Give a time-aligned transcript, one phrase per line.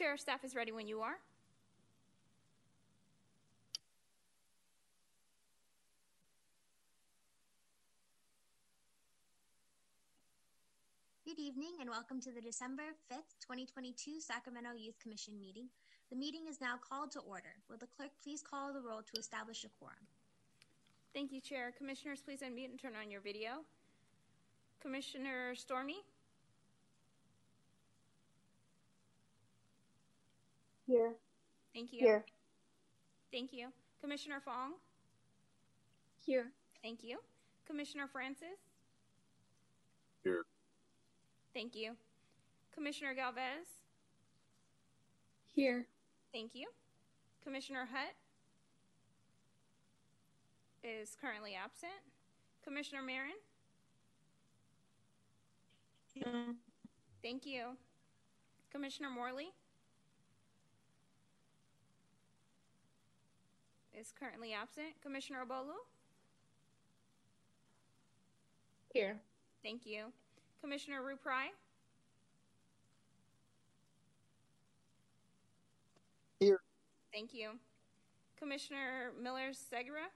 [0.00, 1.18] Chair, staff is ready when you are.
[11.26, 12.82] Good evening and welcome to the December
[13.12, 15.66] 5th, 2022 Sacramento Youth Commission meeting.
[16.08, 17.52] The meeting is now called to order.
[17.68, 19.98] Will the clerk please call the roll to establish a quorum?
[21.12, 21.74] Thank you, Chair.
[21.76, 23.64] Commissioners, please unmute and turn on your video.
[24.80, 25.98] Commissioner Stormy?
[30.90, 31.14] Here.
[31.72, 32.00] Thank you.
[32.00, 32.24] Here.
[33.30, 33.68] Thank you.
[34.00, 34.72] Commissioner Fong?
[36.26, 36.46] Here.
[36.82, 37.18] Thank you.
[37.64, 38.58] Commissioner Francis?
[40.24, 40.42] Here.
[41.54, 41.92] Thank you.
[42.74, 43.68] Commissioner Galvez?
[45.54, 45.86] Here.
[46.32, 46.66] Thank you.
[47.44, 48.16] Commissioner Hutt
[50.82, 51.92] is currently absent.
[52.64, 53.38] Commissioner Marin?
[57.22, 57.76] Thank you.
[58.72, 59.52] Commissioner Morley
[64.00, 64.88] is currently absent.
[65.02, 65.76] Commissioner Obolu?
[68.94, 69.20] Here.
[69.62, 70.06] Thank you.
[70.62, 71.48] Commissioner Ruprai?
[76.40, 76.58] Here.
[77.12, 77.50] Thank you.
[78.38, 80.08] Commissioner Miller Segura?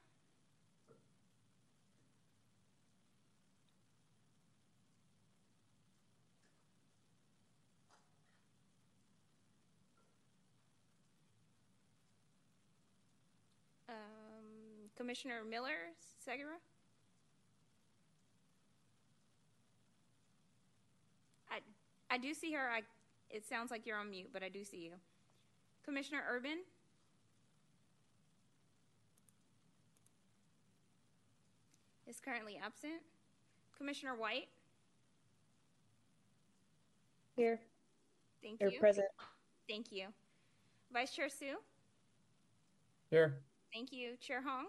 [14.97, 15.93] Commissioner Miller
[16.25, 16.55] Segura?
[21.51, 21.59] I,
[22.11, 22.71] I do see her.
[22.71, 22.83] I,
[23.31, 24.93] it sounds like you're on mute, but I do see you.
[25.85, 26.59] Commissioner Urban?
[32.07, 33.01] Is currently absent.
[33.77, 34.49] Commissioner White?
[37.37, 37.59] Here.
[38.43, 38.79] Thank Here you.
[38.79, 39.09] present.
[39.69, 40.07] Thank you.
[40.93, 41.57] Vice Chair Sue?
[43.11, 43.35] Here.
[43.73, 44.17] Thank you.
[44.21, 44.67] Chair Hong?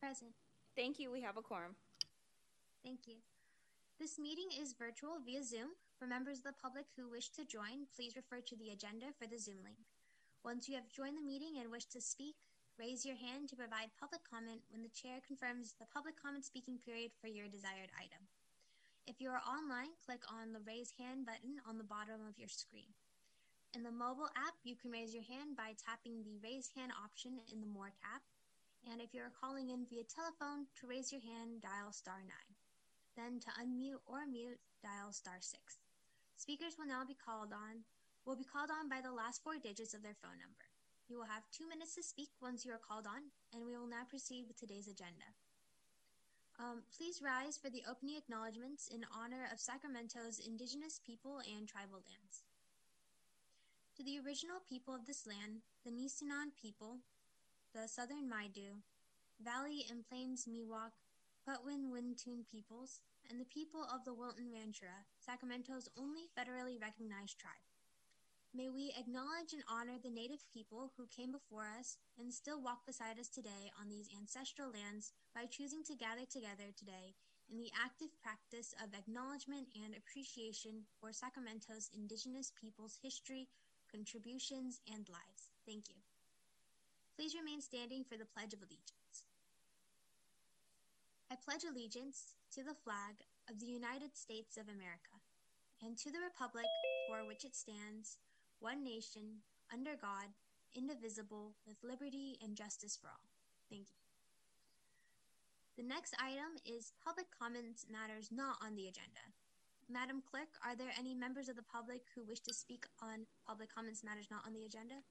[0.00, 0.30] Present.
[0.76, 1.10] Thank you.
[1.10, 1.74] We have a quorum.
[2.84, 3.18] Thank you.
[3.98, 5.74] This meeting is virtual via Zoom.
[5.98, 9.26] For members of the public who wish to join, please refer to the agenda for
[9.26, 9.82] the Zoom link.
[10.46, 12.38] Once you have joined the meeting and wish to speak,
[12.78, 16.78] raise your hand to provide public comment when the chair confirms the public comment speaking
[16.78, 18.22] period for your desired item.
[19.10, 22.46] If you are online, click on the raise hand button on the bottom of your
[22.46, 22.94] screen.
[23.74, 27.42] In the mobile app, you can raise your hand by tapping the raise hand option
[27.50, 28.22] in the More tab.
[28.86, 32.30] And if you are calling in via telephone, to raise your hand, dial star 9.
[33.16, 35.58] Then to unmute or mute, dial star 6.
[36.36, 37.82] Speakers will now be called on
[38.28, 40.68] will be called on by the last four digits of their phone number.
[41.08, 43.88] You will have two minutes to speak once you are called on, and we will
[43.88, 45.32] now proceed with today's agenda.
[46.60, 52.04] Um, please rise for the opening acknowledgments in honor of Sacramento's indigenous people and tribal
[52.04, 52.44] lands.
[53.96, 57.00] To the original people of this land, the Nisenan people,
[57.74, 58.80] the Southern Maidu,
[59.40, 60.96] Valley and Plains Miwok,
[61.44, 67.68] Patwin Wintun peoples, and the people of the Wilton Rancheria, Sacramento's only federally recognized tribe.
[68.54, 72.86] May we acknowledge and honor the native people who came before us and still walk
[72.86, 77.12] beside us today on these ancestral lands by choosing to gather together today
[77.52, 83.48] in the active practice of acknowledgement and appreciation for Sacramento's indigenous people's history,
[83.92, 85.52] contributions, and lives.
[85.68, 86.07] Thank you.
[87.18, 89.26] Please remain standing for the Pledge of Allegiance.
[91.26, 95.18] I pledge allegiance to the flag of the United States of America
[95.82, 96.70] and to the republic
[97.10, 98.22] for which it stands,
[98.62, 99.42] one nation,
[99.74, 100.30] under God,
[100.78, 103.26] indivisible, with liberty and justice for all.
[103.66, 103.98] Thank you.
[105.74, 109.26] The next item is public comments matters not on the agenda.
[109.90, 113.74] Madam Clerk, are there any members of the public who wish to speak on public
[113.74, 115.02] comments matters not on the agenda?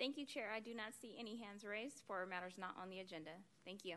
[0.00, 0.48] Thank you, Chair.
[0.48, 3.36] I do not see any hands raised for matters not on the agenda.
[3.66, 3.96] Thank you.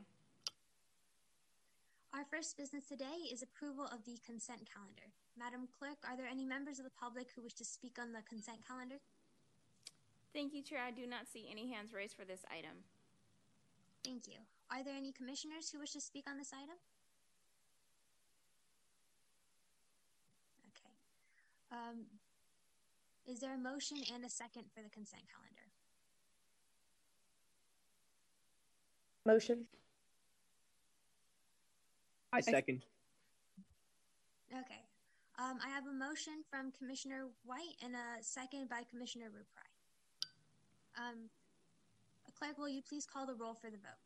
[2.12, 5.08] Our first business today is approval of the consent calendar.
[5.40, 8.20] Madam Clerk, are there any members of the public who wish to speak on the
[8.28, 9.00] consent calendar?
[10.36, 10.84] Thank you, Chair.
[10.86, 12.84] I do not see any hands raised for this item.
[14.04, 14.44] Thank you.
[14.70, 16.76] Are there any commissioners who wish to speak on this item?
[20.76, 20.92] Okay.
[21.72, 22.04] Um,
[23.26, 25.63] is there a motion and a second for the consent calendar?
[29.26, 29.66] Motion.
[32.34, 32.82] I second.
[34.52, 34.82] Okay.
[35.40, 39.70] Um, I have a motion from Commissioner White and a second by Commissioner Ruprai.
[40.98, 41.30] Um,
[42.38, 44.02] Clerk, will you please call the roll for the vote?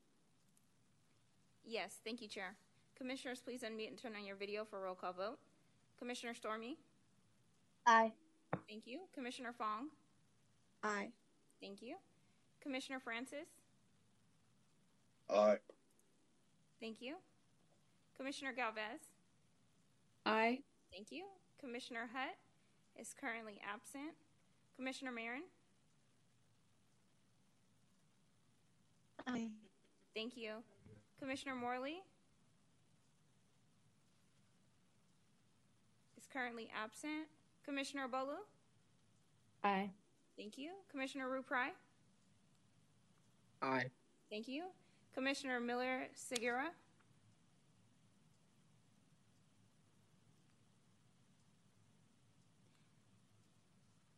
[1.66, 2.56] Yes, thank you, Chair.
[2.96, 5.40] Commissioners, please unmute and turn on your video for roll call vote.
[5.98, 6.78] Commissioner Stormy?
[7.88, 8.12] Aye.
[8.70, 9.00] Thank you.
[9.14, 9.88] Commissioner Fong?
[10.84, 11.10] Aye.
[11.60, 11.96] Thank you.
[12.62, 13.48] Commissioner Francis?
[15.30, 15.58] Aye.
[16.80, 17.16] Thank you.
[18.16, 19.02] Commissioner Galvez?
[20.26, 20.60] Aye.
[20.92, 21.26] Thank you.
[21.60, 22.36] Commissioner Hutt
[23.00, 24.14] is currently absent.
[24.76, 25.44] Commissioner Marin?
[29.28, 29.50] Aye.
[30.16, 30.54] Thank you.
[31.20, 31.98] Commissioner Morley?
[36.18, 37.28] Is currently absent.
[37.66, 38.38] Commissioner Bolu?
[39.64, 39.90] Aye.
[40.38, 40.72] Thank you.
[40.90, 41.70] Commissioner Ruprai?
[43.62, 43.88] Aye.
[44.30, 44.66] Thank you.
[45.18, 46.66] Commissioner Miller Segura?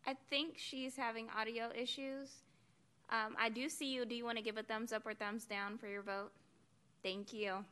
[0.06, 2.40] I think she's having audio issues.
[3.10, 4.04] Um, I do see you.
[4.04, 6.32] Do you want to give a thumbs up or thumbs down for your vote?
[7.02, 7.64] Thank you.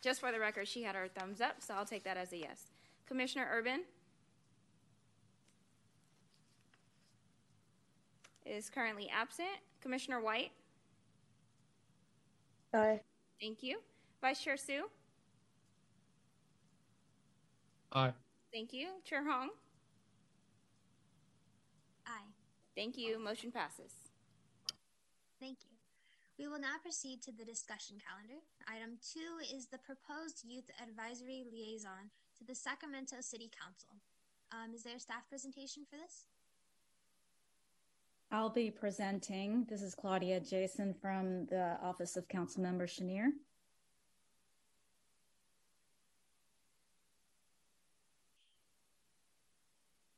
[0.00, 2.38] Just for the record, she had her thumbs up, so I'll take that as a
[2.38, 2.62] yes.
[3.06, 3.82] Commissioner Urban?
[8.46, 9.48] Is currently absent.
[9.82, 10.52] Commissioner White?
[12.74, 13.00] Aye.
[13.40, 13.78] Thank you.
[14.20, 14.84] Vice Chair Sue?
[17.92, 18.12] Aye.
[18.52, 18.88] Thank you.
[19.04, 19.50] Chair Hong?
[22.06, 22.32] Aye.
[22.76, 23.18] Thank you.
[23.18, 23.92] Motion passes.
[25.40, 25.76] Thank you.
[26.38, 28.42] We will now proceed to the discussion calendar.
[28.68, 33.98] Item two is the proposed youth advisory liaison to the Sacramento City Council.
[34.52, 36.26] Um, is there a staff presentation for this?
[38.30, 39.64] I'll be presenting.
[39.70, 43.30] This is Claudia Jason from the Office of Councilmember Schenirer.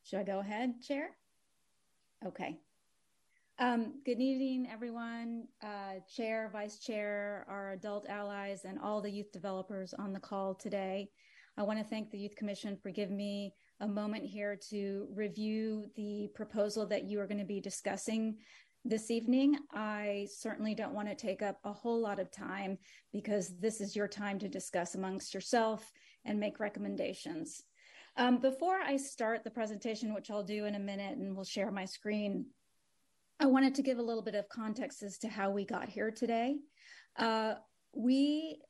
[0.03, 1.11] Should I go ahead, Chair?
[2.27, 2.59] Okay.
[3.61, 9.31] Um, good evening, everyone, uh, Chair, Vice Chair, our adult allies, and all the youth
[9.31, 11.11] developers on the call today.
[11.57, 15.87] I want to thank the Youth Commission for giving me a moment here to review
[15.97, 18.37] the proposal that you are going to be discussing
[18.85, 19.57] this evening.
[19.73, 22.79] I certainly don't want to take up a whole lot of time
[23.13, 25.91] because this is your time to discuss amongst yourself
[26.25, 27.63] and make recommendations.
[28.17, 31.71] Um, before I start the presentation, which I'll do in a minute and we'll share
[31.71, 32.47] my screen,
[33.39, 36.11] I wanted to give a little bit of context as to how we got here
[36.11, 36.57] today.
[37.17, 37.55] Uh,
[37.95, 38.61] we,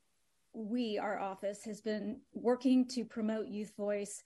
[0.53, 4.23] we, our office, has been working to promote youth voice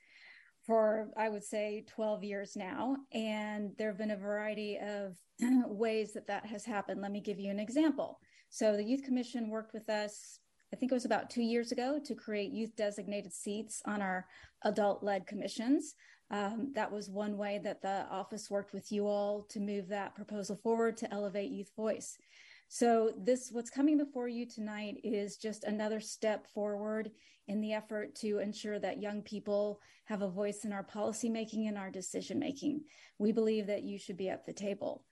[0.65, 2.97] for, I would say, 12 years now.
[3.13, 5.17] And there have been a variety of
[5.65, 7.01] ways that that has happened.
[7.01, 8.19] Let me give you an example.
[8.49, 10.39] So, the Youth Commission worked with us,
[10.73, 14.25] I think it was about two years ago, to create youth designated seats on our
[14.63, 15.95] adult led commissions.
[16.31, 20.15] Um, that was one way that the office worked with you all to move that
[20.15, 22.17] proposal forward to elevate youth voice.
[22.67, 27.11] So this what's coming before you tonight is just another step forward
[27.47, 31.67] in the effort to ensure that young people have a voice in our policy making
[31.67, 32.81] and our decision making.
[33.19, 35.03] We believe that you should be at the table.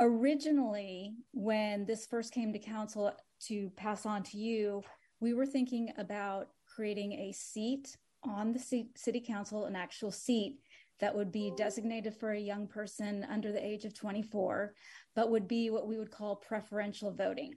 [0.00, 3.12] Originally, when this first came to council
[3.48, 4.82] to pass on to you,
[5.20, 10.58] we were thinking about creating a seat on the city council, an actual seat
[11.00, 14.74] that would be designated for a young person under the age of 24,
[15.14, 17.54] but would be what we would call preferential voting.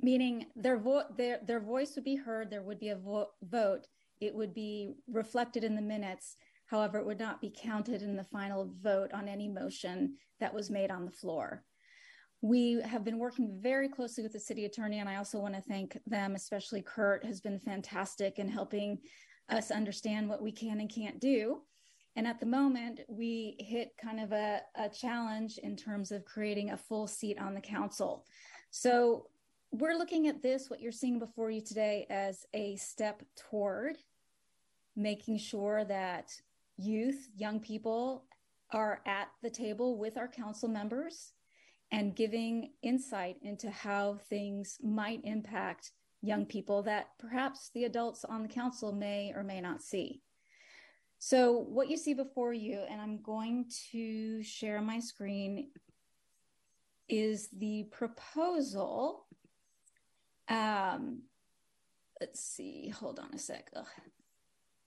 [0.00, 3.86] Meaning their, vo- their, their voice would be heard, there would be a vo- vote,
[4.20, 6.36] it would be reflected in the minutes.
[6.66, 10.70] However, it would not be counted in the final vote on any motion that was
[10.70, 11.64] made on the floor.
[12.42, 15.60] We have been working very closely with the city attorney, and I also want to
[15.62, 18.98] thank them, especially Kurt, has been fantastic in helping
[19.48, 21.62] us understand what we can and can't do.
[22.16, 26.70] And at the moment, we hit kind of a, a challenge in terms of creating
[26.70, 28.24] a full seat on the council.
[28.70, 29.26] So
[29.70, 33.98] we're looking at this, what you're seeing before you today, as a step toward
[34.96, 36.32] making sure that
[36.78, 38.24] youth, young people,
[38.72, 41.32] are at the table with our council members
[41.92, 45.92] and giving insight into how things might impact
[46.22, 50.22] young people that perhaps the adults on the council may or may not see.
[51.18, 55.70] So, what you see before you, and I'm going to share my screen,
[57.08, 59.26] is the proposal.
[60.48, 61.22] Um,
[62.20, 63.70] let's see, hold on a sec.
[63.74, 63.86] Ugh.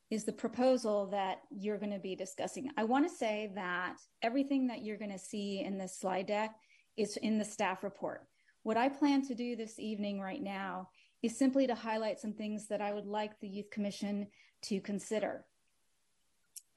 [0.09, 2.71] Is the proposal that you're going to be discussing.
[2.77, 6.55] I want to say that everything that you're going to see in this slide deck
[6.97, 8.25] is in the staff report.
[8.63, 10.89] What I plan to do this evening, right now,
[11.21, 14.27] is simply to highlight some things that I would like the Youth Commission
[14.63, 15.45] to consider.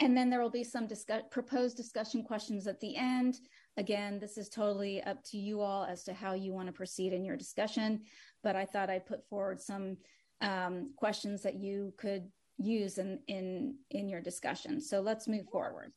[0.02, 3.38] And then there will be some discuss- proposed discussion questions at the end.
[3.76, 7.12] Again, this is totally up to you all as to how you want to proceed
[7.12, 8.02] in your discussion,
[8.42, 9.96] but I thought I'd put forward some
[10.40, 12.28] um, questions that you could
[12.58, 14.80] use in, in, in your discussion.
[14.80, 15.92] So let's move forward.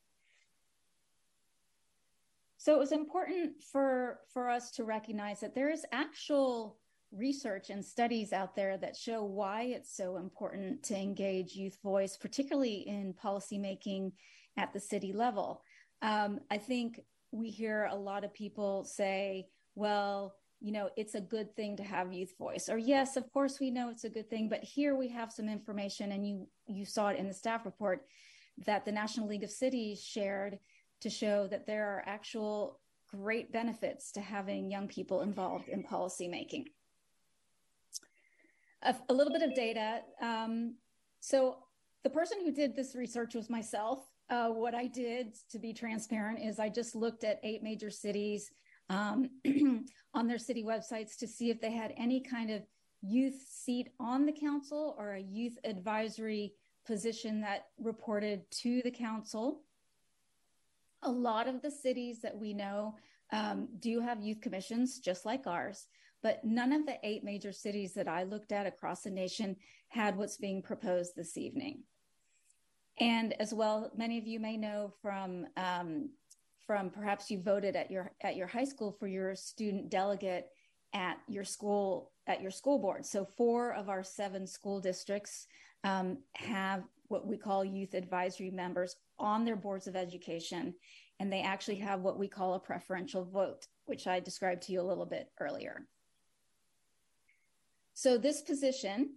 [2.58, 6.78] So it was important for for us to recognize that there is actual
[7.12, 12.16] research and studies out there that show why it's so important to engage youth voice,
[12.16, 14.12] particularly in policymaking
[14.56, 15.62] at the city level.
[16.02, 17.00] Um, I think
[17.32, 21.82] we hear a lot of people say, well, you know, it's a good thing to
[21.82, 22.68] have youth voice.
[22.68, 25.48] Or yes, of course we know it's a good thing, but here we have some
[25.48, 28.06] information and you you saw it in the staff report
[28.64, 30.58] that the National League of Cities shared
[31.02, 36.64] to show that there are actual great benefits to having young people involved in policymaking.
[38.86, 40.00] A, a little bit of data.
[40.22, 40.76] Um,
[41.20, 41.58] so
[42.04, 44.00] the person who did this research was myself.
[44.30, 48.50] Uh, what I did to be transparent is I just looked at eight major cities
[48.88, 49.30] um,
[50.14, 52.62] on their city websites to see if they had any kind of
[53.02, 56.54] youth seat on the council or a youth advisory
[56.86, 59.62] position that reported to the council.
[61.02, 62.96] A lot of the cities that we know
[63.32, 65.88] um, do have youth commissions, just like ours,
[66.22, 69.56] but none of the eight major cities that I looked at across the nation
[69.88, 71.82] had what's being proposed this evening.
[72.98, 76.10] And as well, many of you may know from um,
[76.66, 80.46] from perhaps you voted at your at your high school for your student delegate
[80.94, 83.04] at your school at your school board.
[83.04, 85.46] So four of our seven school districts
[85.84, 90.74] um, have what we call youth advisory members on their boards of education,
[91.20, 94.80] and they actually have what we call a preferential vote, which I described to you
[94.80, 95.86] a little bit earlier.
[97.96, 99.14] So this position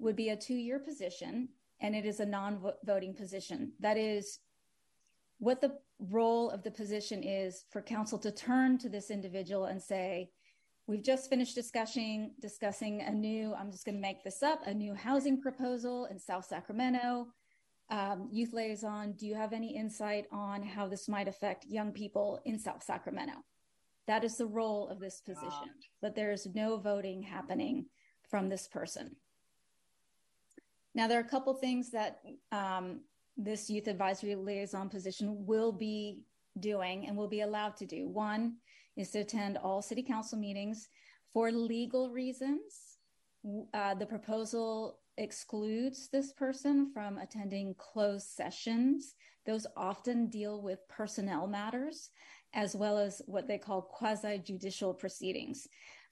[0.00, 1.48] would be a two-year position,
[1.80, 3.70] and it is a non-voting position.
[3.78, 4.40] That is
[5.38, 9.80] what the role of the position is for council to turn to this individual and
[9.80, 10.30] say,
[10.88, 14.74] We've just finished discussing discussing a new, I'm just going to make this up, a
[14.74, 17.28] new housing proposal in South Sacramento.
[17.90, 22.40] Um, youth liaison, do you have any insight on how this might affect young people
[22.44, 23.34] in South Sacramento?
[24.08, 25.70] That is the role of this position,
[26.02, 27.86] but there's no voting happening
[28.28, 29.16] from this person.
[30.94, 32.20] Now, there are a couple things that
[32.52, 33.00] um,
[33.36, 36.22] this youth advisory liaison position will be
[36.58, 38.08] doing and will be allowed to do.
[38.08, 38.56] One
[38.96, 40.88] is to attend all city council meetings.
[41.32, 42.98] For legal reasons,
[43.74, 49.14] uh, the proposal excludes this person from attending closed sessions.
[49.44, 52.10] Those often deal with personnel matters,
[52.54, 55.68] as well as what they call quasi judicial proceedings.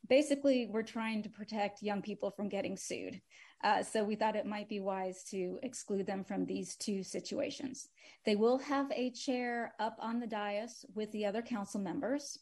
[0.08, 3.20] Basically, we're trying to protect young people from getting sued.
[3.62, 7.88] Uh, so we thought it might be wise to exclude them from these two situations.
[8.26, 12.38] They will have a chair up on the dais with the other council members.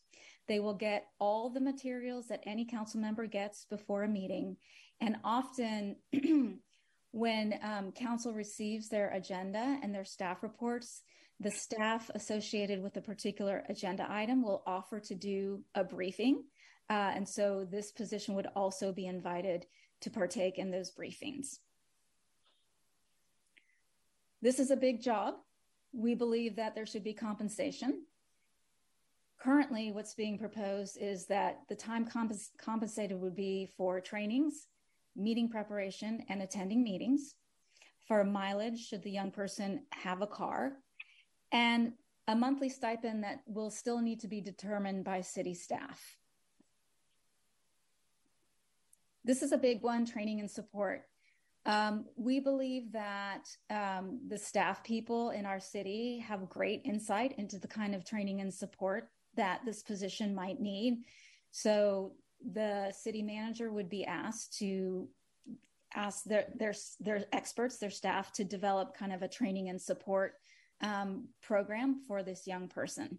[0.48, 4.56] They will get all the materials that any council member gets before a meeting.
[5.00, 5.96] And often,
[7.12, 11.02] when um, council receives their agenda and their staff reports,
[11.38, 16.44] the staff associated with a particular agenda item will offer to do a briefing.
[16.92, 19.64] Uh, and so this position would also be invited
[20.02, 21.60] to partake in those briefings.
[24.42, 25.36] This is a big job.
[25.94, 28.02] We believe that there should be compensation.
[29.40, 34.66] Currently, what's being proposed is that the time compens- compensated would be for trainings,
[35.16, 37.36] meeting preparation, and attending meetings,
[38.06, 40.72] for mileage, should the young person have a car,
[41.52, 41.94] and
[42.28, 46.18] a monthly stipend that will still need to be determined by city staff.
[49.24, 51.04] This is a big one training and support.
[51.64, 57.58] Um, we believe that um, the staff people in our city have great insight into
[57.58, 61.04] the kind of training and support that this position might need.
[61.52, 62.14] So
[62.52, 65.08] the city manager would be asked to
[65.94, 70.34] ask their their their experts, their staff, to develop kind of a training and support
[70.80, 73.18] um, program for this young person.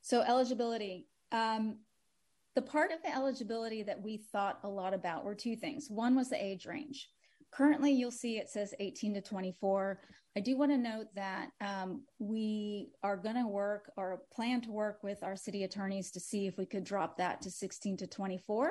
[0.00, 1.06] So eligibility.
[1.30, 1.76] Um,
[2.54, 5.88] the part of the eligibility that we thought a lot about were two things.
[5.88, 7.08] One was the age range.
[7.52, 10.00] Currently, you'll see it says 18 to 24.
[10.36, 14.70] I do want to note that um, we are going to work or plan to
[14.70, 18.06] work with our city attorneys to see if we could drop that to 16 to
[18.06, 18.70] 24.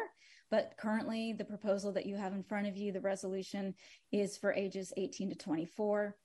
[0.49, 3.75] But currently, the proposal that you have in front of you, the resolution,
[4.11, 6.15] is for ages 18 to 24.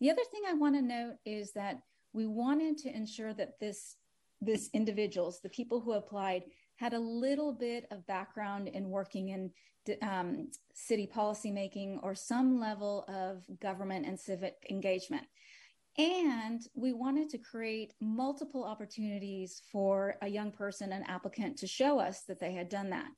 [0.00, 1.80] The other thing I want to note is that
[2.12, 3.96] we wanted to ensure that this
[4.44, 6.42] this individuals, the people who applied,
[6.82, 9.52] had a little bit of background in working in
[10.02, 15.22] um, city policymaking or some level of government and civic engagement.
[15.96, 22.00] And we wanted to create multiple opportunities for a young person, an applicant, to show
[22.00, 23.10] us that they had done that.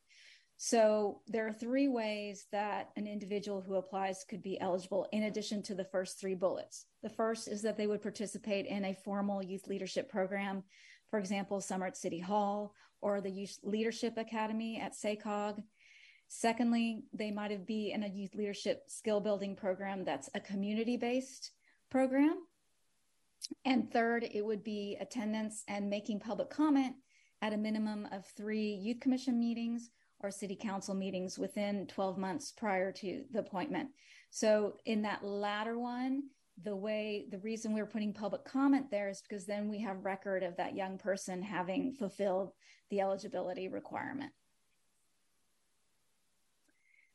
[0.59, 5.63] So there are three ways that an individual who applies could be eligible in addition
[5.63, 6.85] to the first three bullets.
[7.03, 10.65] The first is that they would participate in a formal youth leadership program,
[11.15, 15.63] for example, Summer at City Hall or the Youth Leadership Academy at SACOG.
[16.27, 21.53] Secondly, they might be in a youth leadership skill building program that's a community based
[21.89, 22.39] program.
[23.65, 26.97] And third, it would be attendance and making public comment
[27.43, 32.51] at a minimum of three youth commission meetings or city council meetings within 12 months
[32.51, 33.91] prior to the appointment.
[34.31, 36.25] So, in that latter one,
[36.63, 40.05] the way the reason we are putting public comment there is because then we have
[40.05, 42.53] record of that young person having fulfilled
[42.91, 44.33] the eligibility requirement.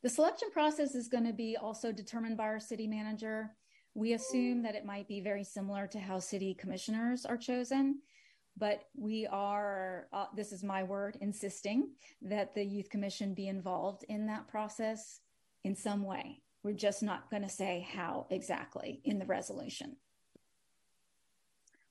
[0.02, 3.52] The selection process is going to be also determined by our city manager.
[3.96, 8.00] We assume that it might be very similar to how city commissioners are chosen,
[8.56, 11.90] but we are, uh, this is my word, insisting
[12.22, 15.20] that the youth commission be involved in that process
[15.64, 16.42] in some way.
[16.64, 19.96] We're just not going to say how exactly in the resolution.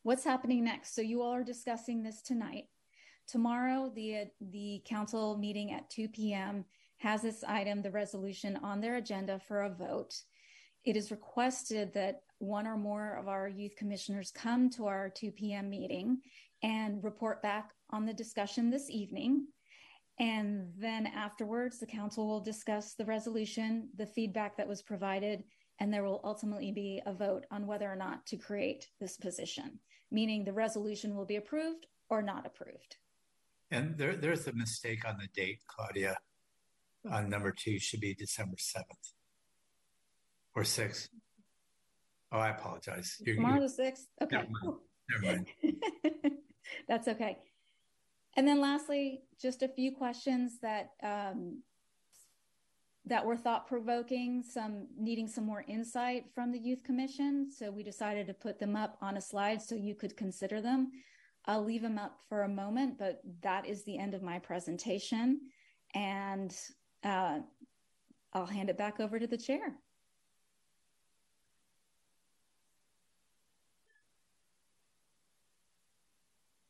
[0.03, 0.95] What's happening next?
[0.95, 2.65] So you all are discussing this tonight.
[3.27, 6.65] Tomorrow, the the council meeting at 2 p.m.
[6.99, 10.15] has this item, the resolution, on their agenda for a vote.
[10.85, 15.33] It is requested that one or more of our youth commissioners come to our 2
[15.33, 15.69] p.m.
[15.69, 16.19] meeting
[16.63, 19.47] and report back on the discussion this evening.
[20.21, 25.45] And then afterwards, the council will discuss the resolution, the feedback that was provided,
[25.81, 29.79] and there will ultimately be a vote on whether or not to create this position,
[30.11, 32.97] meaning the resolution will be approved or not approved.
[33.71, 36.17] And there, there's a mistake on the date, Claudia.
[37.11, 39.13] On number two should be December 7th
[40.57, 41.09] or 6th.
[42.33, 43.17] Oh, I apologize.
[43.25, 44.07] You're, Tomorrow you're, the 6th?
[44.23, 44.37] Okay.
[44.37, 44.77] Never mind.
[45.11, 45.47] Never mind.
[46.89, 47.39] That's okay.
[48.39, 51.61] And then lastly, just a few questions that um,
[53.05, 57.51] that were thought provoking, some needing some more insight from the Youth Commission.
[57.51, 60.93] So we decided to put them up on a slide so you could consider them.
[61.47, 65.41] I'll leave them up for a moment, but that is the end of my presentation.
[65.97, 66.57] And
[67.03, 67.41] uh,
[68.35, 69.75] I'll hand it back over to the chair.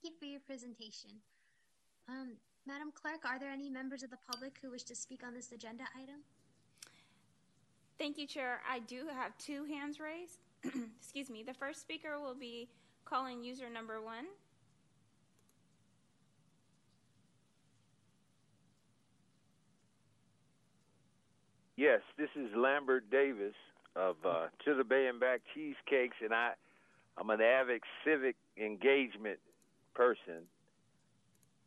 [0.03, 1.11] Thank you for your presentation.
[2.09, 2.33] Um,
[2.67, 5.53] Madam Clerk, are there any members of the public who wish to speak on this
[5.53, 6.21] agenda item?
[7.99, 8.61] Thank you, Chair.
[8.69, 10.39] I do have two hands raised.
[11.01, 11.43] Excuse me.
[11.43, 12.69] The first speaker will be
[13.05, 14.27] calling user number one.
[21.77, 23.55] Yes, this is Lambert Davis
[23.95, 26.53] of uh, To the Bay and Back Cheesecakes, and I,
[27.17, 29.39] I'm an avid civic engagement
[29.95, 30.47] person.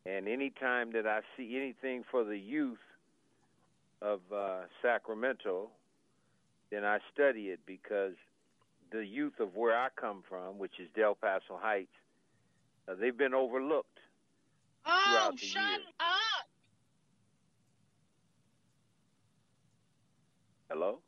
[0.04, 2.78] And anytime that I see anything for the youth
[4.00, 5.70] of uh, Sacramento,
[6.70, 8.14] then I study it because
[8.90, 11.92] the youth of where I come from, which is Del Paso Heights,
[12.88, 13.98] uh, they've been overlooked.
[14.84, 15.80] Oh, shut years.
[16.00, 16.48] up!
[20.68, 20.98] Hello?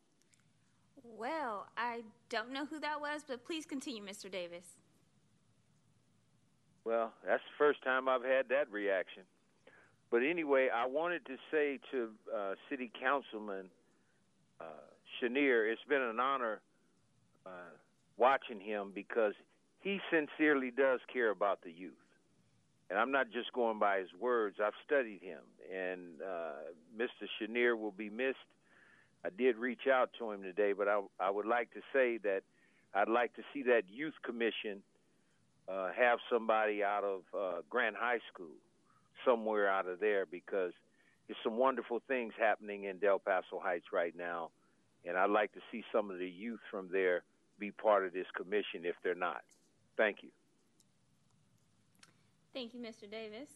[1.03, 4.31] Well, I don't know who that was, but please continue, Mr.
[4.31, 4.77] Davis.
[6.85, 9.23] Well, that's the first time I've had that reaction.
[10.11, 13.67] But anyway, I wanted to say to uh, City Councilman
[14.61, 14.65] uh,
[15.27, 16.61] it's been an honor
[17.47, 17.73] uh,
[18.19, 19.33] watching him because
[19.81, 21.93] he sincerely does care about the youth.
[22.91, 24.57] And I'm not just going by his words.
[24.63, 25.41] I've studied him,
[25.75, 26.53] and uh,
[26.95, 27.27] Mr.
[27.41, 28.37] Schenirer will be missed.
[29.25, 32.43] I did reach out to him today, but I, I would like to say that
[32.93, 34.83] I'd like to see that youth commission–
[35.69, 38.55] uh, have somebody out of uh, Grant High School,
[39.25, 40.73] somewhere out of there, because
[41.27, 44.51] there's some wonderful things happening in Del Paso Heights right now,
[45.07, 47.23] and I'd like to see some of the youth from there
[47.59, 49.43] be part of this commission if they're not.
[49.97, 50.31] Thank you.
[52.53, 53.11] Thank you, Mr.
[53.11, 53.49] Davis.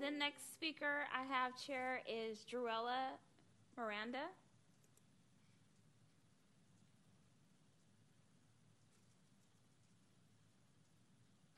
[0.00, 3.16] The next speaker I have, Chair, is Drusella
[3.76, 4.26] Miranda.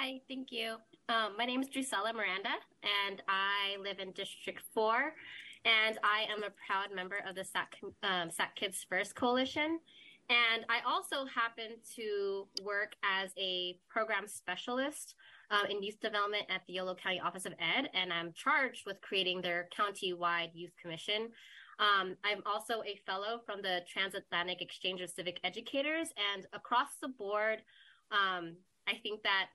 [0.00, 0.76] Hi, thank you.
[1.08, 2.54] Um, my name is Drusella Miranda,
[3.08, 5.12] and I live in District 4,
[5.64, 9.80] and I am a proud member of the SAC, um, SAC Kids First Coalition.
[10.30, 15.16] And I also happen to work as a program specialist
[15.50, 19.00] um, in youth development at the Yolo County Office of Ed, and I'm charged with
[19.00, 21.30] creating their county-wide youth commission.
[21.80, 27.08] Um, I'm also a fellow from the Transatlantic Exchange of Civic Educators, and across the
[27.08, 27.62] board,
[28.12, 28.54] um,
[28.86, 29.48] I think that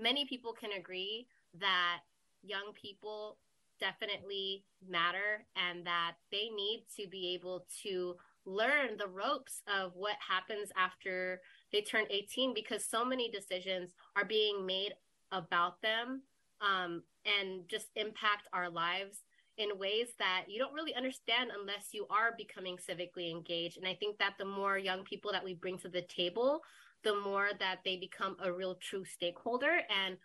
[0.00, 1.26] many people can agree
[1.60, 1.98] that
[2.42, 3.36] young people
[3.78, 10.16] definitely matter and that they need to be able to learn the ropes of what
[10.26, 11.40] happens after
[11.72, 14.92] they turn 18 because so many decisions are being made
[15.32, 16.22] about them
[16.60, 19.18] um, and just impact our lives
[19.58, 23.76] in ways that you don't really understand unless you are becoming civically engaged.
[23.76, 26.62] And I think that the more young people that we bring to the table,
[27.04, 29.80] the more that they become a real true stakeholder.
[30.04, 30.16] And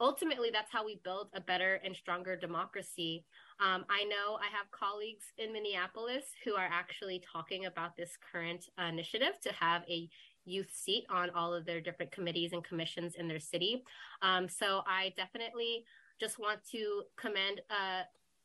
[0.00, 3.24] ultimately, that's how we build a better and stronger democracy.
[3.60, 8.68] Um, I know I have colleagues in Minneapolis who are actually talking about this current
[8.78, 10.08] uh, initiative to have a
[10.46, 13.84] youth seat on all of their different committees and commissions in their city.
[14.22, 15.84] Um, so I definitely
[16.18, 18.02] just want to commend uh,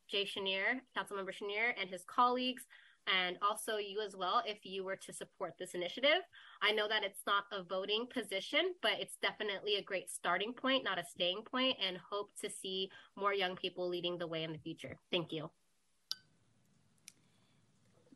[0.08, 2.64] Jay Schenirer, Councilmember Schenirer, and his colleagues,
[3.06, 6.22] and also you as well, if you were to support this initiative.
[6.62, 10.84] I know that it's not a voting position, but it's definitely a great starting point,
[10.84, 14.52] not a staying point, and hope to see more young people leading the way in
[14.52, 14.98] the future.
[15.10, 15.50] Thank you.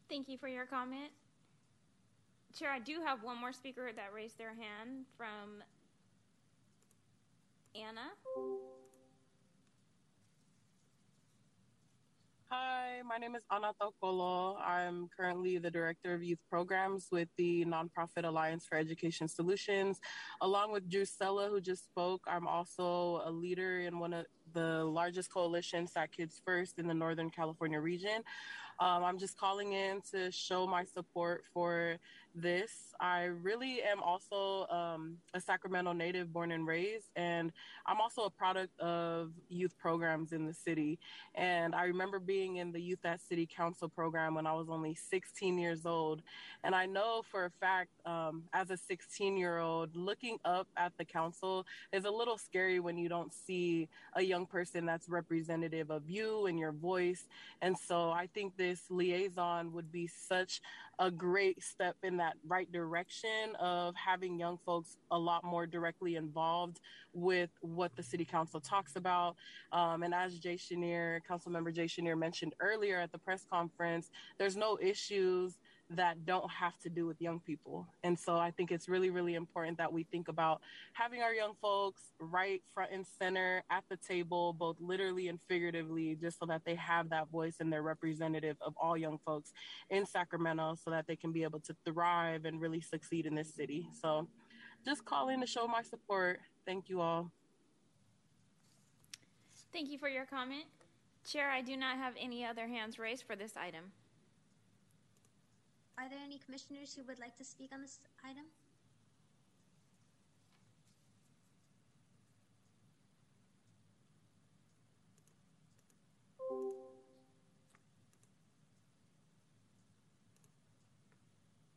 [0.09, 1.13] Thank you for your comment.
[2.59, 5.63] Chair, I do have one more speaker that raised their hand from
[7.77, 8.11] Anna.
[12.53, 14.61] Hi, my name is Ana Tokolo.
[14.61, 20.01] I'm currently the Director of Youth Programs with the Nonprofit Alliance for Education Solutions.
[20.41, 25.33] Along with Drusella, who just spoke, I'm also a leader in one of the largest
[25.33, 28.23] coalition, SAC Kids First, in the Northern California region.
[28.81, 31.99] Um, I'm just calling in to show my support for
[32.35, 32.95] this.
[32.99, 37.53] I really am also um, a Sacramento native born and raised, and
[37.87, 40.99] I'm also a product of youth programs in the city.
[41.35, 44.95] And I remember being in the Youth at City Council program when I was only
[44.95, 46.23] 16 years old.
[46.63, 50.93] And I know for a fact, um, as a 16 year old, looking up at
[50.99, 55.91] the council is a little scary when you don't see a young person that's representative
[55.91, 57.27] of you and your voice.
[57.63, 60.61] And so I think this liaison would be such
[60.99, 66.17] a great step in that right direction of having young folks a lot more directly
[66.17, 66.81] involved
[67.13, 69.37] with what the city council talks about.
[69.73, 74.11] Um, and as Jay Schenirer, Council Member Jay Schenirer mentioned earlier at the press conference,
[74.39, 75.57] there's no issues
[75.91, 77.87] that don't have to do with young people.
[78.05, 80.61] And so I think it's really, really important that we think about
[80.93, 86.17] having our young folks right front and center at the table, both literally and figuratively,
[86.21, 89.53] just so that they have that voice and they're representative of all young folks
[89.91, 93.53] in Sacramento so that they can be able to thrive and really succeed in this
[93.53, 93.89] city.
[94.01, 94.29] So
[94.85, 96.41] just calling to show my support.
[96.65, 97.33] Thank you all.
[99.73, 100.65] Thank you for your comment.
[101.29, 103.93] Chair, I do not have any other hands raised for this item.
[106.01, 108.45] Are there any commissioners who would like to speak on this item?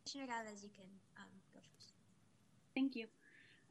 [0.06, 0.86] Commissioner Galvez, you can
[1.18, 1.92] um, go first.
[2.74, 3.08] Thank you.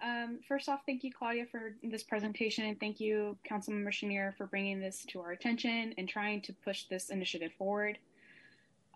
[0.02, 4.46] Um, first off, thank you, Claudia, for this presentation, and thank you, Councilmember Schenirer, for
[4.46, 7.96] bringing this to our attention and trying to push this initiative forward.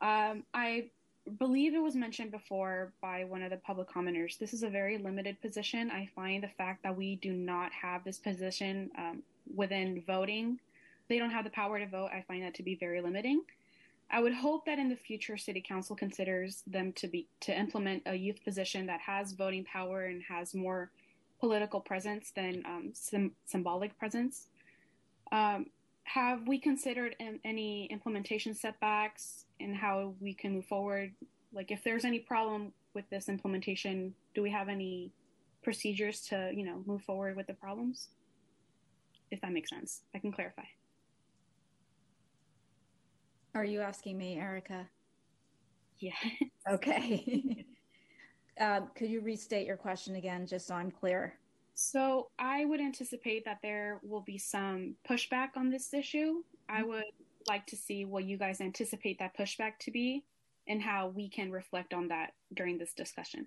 [0.03, 0.91] Um, I
[1.39, 4.39] believe it was mentioned before by one of the public commenters.
[4.39, 5.91] This is a very limited position.
[5.91, 9.23] I find the fact that we do not have this position um,
[9.55, 10.59] within voting,
[11.09, 12.11] they don't have the power to vote.
[12.13, 13.43] I find that to be very limiting.
[14.11, 18.03] I would hope that in the future, City Council considers them to be to implement
[18.07, 20.91] a youth position that has voting power and has more
[21.41, 24.47] political presence than um, sim- symbolic presence.
[25.33, 25.67] Um,
[26.05, 31.13] have we considered any implementation setbacks and how we can move forward?
[31.53, 35.13] Like, if there's any problem with this implementation, do we have any
[35.63, 38.09] procedures to, you know, move forward with the problems?
[39.31, 40.63] If that makes sense, I can clarify.
[43.55, 44.87] Are you asking me, Erica?
[45.99, 46.13] Yeah.
[46.69, 47.65] Okay.
[48.61, 51.39] um, could you restate your question again, just so I'm clear?
[51.75, 56.43] So I would anticipate that there will be some pushback on this issue.
[56.69, 56.89] I mm-hmm.
[56.89, 57.05] would
[57.49, 60.25] like to see what you guys anticipate that pushback to be
[60.69, 63.47] and how we can reflect on that during this discussion.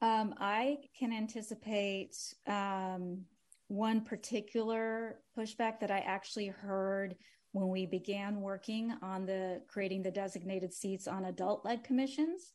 [0.00, 3.24] Um, I can anticipate um,
[3.68, 7.16] one particular pushback that I actually heard
[7.52, 12.52] when we began working on the creating the designated seats on adult-led commissions.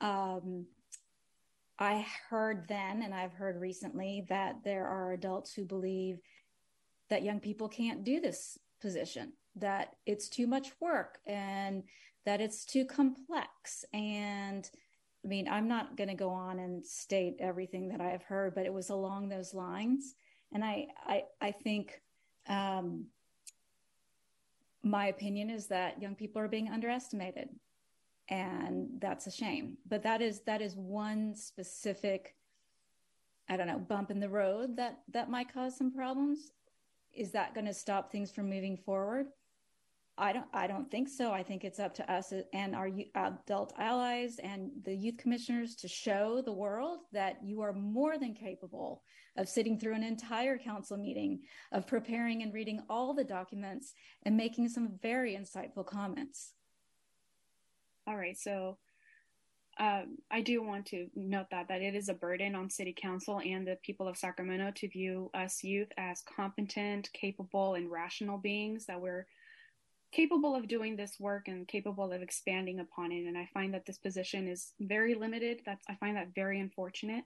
[0.00, 0.66] Um,
[1.78, 6.18] I heard then, and I've heard recently, that there are adults who believe
[7.10, 11.82] that young people can't do this position, that it's too much work, and
[12.24, 13.84] that it's too complex.
[13.92, 14.68] And
[15.24, 18.66] I mean, I'm not going to go on and state everything that I've heard, but
[18.66, 20.14] it was along those lines.
[20.52, 22.00] And I, I, I think
[22.48, 23.12] Um,
[24.82, 27.48] my opinion is that young people are being underestimated,
[28.28, 29.76] and that's a shame.
[29.84, 32.36] But that is that is one specific,
[33.50, 36.52] I don't know, bump in the road that that might cause some problems.
[37.12, 39.26] Is that going to stop things from moving forward?
[40.18, 41.32] I don't I don't think so.
[41.32, 45.88] I think it's up to us and our adult allies and the youth commissioners to
[45.88, 49.02] show the world that you are more than capable
[49.36, 54.36] of sitting through an entire council meeting, of preparing and reading all the documents and
[54.36, 56.54] making some very insightful comments.
[58.08, 58.78] All right, so
[59.78, 63.40] um, I do want to note that that it is a burden on City Council
[63.44, 68.86] and the people of Sacramento to view us youth as competent, capable, and rational beings
[68.86, 69.26] that we're
[70.12, 73.26] capable of doing this work and capable of expanding upon it.
[73.26, 75.60] And I find that this position is very limited.
[75.66, 77.24] That's I find that very unfortunate.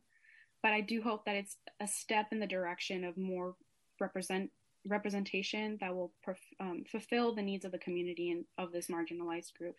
[0.63, 3.55] But I do hope that it's a step in the direction of more
[4.01, 4.51] represent
[4.87, 6.13] representation that will
[6.61, 9.77] um, fulfill the needs of the community and of this marginalized group.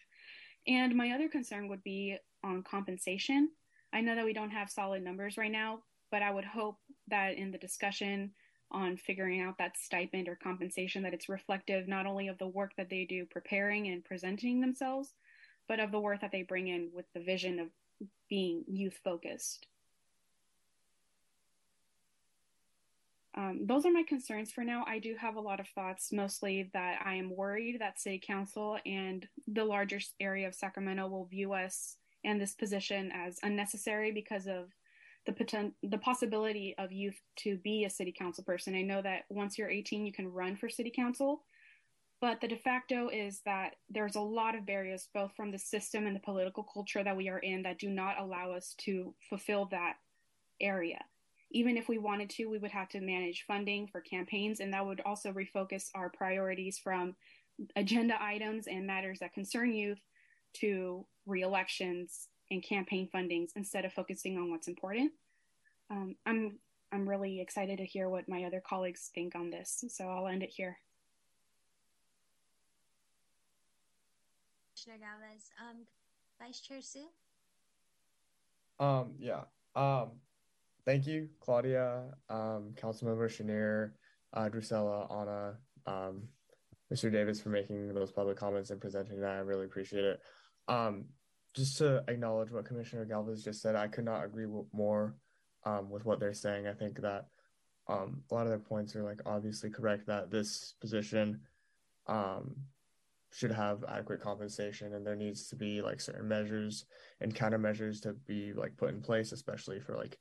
[0.68, 3.50] And my other concern would be on compensation.
[3.92, 6.78] I know that we don't have solid numbers right now, but I would hope
[7.10, 8.32] that in the discussion
[8.74, 12.72] on figuring out that stipend or compensation that it's reflective not only of the work
[12.78, 15.14] that they do preparing and presenting themselves
[15.68, 17.68] but of the work that they bring in with the vision of
[18.30, 19.68] being youth focused
[23.36, 24.86] um, those are my concerns for now.
[24.88, 28.78] I do have a lot of thoughts mostly that i am worried that city council
[28.86, 34.48] and the larger area of sacramento will view us and this position as unnecessary because
[34.48, 34.70] of
[35.26, 38.76] the potent the possibility of youth to be a city council person.
[38.76, 41.44] I know that once you're 18, you can run for city council,
[42.20, 46.08] but the de facto is that there's a lot of barriers, both from the system
[46.08, 49.66] and the political culture that we are in, that do not allow us to fulfill
[49.72, 49.96] that
[50.62, 51.04] area.
[51.52, 54.86] Even if we wanted to, we would have to manage funding for campaigns, and that
[54.86, 57.16] would also refocus our priorities from
[57.76, 60.00] agenda items and matters that concern youth
[60.54, 65.12] to re-elections and campaign fundings instead of focusing on what's important.
[65.90, 66.60] Um, I'm
[66.92, 70.44] I'm really excited to hear what my other colleagues think on this, so I'll end
[70.44, 70.78] it here.
[74.84, 75.78] Commissioner Galvez, um,
[76.40, 77.08] Vice Chair Sue.
[78.80, 79.42] Um, yeah.
[79.76, 80.12] Um,
[80.86, 83.92] thank you, Claudia, um, Councilmember Schenirer,
[84.34, 86.24] uh, Drusella, Anna, um,
[86.94, 87.12] Mr.
[87.12, 89.32] Davis for making those public comments and presenting that.
[89.32, 90.20] I really appreciate it.
[90.68, 91.06] Um,
[91.54, 95.16] just to acknowledge what Commissioner Galvez just said, I could not agree more
[95.66, 96.68] um, with what they're saying.
[96.68, 97.28] I think that
[97.88, 101.42] um, a lot of their points are like obviously correct that this position
[102.08, 102.56] um,
[103.32, 106.86] should have adequate compensation and there needs to be like certain measures
[107.22, 110.18] and countermeasures to be like put in place, especially for like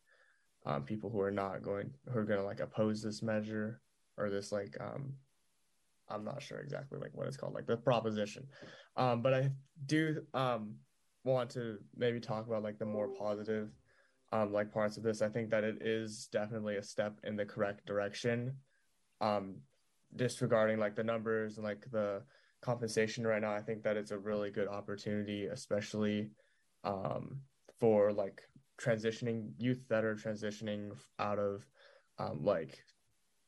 [0.67, 3.81] um, people who are not going who are going to like oppose this measure
[4.17, 5.15] or this like um,
[6.09, 8.47] I'm not sure exactly like what it's called, like the proposition.
[8.97, 9.51] Um, but I
[9.87, 10.77] do um,
[11.25, 13.71] want to maybe talk about like the more positive
[14.33, 15.23] um, like parts of this.
[15.23, 18.57] I think that it is definitely a step in the correct direction.
[19.21, 19.57] Um,
[20.17, 22.23] disregarding like the numbers and like the
[22.61, 26.31] compensation right now, I think that it's a really good opportunity, especially
[26.85, 27.41] um,
[27.79, 28.43] for like
[28.81, 31.67] transitioning youth that are transitioning out of
[32.19, 32.83] um, like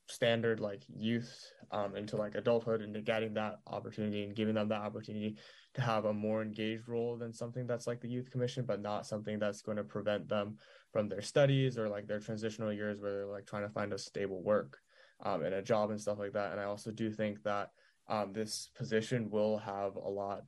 [0.08, 4.68] standard like youth um, into like adulthood and to getting that opportunity and giving them
[4.68, 5.36] that opportunity
[5.74, 9.06] to have a more engaged role than something that's like the youth commission but not
[9.06, 10.56] something that's going to prevent them
[10.92, 13.98] from their studies or like their transitional years where they're like trying to find a
[13.98, 14.78] stable work
[15.24, 16.52] um, and a job and stuff like that.
[16.52, 17.70] And i also do think that
[18.08, 20.42] um, this position will have a lot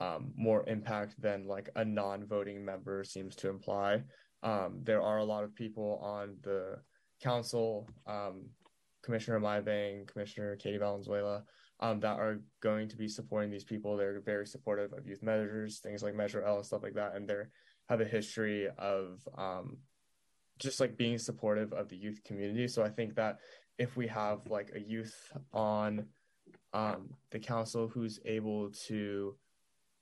[0.00, 4.02] um, more impact than like a non-voting member seems to imply.
[4.42, 6.76] Um, there are a lot of people on the
[7.22, 8.46] council um,
[9.06, 11.44] Commissioner Mai Vang, Commissioner Katie Valenzuela,
[11.78, 13.96] um, that are going to be supporting these people.
[13.96, 17.28] They're very supportive of youth measures, things like Measure L and stuff like that, and
[17.28, 17.42] they
[17.88, 19.78] have a history of um,
[20.58, 22.66] just like being supportive of the youth community.
[22.66, 23.38] So I think that
[23.78, 25.14] if we have like a youth
[25.52, 26.06] on
[26.72, 29.36] um, the council who's able to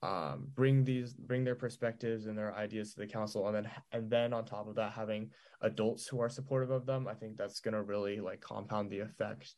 [0.05, 3.47] um, bring these bring their perspectives and their ideas to the council.
[3.47, 5.31] And then and then on top of that having
[5.63, 9.01] adults who are supportive of them i think that's going to really like compound the
[9.01, 9.55] effect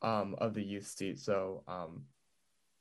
[0.00, 1.18] um, of the youth seat.
[1.18, 2.04] So um,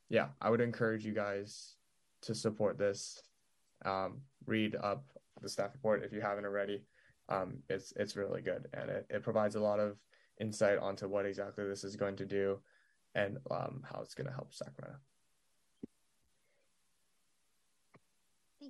[0.07, 1.75] yeah i would encourage you guys
[2.21, 3.21] to support this.
[3.85, 5.05] Um, read up
[5.41, 6.83] the staff report if you haven't already.
[7.29, 8.67] Um, it's it's really good.
[8.73, 9.97] And it, it provides a lot of
[10.39, 12.59] insight onto what exactly this is going to do
[13.15, 14.99] and um, how it's going to help sacramento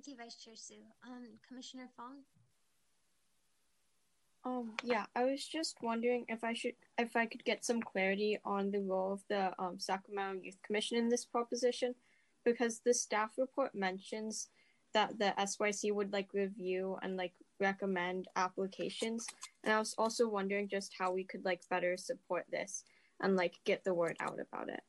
[0.00, 0.76] Thank you, Vice Chair Sue.
[1.06, 2.20] Um, Commissioner Fong?
[4.46, 8.38] Um, yeah, I was just wondering if I should, if I could get some clarity
[8.42, 11.94] on the role of the um, Sacramento Youth Commission in this proposition,
[12.46, 14.48] because the staff report mentions
[14.94, 19.26] that the SYC would like review and like recommend applications,
[19.64, 22.84] and I was also wondering just how we could like better support this
[23.20, 24.80] and like get the word out about it.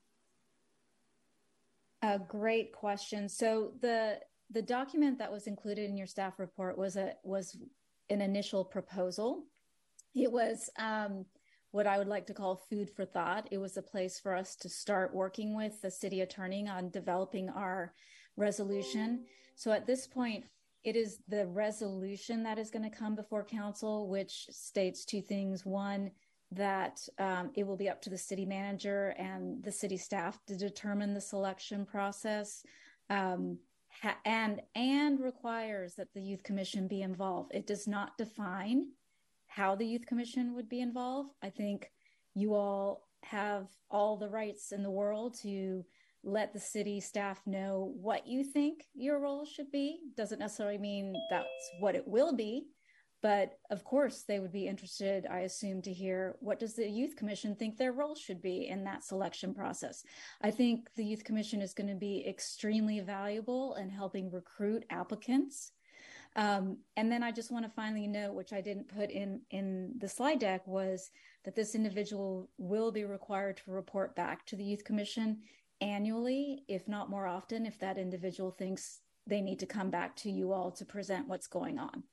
[2.02, 3.28] A great question.
[3.28, 7.58] So the the document that was included in your staff report was a was
[8.10, 9.44] an initial proposal.
[10.14, 11.26] It was um,
[11.72, 13.48] what I would like to call food for thought.
[13.52, 17.50] It was a place for us to start working with the city attorney on developing
[17.50, 17.94] our
[18.36, 19.24] resolution.
[19.56, 20.46] So at this point,
[20.84, 25.66] it is the resolution that is going to come before council, which states two things.
[25.66, 26.12] One,
[26.52, 30.58] that um, it will be up to the city manager and the city staff to
[30.58, 32.64] determine the selection process.
[33.10, 33.60] Um,
[34.02, 37.52] ha- and and requires that the youth commission be involved.
[37.54, 38.88] It does not define
[39.48, 41.32] how the youth commission would be involved.
[41.42, 41.92] I think
[42.34, 45.86] you all have all the rights in the world to
[46.24, 50.00] let the city staff know what you think your role should be.
[50.16, 51.48] Doesn't necessarily mean that's
[51.80, 52.68] what it will be,
[53.22, 57.16] but of course, they would be interested, I assume, to hear what does the Youth
[57.16, 60.04] Commission think their role should be in that selection process.
[60.42, 65.72] I think the Youth Commission is going to be extremely valuable in helping recruit applicants.
[66.36, 69.94] Um, and then I just want to finally note, which I didn't put in in
[70.00, 71.12] the slide deck, was
[71.44, 75.40] that this individual will be required to report back to the Youth Commission
[75.82, 80.32] annually, if not more often, if that individual thinks they need to come back to
[80.32, 82.04] you all to present what's going on.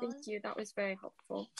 [0.00, 0.40] Thank you.
[0.42, 1.50] That was very helpful.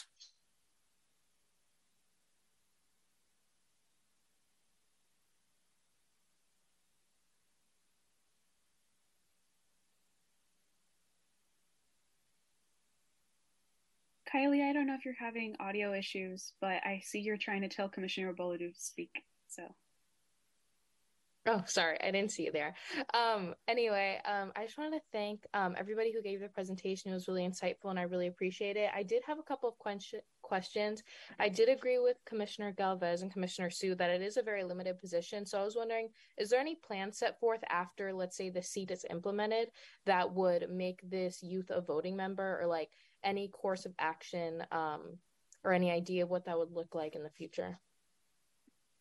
[14.32, 17.68] Kylie, I don't know if you're having audio issues, but I see you're trying to
[17.68, 19.24] tell Commissioner Bolu to speak.
[19.48, 19.62] So.
[21.44, 22.76] Oh, sorry, I didn't see you there.
[23.14, 27.10] Um, anyway, um, I just wanted to thank um, everybody who gave the presentation.
[27.10, 28.90] It was really insightful, and I really appreciate it.
[28.94, 31.02] I did have a couple of question- questions.
[31.40, 35.00] I did agree with Commissioner Galvez and Commissioner Sue that it is a very limited
[35.00, 35.44] position.
[35.44, 38.92] So I was wondering, is there any plan set forth after, let's say, the seat
[38.92, 39.72] is implemented
[40.06, 42.90] that would make this youth a voting member, or like
[43.24, 45.18] any course of action, um,
[45.64, 47.80] or any idea of what that would look like in the future?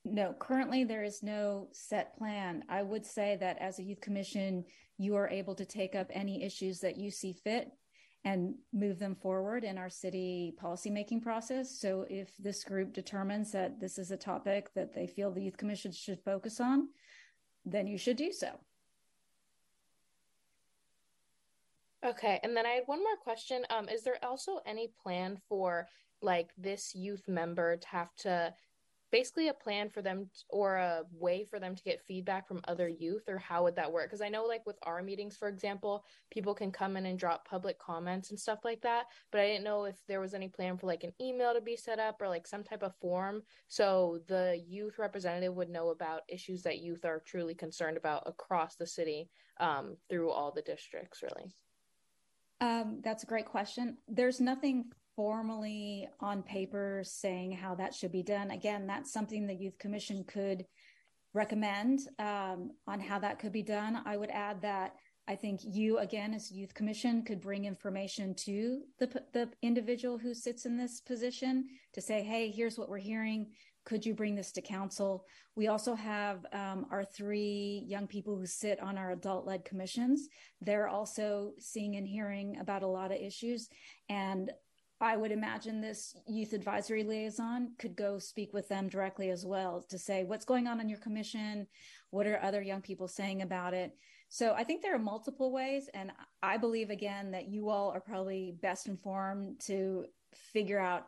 [0.03, 2.63] No, currently there is no set plan.
[2.67, 4.65] I would say that as a youth commission,
[4.97, 7.71] you are able to take up any issues that you see fit
[8.23, 11.79] and move them forward in our city policymaking process.
[11.79, 15.57] So if this group determines that this is a topic that they feel the youth
[15.57, 16.89] commission should focus on,
[17.65, 18.59] then you should do so.
[22.03, 23.63] Okay, and then I had one more question.
[23.69, 25.87] Um, is there also any plan for
[26.23, 28.53] like this youth member to have to
[29.11, 32.61] basically a plan for them t- or a way for them to get feedback from
[32.67, 35.47] other youth or how would that work because i know like with our meetings for
[35.47, 39.45] example people can come in and drop public comments and stuff like that but i
[39.45, 42.21] didn't know if there was any plan for like an email to be set up
[42.21, 46.79] or like some type of form so the youth representative would know about issues that
[46.79, 51.53] youth are truly concerned about across the city um, through all the districts really
[52.61, 53.97] um, that's a great question.
[54.07, 58.51] There's nothing formally on paper saying how that should be done.
[58.51, 60.65] Again, that's something the Youth Commission could
[61.33, 64.01] recommend um, on how that could be done.
[64.05, 64.95] I would add that
[65.27, 70.33] I think you, again, as Youth Commission, could bring information to the, the individual who
[70.33, 73.51] sits in this position to say, hey, here's what we're hearing.
[73.85, 75.25] Could you bring this to council?
[75.55, 80.27] We also have um, our three young people who sit on our adult led commissions.
[80.59, 83.69] They're also seeing and hearing about a lot of issues.
[84.09, 84.51] And
[85.01, 89.83] I would imagine this youth advisory liaison could go speak with them directly as well
[89.89, 91.67] to say what's going on in your commission,
[92.11, 93.91] what are other young people saying about it.
[94.29, 97.99] So I think there are multiple ways, and I believe again that you all are
[97.99, 101.07] probably best informed to figure out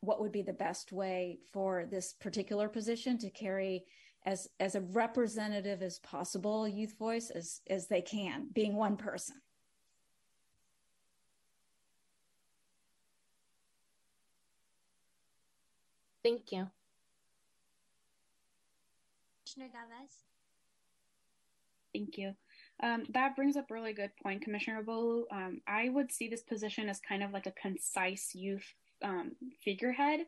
[0.00, 3.84] what would be the best way for this particular position to carry
[4.24, 9.36] as as a representative as possible youth voice as as they can, being one person.
[16.24, 16.66] Thank you.
[19.44, 20.14] Commissioner Galvez.
[21.92, 22.34] Thank you.
[22.82, 25.24] Um, that brings up a really good point, Commissioner Bolu.
[25.30, 28.66] Um, I would see this position as kind of like a concise youth
[29.02, 30.20] um, figurehead.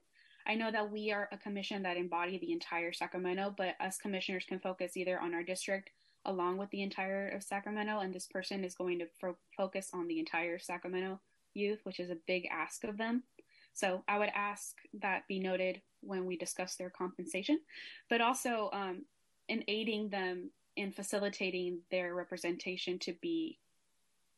[0.46, 4.44] I know that we are a commission that embody the entire Sacramento, but us commissioners
[4.48, 5.90] can focus either on our district
[6.24, 10.06] along with the entire of Sacramento, and this person is going to fo- focus on
[10.06, 11.20] the entire Sacramento
[11.54, 13.22] youth, which is a big ask of them.
[13.76, 17.60] So I would ask that be noted when we discuss their compensation,
[18.08, 19.02] but also um,
[19.48, 23.58] in aiding them in facilitating their representation to be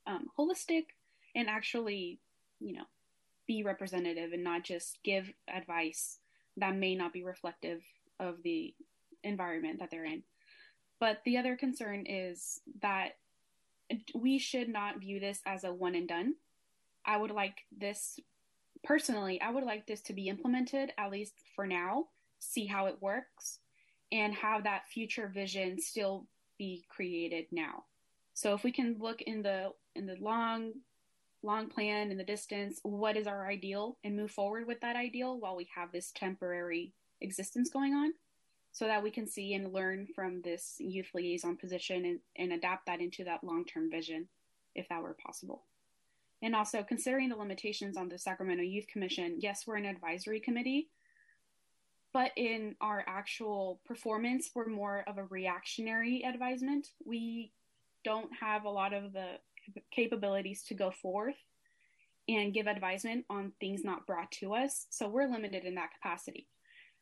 [0.09, 0.87] um, holistic
[1.37, 2.19] and actually,
[2.59, 2.85] you know,
[3.47, 6.19] be representative and not just give advice
[6.57, 7.83] that may not be reflective
[8.19, 8.75] of the
[9.23, 10.25] environment that they're in.
[10.99, 13.17] But the other concern is that
[14.17, 16.35] we should not view this as a one and done.
[17.07, 18.19] I would like this
[18.85, 22.07] personally, I would like this to be implemented at least for now,
[22.39, 23.59] see how it works,
[24.13, 26.27] and have that future vision still
[26.59, 27.85] be created now.
[28.35, 30.73] So if we can look in the in the long
[31.43, 35.39] long plan in the distance, what is our ideal and move forward with that ideal
[35.39, 38.13] while we have this temporary existence going on
[38.73, 42.87] so that we can see and learn from this youth liaison position and, and adapt
[42.87, 44.29] that into that long-term vision
[44.75, 45.65] if that were possible.
[46.43, 50.89] And also considering the limitations on the Sacramento Youth Commission, yes, we're an advisory committee,
[52.13, 56.89] but in our actual performance, we're more of a reactionary advisement.
[57.05, 57.53] We
[58.05, 59.39] don't have a lot of the
[59.91, 61.37] capabilities to go forth
[62.29, 64.87] and give advisement on things not brought to us.
[64.91, 66.47] So we're limited in that capacity.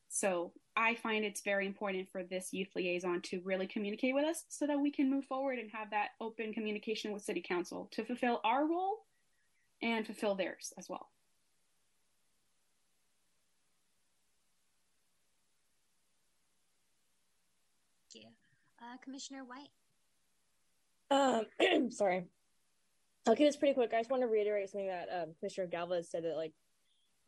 [0.08, 4.44] So I find it's very important for this youth liaison to really communicate with us
[4.48, 8.04] so that we can move forward and have that open communication with city council to
[8.04, 9.05] fulfill our role
[9.82, 11.10] and fulfill theirs as well.
[18.12, 18.30] Thank you.
[18.80, 19.68] Uh, Commissioner White.
[21.10, 22.24] Um, sorry.
[23.26, 23.92] I'll keep this pretty quick.
[23.92, 26.52] I just want to reiterate something that um, Commissioner Galvez said that, like,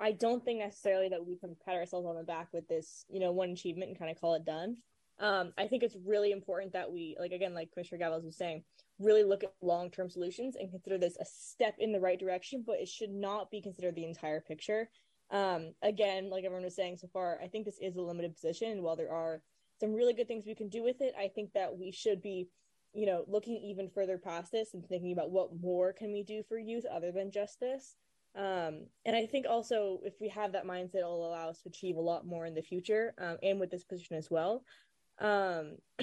[0.01, 3.19] I don't think necessarily that we can pat ourselves on the back with this, you
[3.19, 4.77] know, one achievement and kind of call it done.
[5.19, 8.63] Um, I think it's really important that we, like, again, like Commissioner Galvez was saying,
[8.99, 12.65] really look at long term solutions and consider this a step in the right direction,
[12.67, 14.89] but it should not be considered the entire picture.
[15.31, 18.71] Um, again, like everyone was saying so far, I think this is a limited position.
[18.73, 19.43] And while there are
[19.79, 22.49] some really good things we can do with it, I think that we should be
[22.95, 26.43] you know looking even further past this and thinking about what more can we do
[26.49, 27.97] for youth other than just this
[28.35, 31.97] um, and i think also if we have that mindset it'll allow us to achieve
[31.97, 34.65] a lot more in the future um, and with this position as well
[35.21, 35.77] um,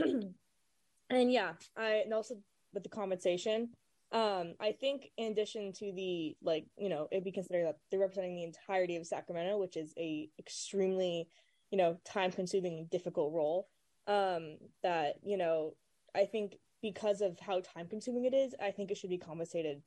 [1.10, 2.38] and yeah i and also
[2.76, 3.70] with the compensation
[4.12, 8.00] um, i think in addition to the like you know it'd be considered that they're
[8.00, 11.28] representing the entirety of sacramento which is a extremely
[11.72, 13.68] you know time consuming difficult role.
[14.08, 15.74] Um, that you know
[16.14, 19.82] i think because of how time consuming it is, I think it should be compensated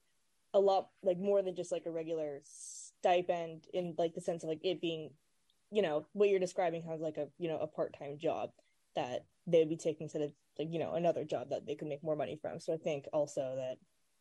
[0.53, 4.49] a lot like more than just like a regular stipend in like the sense of
[4.49, 5.11] like it being,
[5.71, 8.51] you know, what you're describing has like a you know a part time job
[8.97, 12.05] that they'd be taking to the, like you know another job that they could make
[12.05, 12.61] more money from.
[12.61, 13.79] So I think also that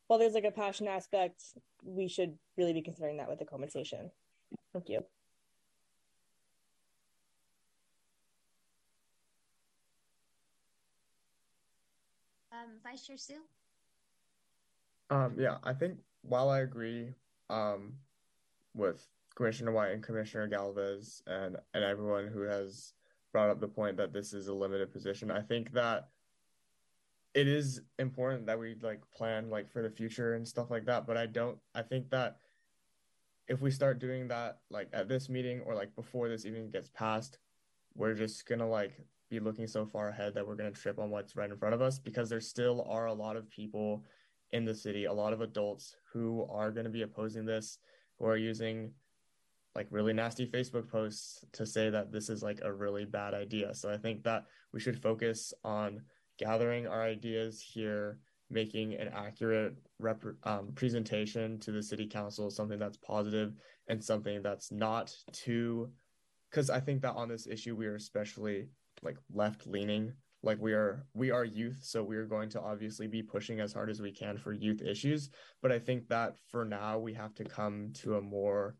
[0.07, 1.43] while there's like a passion aspect,
[1.83, 4.09] we should really be considering that with the compensation.
[4.73, 5.03] Thank you.
[12.51, 13.41] Um, Vice Chair Sue.
[15.09, 17.13] Um, yeah, I think while I agree
[17.49, 17.93] um,
[18.73, 19.05] with
[19.35, 22.93] Commissioner White and Commissioner Galvez and and everyone who has
[23.37, 26.07] brought up the point that this is a limited position, I think that
[27.35, 31.05] it is important that we like plan like for the future and stuff like that.
[31.05, 31.59] But I don't.
[31.75, 32.37] I think that
[33.47, 36.89] if we start doing that like at this meeting or like before this even gets
[36.89, 37.37] passed,
[37.93, 38.93] we're just gonna like
[39.29, 41.81] be looking so far ahead that we're to trip on what's right in front of
[41.83, 44.03] us because there still are a lot of people
[44.51, 47.77] in the city, a lot of adults who are to be opposing this,
[48.17, 48.89] who are using
[49.77, 53.75] like really nasty Facebook posts to say that this is like a really bad idea.
[53.75, 56.01] So I think that we should focus on
[56.39, 58.17] gathering our ideas here,
[58.49, 63.53] making an accurate rep- um, presentation to the city council, something that's positive
[63.87, 65.91] and something that's not too.
[66.49, 68.69] Because I think that on this issue, we are especially
[69.03, 70.11] like left leaning
[70.43, 73.73] like we are we are youth so we are going to obviously be pushing as
[73.73, 75.29] hard as we can for youth issues
[75.61, 78.75] but i think that for now we have to come to a more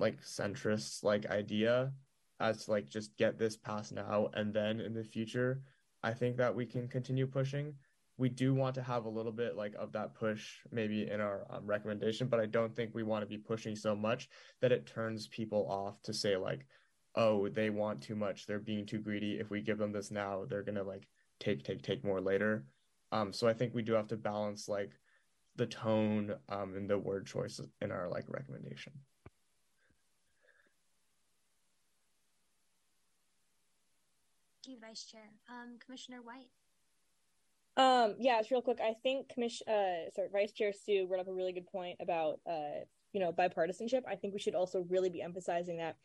[0.00, 1.92] like centrist like idea
[2.40, 5.62] as to like just get this passed now and then in the future
[6.02, 7.74] i think that we can continue pushing
[8.16, 11.46] we do want to have a little bit like of that push maybe in our
[11.50, 14.28] um, recommendation but i don't think we want to be pushing so much
[14.60, 16.66] that it turns people off to say like
[17.14, 19.38] oh, they want too much, they're being too greedy.
[19.38, 22.64] If we give them this now, they're gonna like take, take, take more later.
[23.12, 24.92] Um, so I think we do have to balance like
[25.56, 28.92] the tone um and the word choice in our like recommendation.
[34.66, 35.30] You, Vice Chair.
[35.48, 36.48] Um, Commissioner White.
[37.76, 38.80] Um, yeah, it's real quick.
[38.82, 42.40] I think Commission, uh, sorry, Vice Chair Sue brought up a really good point about,
[42.46, 44.02] uh, you know, bipartisanship.
[44.08, 45.96] I think we should also really be emphasizing that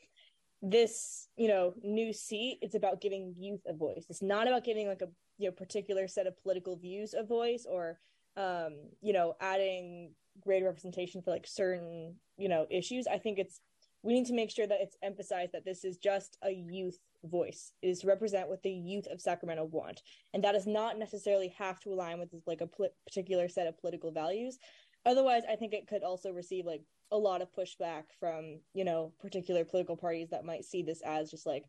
[0.62, 4.06] this, you know, new seat, it's about giving youth a voice.
[4.10, 7.66] It's not about giving like a you know particular set of political views a voice
[7.70, 8.00] or,
[8.38, 13.06] um, you know, adding greater representation for like certain, you know, issues.
[13.08, 13.60] I think it's
[14.02, 17.72] we need to make sure that it's emphasized that this is just a youth voice
[17.82, 20.02] it is to represent what the youth of sacramento want.
[20.34, 23.80] And that does not necessarily have to align with like a pl- particular set of
[23.80, 24.58] political values.
[25.06, 29.14] Otherwise i think it could also receive like a lot of pushback from you know
[29.22, 31.66] particular political parties that might see this as just like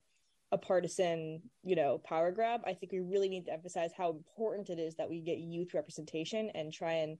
[0.52, 2.60] a partisan you know power grab.
[2.66, 5.74] I think we really need to emphasize how important it is that we get youth
[5.74, 7.18] representation and try and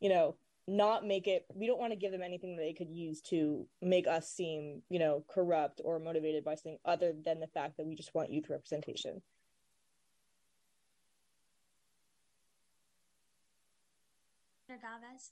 [0.00, 0.36] you know
[0.68, 3.66] not make it we don't want to give them anything that they could use to
[3.80, 7.86] make us seem you know corrupt or motivated by something other than the fact that
[7.86, 9.22] we just want youth representation
[14.80, 15.30] Galvez.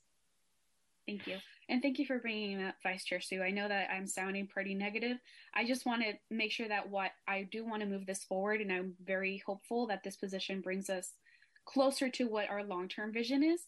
[1.07, 1.37] Thank you.
[1.69, 3.43] And thank you for bringing up Vice Chair Sue.
[3.43, 5.17] I know that I'm sounding pretty negative.
[5.53, 8.61] I just want to make sure that what I do want to move this forward,
[8.61, 11.13] and I'm very hopeful that this position brings us
[11.65, 13.61] closer to what our long term vision is.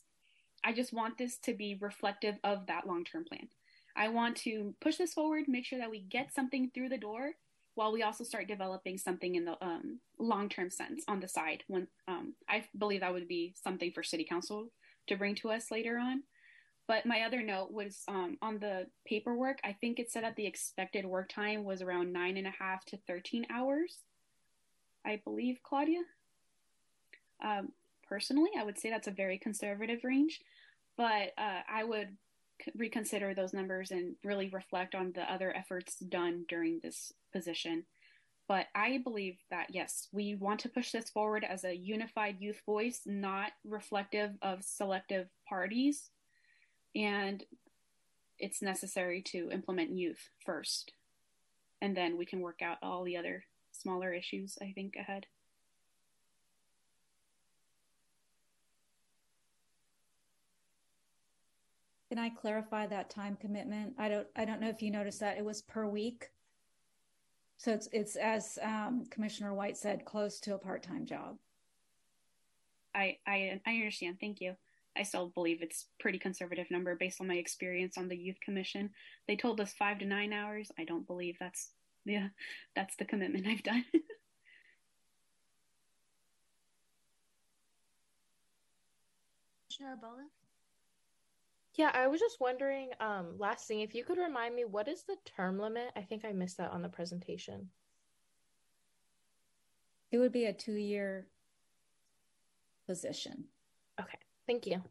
[0.63, 3.47] I just want this to be reflective of that long term plan.
[3.95, 7.31] I want to push this forward, make sure that we get something through the door
[7.75, 11.63] while we also start developing something in the um, long term sense on the side.
[11.67, 14.69] When um, I believe that would be something for City Council
[15.07, 16.23] to bring to us later on.
[16.87, 19.59] But my other note was um, on the paperwork.
[19.63, 22.85] I think it said that the expected work time was around nine and a half
[22.85, 23.97] to 13 hours.
[25.05, 26.01] I believe, Claudia.
[27.43, 27.69] Um,
[28.07, 30.41] personally, I would say that's a very conservative range,
[30.97, 32.09] but uh, I would
[32.75, 37.85] reconsider those numbers and really reflect on the other efforts done during this position.
[38.47, 42.61] But I believe that yes, we want to push this forward as a unified youth
[42.65, 46.09] voice, not reflective of selective parties.
[46.95, 47.43] And
[48.39, 50.93] it's necessary to implement youth first.
[51.81, 55.25] And then we can work out all the other smaller issues, I think, ahead.
[62.09, 63.93] Can I clarify that time commitment?
[63.97, 66.29] I don't I don't know if you noticed that it was per week.
[67.57, 71.37] So it's it's as um, Commissioner White said, close to a part time job.
[72.95, 74.19] I, I I understand.
[74.19, 74.55] Thank you.
[74.95, 78.89] I still believe it's pretty conservative number based on my experience on the youth commission.
[79.27, 80.71] They told us five to nine hours.
[80.79, 81.71] I don't believe that's
[82.05, 82.29] yeah,
[82.75, 83.85] that's the commitment I've done.
[89.77, 90.36] Commissioner Abola?
[91.77, 95.03] Yeah, I was just wondering, um, last thing, if you could remind me, what is
[95.03, 95.91] the term limit?
[95.95, 97.69] I think I missed that on the presentation.
[100.11, 101.27] It would be a two year
[102.87, 103.43] position.
[104.01, 104.17] Okay,
[104.47, 104.81] thank you.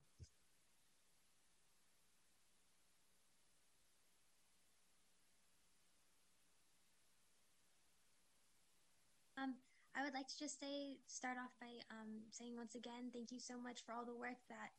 [9.36, 9.54] Um,
[9.96, 13.40] I would like to just say, start off by um, saying once again, thank you
[13.40, 14.70] so much for all the work that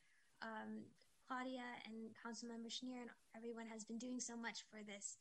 [0.42, 0.84] um,
[1.28, 5.18] Claudia and Councilmember Schenirer and everyone has been doing so much for this.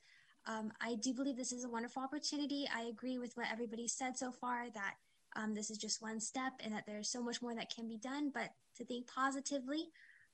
[0.47, 2.67] Um, I do believe this is a wonderful opportunity.
[2.75, 4.95] I agree with what everybody said so far that
[5.35, 7.99] um, this is just one step and that there's so much more that can be
[7.99, 9.89] done, but to think positively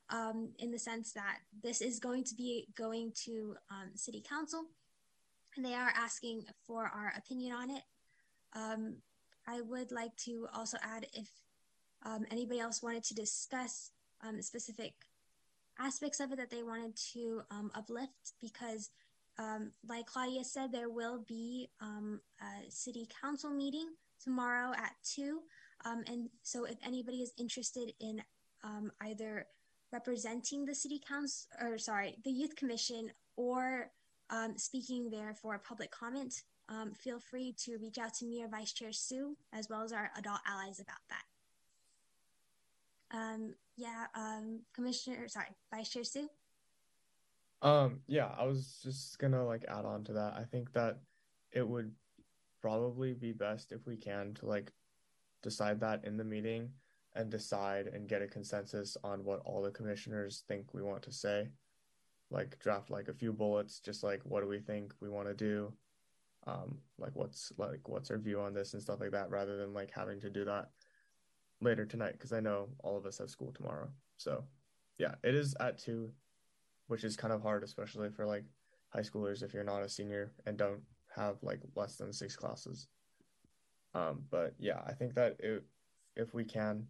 [0.09, 4.65] um, in the sense that this is going to be going to um, City Council
[5.55, 7.83] and they are asking for our opinion on it.
[8.55, 8.97] Um,
[9.47, 11.29] I would like to also add if
[12.05, 13.89] um, anybody else wanted to discuss
[14.39, 14.93] specific
[15.79, 18.89] aspects of it that they wanted to um, uplift because
[19.39, 23.87] um, like claudia said there will be um, a city council meeting
[24.23, 25.39] tomorrow at 2
[25.85, 28.21] um, and so if anybody is interested in
[28.63, 29.45] um, either
[29.91, 33.91] representing the city council or sorry the youth commission or
[34.29, 36.43] um, speaking there for public comment
[36.95, 40.09] feel free to reach out to me or vice chair sue as well as our
[40.17, 41.23] adult allies about that
[43.13, 46.29] um, yeah, um, Commissioner, sorry, Vice Chair Sue.
[47.61, 50.33] Um, yeah, I was just gonna like add on to that.
[50.37, 50.99] I think that
[51.51, 51.91] it would
[52.61, 54.71] probably be best if we can to like
[55.41, 56.71] decide that in the meeting
[57.15, 61.11] and decide and get a consensus on what all the commissioners think we want to
[61.11, 61.47] say.
[62.31, 65.35] Like draft like a few bullets, just like what do we think we want to
[65.35, 65.71] do,
[66.47, 69.73] um, like what's like what's our view on this and stuff like that, rather than
[69.73, 70.69] like having to do that
[71.63, 73.89] later tonight because I know all of us have school tomorrow.
[74.17, 74.43] So,
[74.97, 76.11] yeah, it is at two,
[76.87, 78.45] which is kind of hard, especially for like
[78.89, 80.81] high schoolers if you're not a senior and don't
[81.15, 82.87] have like less than six classes.
[83.95, 85.63] Um, but yeah, I think that it,
[86.15, 86.87] if we can,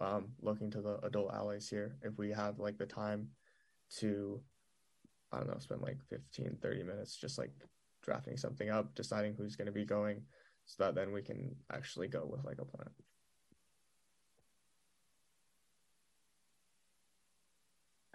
[0.00, 3.28] um, look into the adult allies here, if we have like the time
[3.98, 4.40] to,
[5.32, 7.50] I don't know, spend like 15, 30 minutes just like
[8.02, 10.22] drafting something up, deciding who's going to be going,
[10.66, 12.90] so that then we can actually go with like a plan.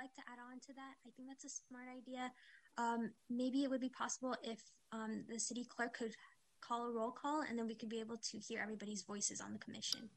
[0.04, 0.96] Like to add on to that.
[1.08, 2.32] I think that's a smart idea.
[2.78, 4.60] Um, maybe it would be possible if
[4.92, 6.16] um, the city clerk could
[6.60, 9.54] call a roll call, and then we could be able to hear everybody's voices on
[9.54, 10.10] the commission.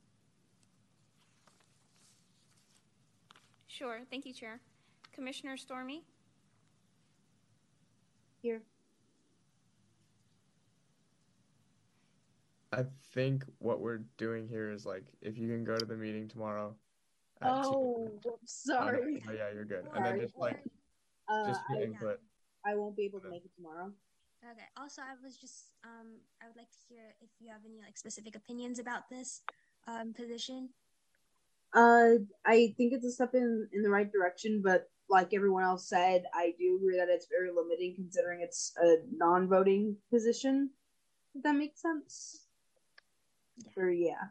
[3.69, 4.01] Sure.
[4.11, 4.61] Thank you, Chair.
[5.13, 6.03] Commissioner Stormy?
[8.43, 8.63] Here.
[12.73, 12.85] I
[13.15, 16.75] think what we're doing here is like if you can go to the meeting tomorrow.
[17.43, 19.23] At two- Oh, no, sorry.
[19.29, 19.85] oh, yeah, you're good.
[19.95, 20.21] And then Sorry.
[20.21, 20.65] just like
[21.29, 22.21] Uh, just your I, input.
[22.65, 23.93] I won't be able to make it tomorrow.
[24.45, 24.69] Okay.
[24.77, 27.97] Also, I was just um, I would like to hear if you have any like
[27.99, 29.43] specific opinions about this
[29.89, 30.71] um, position.
[31.75, 35.89] Uh, I think it's a step in in the right direction, but like everyone else
[35.89, 40.71] said, I do agree that it's very limiting considering it's a non-voting position.
[41.35, 42.47] If that makes sense.
[43.77, 44.31] Or yeah.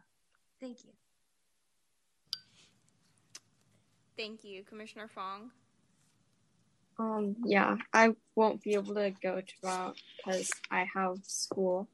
[0.60, 0.92] Thank you.
[4.18, 4.64] Thank you.
[4.64, 5.52] Commissioner Fong?
[6.98, 11.90] Um, yeah, I won't be able to go to tomorrow because I have school.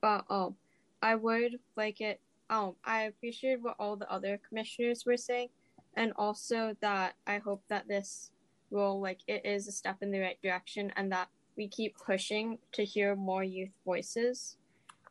[0.00, 0.54] But um,
[1.02, 2.20] I would like it.
[2.50, 5.48] Um, I appreciate what all the other commissioners were saying,
[5.96, 8.30] and also that I hope that this
[8.70, 12.58] will like it is a step in the right direction, and that we keep pushing
[12.72, 14.56] to hear more youth voices,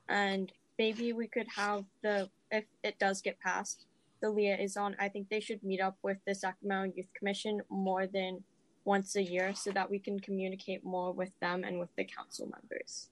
[0.08, 3.86] and maybe we could have the if it does get passed,
[4.24, 4.96] the liaison.
[5.00, 8.42] I think they should meet up with the Sacramento Youth Commission more than
[8.86, 12.48] once a year so that we can communicate more with them and with the council
[12.48, 13.10] members.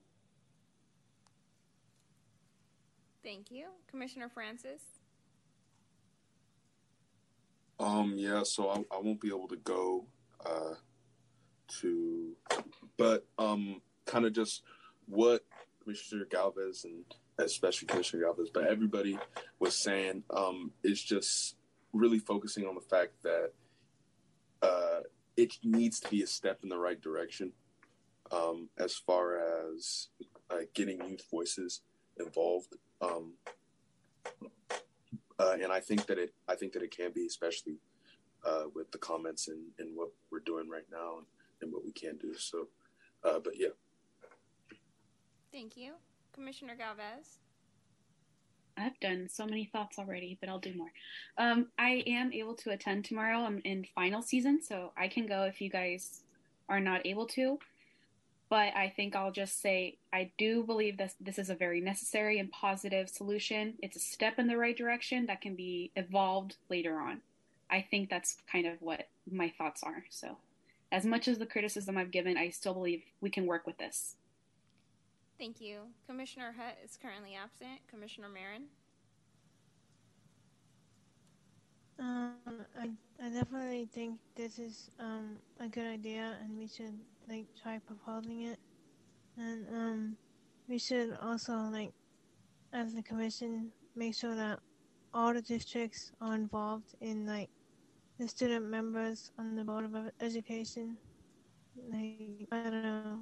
[3.23, 3.67] Thank you.
[3.89, 4.81] Commissioner Francis?
[7.77, 10.05] Um, yeah, so I, I won't be able to go
[10.45, 10.75] uh,
[11.81, 12.37] to,
[12.97, 14.63] but um, kind of just
[15.07, 15.41] what
[15.83, 17.03] Commissioner Galvez and
[17.37, 19.17] especially Commissioner Galvez, but everybody
[19.59, 21.55] was saying um, is just
[21.93, 23.51] really focusing on the fact that
[24.61, 25.01] uh,
[25.37, 27.51] it needs to be a step in the right direction
[28.31, 30.07] um, as far as
[30.49, 31.81] uh, getting youth voices
[32.19, 32.75] involved.
[33.01, 33.33] Um,
[35.39, 37.77] uh, and I think that it, I think that it can be, especially
[38.45, 41.25] uh, with the comments and, and what we're doing right now and,
[41.61, 42.35] and what we can do.
[42.37, 42.67] So,
[43.23, 43.69] uh, but yeah,
[45.51, 45.95] Thank you.
[46.33, 47.39] Commissioner Galvez?
[48.77, 50.91] I've done so many thoughts already, but I'll do more.
[51.37, 53.39] Um, I am able to attend tomorrow.
[53.39, 56.21] I'm in final season, so I can go if you guys
[56.69, 57.59] are not able to.
[58.49, 62.39] But I think I'll just say I do believe that this is a very necessary
[62.39, 63.75] and positive solution.
[63.81, 67.21] It's a step in the right direction that can be evolved later on.
[67.69, 70.03] I think that's kind of what my thoughts are.
[70.09, 70.37] So,
[70.91, 74.15] as much as the criticism I've given, I still believe we can work with this.
[75.41, 75.79] Thank you.
[76.05, 77.81] Commissioner Hutt is currently absent.
[77.89, 78.65] Commissioner Marin?
[81.97, 82.35] Um,
[82.79, 82.91] I,
[83.25, 86.93] I definitely think this is um a good idea, and we should
[87.27, 88.59] like try proposing it,
[89.35, 90.15] and um,
[90.69, 91.91] we should also like,
[92.71, 94.59] as the commission, make sure that
[95.11, 97.49] all the districts are involved in like
[98.19, 100.97] the student members on the board of education.
[101.89, 103.19] Like I don't know,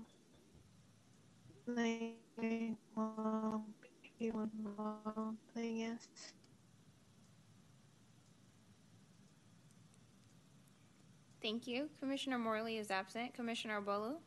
[11.42, 11.90] Thank you.
[12.00, 13.34] Commissioner Morley is absent.
[13.34, 14.18] Commissioner Bolu?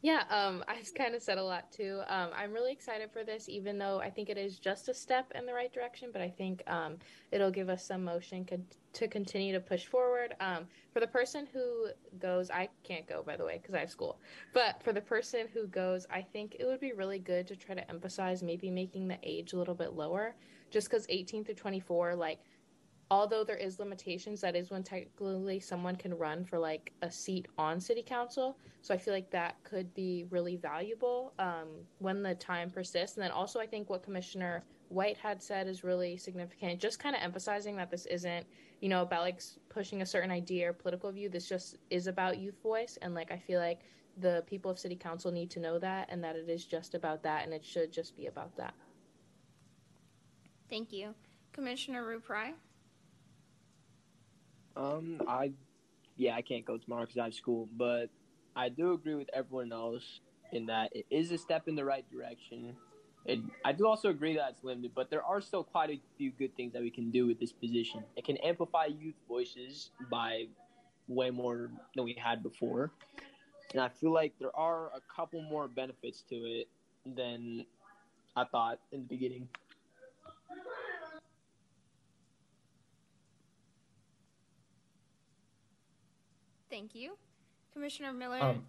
[0.00, 2.00] Yeah, um, I've kind of said a lot too.
[2.08, 5.32] Um, I'm really excited for this, even though I think it is just a step
[5.34, 6.10] in the right direction.
[6.12, 6.96] But I think um,
[7.32, 10.34] it'll give us some motion con- to continue to push forward.
[10.40, 11.88] Um, for the person who
[12.18, 14.20] goes, I can't go by the way because I have school.
[14.52, 17.74] But for the person who goes, I think it would be really good to try
[17.74, 20.34] to emphasize maybe making the age a little bit lower,
[20.70, 22.40] just because 18 through 24, like
[23.10, 27.48] although there is limitations that is when technically someone can run for like a seat
[27.56, 28.58] on city council.
[28.82, 33.16] So i feel like that could be really valuable um, when the time persists.
[33.16, 37.14] And then also i think what commissioner white had said is really significant just kind
[37.14, 38.46] of emphasizing that this isn't
[38.80, 41.28] you know about like pushing a certain idea or political view.
[41.28, 42.98] This just is about youth voice.
[43.00, 43.80] And like i feel like
[44.20, 47.22] the people of city council need to know that and that it is just about
[47.22, 48.74] that and it should just be about that.
[50.68, 51.14] Thank you.
[51.52, 52.52] Commissioner Ruprai?
[54.78, 55.50] Um, I,
[56.16, 58.06] yeah, I can't go tomorrow because I have school, but
[58.54, 60.20] I do agree with everyone else
[60.52, 62.76] in that it is a step in the right direction.
[63.26, 66.30] And I do also agree that it's limited, but there are still quite a few
[66.30, 68.04] good things that we can do with this position.
[68.16, 70.46] It can amplify youth voices by
[71.08, 72.92] way more than we had before.
[73.72, 76.68] And I feel like there are a couple more benefits to it
[77.04, 77.66] than
[78.36, 79.48] I thought in the beginning.
[86.70, 87.16] Thank you.
[87.72, 88.42] Commissioner Miller.
[88.42, 88.64] Um,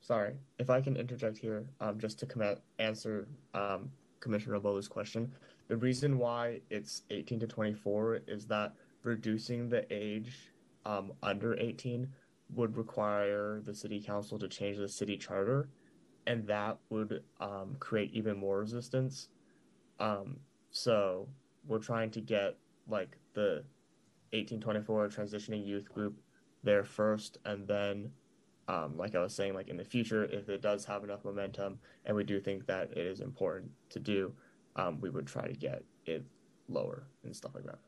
[0.00, 3.90] sorry, if I can interject here, um, just to answer um,
[4.20, 5.32] Commissioner Lola's question.
[5.68, 10.50] The reason why it's 18 to 24 is that reducing the age
[10.84, 12.08] um, under 18
[12.54, 15.68] would require the city council to change the city charter,
[16.26, 19.28] and that would um, create even more resistance.
[20.00, 20.36] Um,
[20.70, 21.28] so
[21.66, 22.56] we're trying to get
[22.88, 23.64] like the
[24.32, 26.18] 1824 transitioning youth group
[26.64, 28.10] there first, and then,
[28.68, 31.78] um, like I was saying, like in the future, if it does have enough momentum,
[32.06, 34.32] and we do think that it is important to do,
[34.76, 36.24] um, we would try to get it
[36.68, 37.78] lower and stuff like that.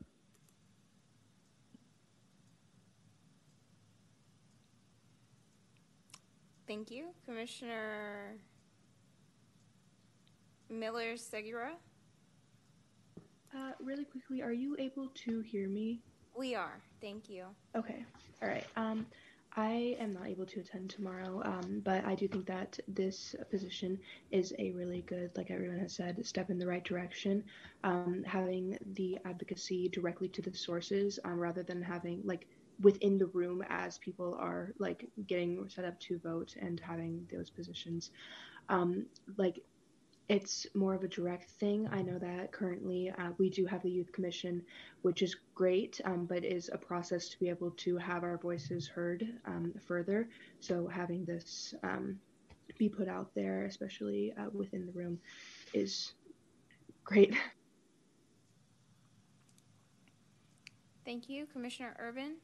[6.67, 7.07] Thank you.
[7.25, 8.35] Commissioner
[10.69, 11.71] Miller Segura.
[13.55, 16.01] Uh, really quickly, are you able to hear me?
[16.37, 16.79] We are.
[17.01, 17.45] Thank you.
[17.75, 18.05] Okay.
[18.41, 18.65] All right.
[18.75, 19.07] Um,
[19.55, 23.97] I am not able to attend tomorrow, um, but I do think that this position
[24.31, 27.43] is a really good, like everyone has said, step in the right direction.
[27.83, 32.45] Um, having the advocacy directly to the sources um, rather than having like
[32.81, 37.49] within the room as people are like getting set up to vote and having those
[37.49, 38.11] positions.
[38.69, 39.07] Um,
[39.37, 39.63] like
[40.29, 41.87] it's more of a direct thing.
[41.91, 44.61] I know that currently uh, we do have the Youth Commission,
[45.01, 48.87] which is great, um, but is a process to be able to have our voices
[48.87, 50.27] heard um, further.
[50.59, 52.19] So having this um,
[52.77, 55.17] be put out there, especially uh, within the room,
[55.73, 56.11] is
[57.05, 57.33] great.
[61.05, 61.45] Thank you.
[61.45, 62.35] Commissioner Urban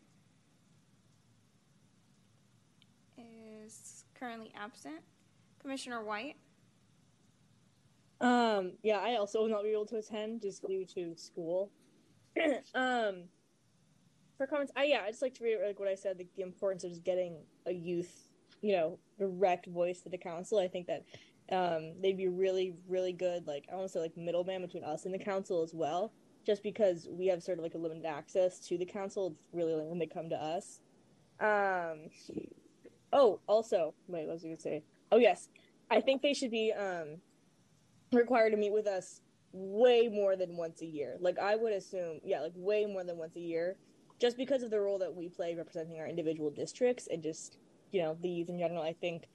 [3.17, 5.01] is currently absent.
[5.59, 6.38] Commissioner White.
[8.24, 11.69] Um, yeah, I also will not be able to attend just due to school.
[12.74, 13.26] um,
[14.38, 16.41] for comments, I yeah, I just like to reiterate like what I said, like, the
[16.41, 18.30] importance of just getting a youth,
[18.61, 20.57] you know, direct voice to the council.
[20.57, 21.03] I think that
[21.51, 23.45] um, they'd be really, really good.
[23.45, 26.13] Like I want to say, like middleman between us and the council as well.
[26.45, 29.74] Just because we have sort of like a limited access to the council, it's really
[29.74, 30.80] like when they come to us.
[31.41, 32.09] Um,
[33.11, 34.84] oh, also, wait, what was I gonna say?
[35.11, 35.49] Oh yes,
[35.91, 37.17] I think they should be um
[38.14, 41.18] required to meet with us way more than once a year.
[41.20, 43.78] Like I would assume, yeah, like way more than once a year,
[44.20, 47.57] just because of the role that we play representing our individual districts and just
[47.91, 48.82] you know the youth in general.
[48.82, 49.26] I think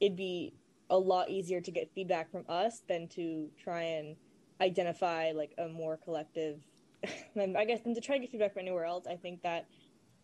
[0.00, 0.54] it'd be
[0.88, 4.16] a lot easier to get feedback from us than to try and
[4.60, 6.60] identify like a more collective.
[7.04, 9.06] I guess than to try and get feedback from anywhere else.
[9.06, 9.66] I think that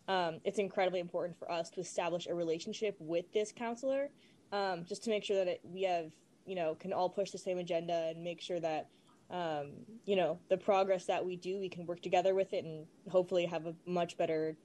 [0.07, 4.09] um, it's incredibly important for us to establish a relationship with this counselor,
[4.51, 6.11] um, just to make sure that it, we have
[6.47, 8.87] you know can all push the same agenda and make sure that
[9.29, 9.71] um,
[10.05, 13.45] you know the progress that we do we can work together with it and hopefully
[13.45, 14.55] have a much better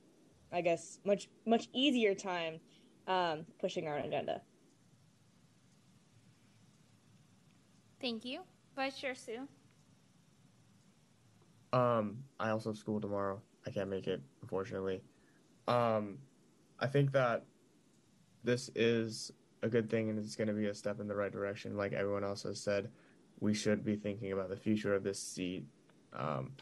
[0.53, 2.61] i guess much much easier time
[3.09, 4.41] um, pushing our agenda
[8.03, 8.41] Thank you.
[8.75, 9.47] Vice Chair Sue.
[11.73, 13.41] Um, I also have school tomorrow.
[13.65, 15.01] I can't make it, unfortunately.
[15.69, 16.19] Um,
[16.81, 17.45] I think that
[18.43, 19.31] this is
[19.63, 21.77] a good thing and it's going to be a step in the right direction.
[21.77, 22.91] Like everyone else has said,
[23.41, 25.65] we should be thinking about the future of this seat.
[26.13, 26.53] Um,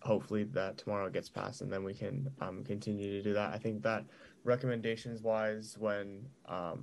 [0.00, 3.52] hopefully that tomorrow gets passed and then we can um, continue to do that.
[3.52, 4.04] I think that
[4.44, 6.82] recommendations wise, when um,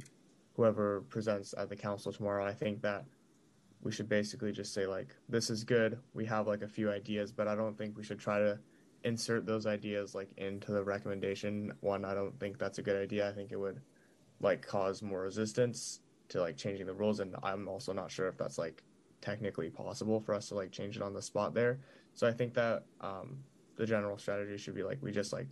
[0.56, 3.06] whoever presents at the council tomorrow, I think that
[3.82, 6.00] we should basically just say like, this is good.
[6.14, 8.60] We have like a few ideas, but I don't think we should try to
[9.04, 11.74] insert those ideas like into the recommendation.
[11.80, 13.30] One, I don't think that's a good idea.
[13.30, 13.82] I think it would
[14.42, 18.38] like cause more resistance to like changing the rules and I'm also not sure if
[18.38, 18.84] that's like
[19.22, 21.80] technically possible for us to like change it on the spot there.
[22.14, 23.38] So I think that um,
[23.76, 25.48] the general strategy should be like we just like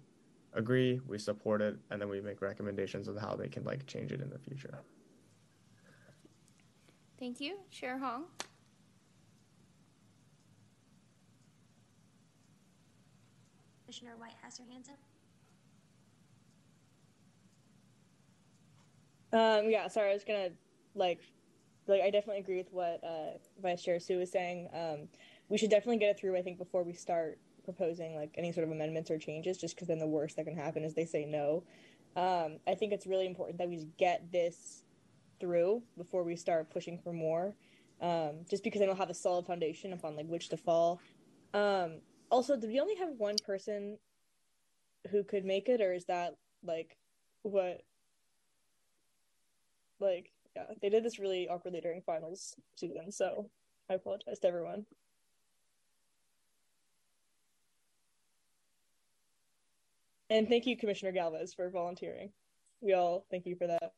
[0.53, 4.11] agree, we support it, and then we make recommendations on how they can like change
[4.11, 4.79] it in the future.
[7.19, 7.57] Thank you.
[7.71, 8.25] Chair Hong.
[13.85, 15.06] Commissioner White has her hands up.
[19.33, 20.49] Um, yeah, sorry, I was gonna
[20.95, 21.21] like,
[21.87, 24.69] like I definitely agree with what uh, Vice Chair Sue was saying.
[24.73, 25.09] Um,
[25.49, 26.37] we should definitely get it through.
[26.37, 29.87] I think before we start proposing like any sort of amendments or changes, just because
[29.87, 31.63] then the worst that can happen is they say no.
[32.15, 34.83] Um, I think it's really important that we get this
[35.39, 37.55] through before we start pushing for more.
[38.01, 41.01] um, just because I don't have a solid foundation upon like which to fall.
[41.53, 42.01] Um,
[42.31, 43.97] also, do we only have one person
[45.11, 46.97] who could make it, or is that like
[47.43, 47.81] what?
[49.99, 53.49] Like, yeah, they did this really awkwardly during finals season, so
[53.89, 54.85] I apologize to everyone.
[60.29, 62.31] And thank you, Commissioner Galvez, for volunteering.
[62.81, 63.93] We all thank you for that.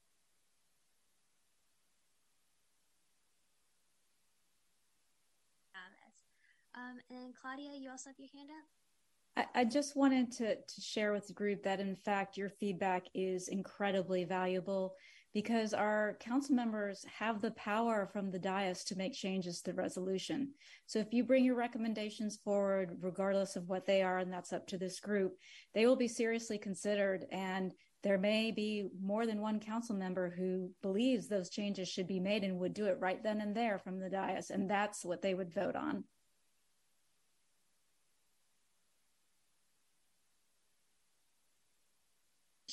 [6.76, 9.48] Um, and then Claudia, you also have your hand up.
[9.56, 13.08] I, I just wanted to, to share with the group that, in fact, your feedback
[13.14, 14.96] is incredibly valuable
[15.34, 19.78] because our council members have the power from the dais to make changes to the
[19.78, 20.52] resolution.
[20.88, 24.66] So if you bring your recommendations forward, regardless of what they are, and that's up
[24.68, 25.38] to this group,
[25.76, 27.26] they will be seriously considered.
[27.32, 32.20] And there may be more than one council member who believes those changes should be
[32.20, 34.50] made and would do it right then and there from the dais.
[34.50, 36.06] And that's what they would vote on.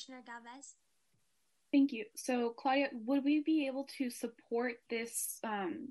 [0.06, 0.85] Commissioner Galvez.
[1.72, 2.04] Thank you.
[2.14, 5.88] So, Claudia, would we be able to support this um,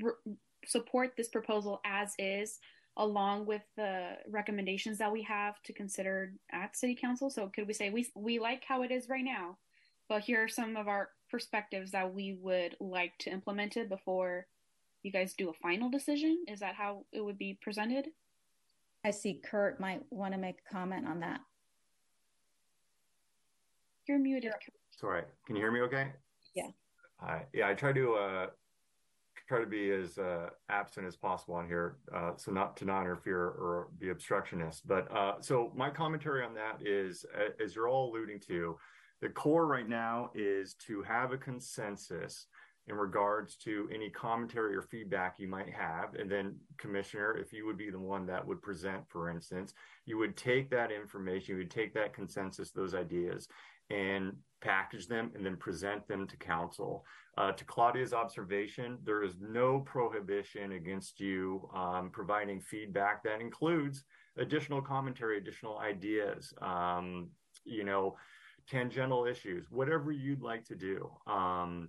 [0.00, 0.34] re-
[0.66, 2.58] support this proposal as is,
[2.96, 7.30] along with the recommendations that we have to consider at City Council?
[7.30, 9.58] So, could we say we we like how it is right now,
[10.08, 14.46] but here are some of our perspectives that we would like to implement it before
[15.02, 16.44] you guys do a final decision?
[16.48, 18.08] Is that how it would be presented?
[19.04, 21.40] I see Kurt might want to make a comment on that.
[24.06, 24.52] You're muted.
[24.92, 25.24] It's all right.
[25.46, 26.08] Can you hear me okay?
[26.54, 26.68] Yeah.
[27.20, 27.46] Hi.
[27.52, 28.46] Yeah, I try to uh,
[29.48, 33.00] try to be as uh, absent as possible on here, uh, so not to not
[33.00, 34.86] interfere or be obstructionist.
[34.86, 37.24] But uh, so my commentary on that is,
[37.62, 38.76] as you're all alluding to,
[39.20, 42.46] the core right now is to have a consensus
[42.88, 46.14] in regards to any commentary or feedback you might have.
[46.14, 49.72] And then, Commissioner, if you would be the one that would present, for instance,
[50.04, 53.46] you would take that information, you would take that consensus, those ideas,
[53.92, 57.04] and package them and then present them to council.
[57.36, 64.04] Uh, to Claudia's observation, there is no prohibition against you um, providing feedback that includes
[64.38, 67.28] additional commentary, additional ideas, um,
[67.64, 68.16] you know,
[68.68, 71.10] tangential issues, whatever you'd like to do.
[71.26, 71.88] Um,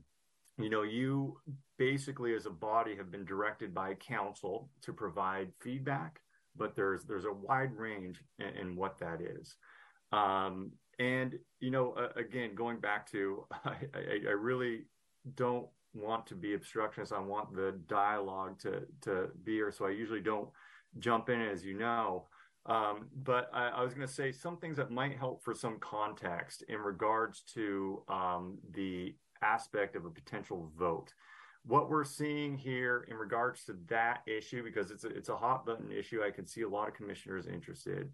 [0.58, 1.38] you know, you
[1.78, 6.20] basically as a body have been directed by council to provide feedback,
[6.56, 9.56] but there's there's a wide range in, in what that is.
[10.12, 14.84] Um, and you know, uh, again, going back to, I, I, I, really
[15.36, 17.14] don't want to be obstructionist.
[17.14, 19.72] I want the dialogue to to be here.
[19.72, 20.50] So I usually don't
[21.00, 22.28] jump in, as you know.
[22.66, 25.80] Um, but I, I was going to say some things that might help for some
[25.80, 31.14] context in regards to um, the aspect of a potential vote.
[31.66, 35.66] What we're seeing here in regards to that issue, because it's a, it's a hot
[35.66, 38.10] button issue, I can see a lot of commissioners interested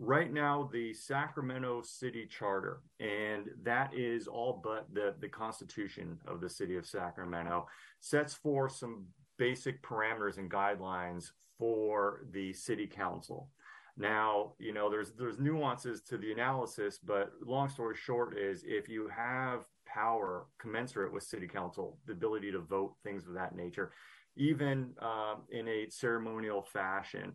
[0.00, 6.40] right now the Sacramento City Charter, and that is all but the, the Constitution of
[6.40, 7.66] the City of Sacramento,
[8.00, 9.04] sets forth some
[9.36, 13.50] basic parameters and guidelines for the City Council.
[13.98, 18.88] Now, you know, there's there's nuances to the analysis, but long story short is if
[18.88, 23.92] you have power commensurate with City Council, the ability to vote things of that nature,
[24.36, 27.34] even uh, in a ceremonial fashion,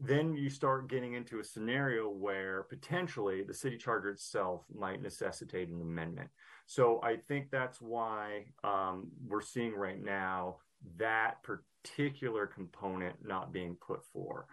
[0.00, 5.68] then you start getting into a scenario where potentially the city charter itself might necessitate
[5.68, 6.28] an amendment.
[6.66, 10.56] So I think that's why um, we're seeing right now
[10.96, 14.46] that particular component not being put for.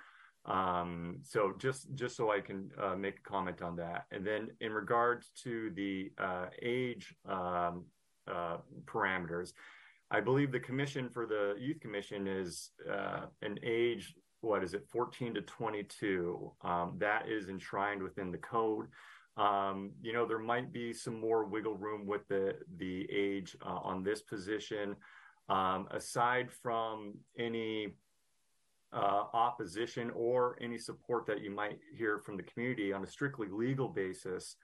[0.46, 4.50] Um, so just just so I can uh, make a comment on that, and then
[4.62, 7.86] in regards to the uh, age um,
[8.32, 9.54] uh, parameters,
[10.12, 14.14] I believe the commission for the youth commission is uh, an age
[14.46, 16.52] what is it, 14 to 22.
[16.62, 18.88] Um, that is enshrined within the code.
[19.38, 23.80] Um, you know, there might be some more wiggle room with the the age uh,
[23.84, 24.96] on this position.
[25.50, 27.94] Um, aside from any
[28.94, 33.48] uh, opposition or any support that you might hear from the community on a strictly
[33.52, 34.56] legal basis.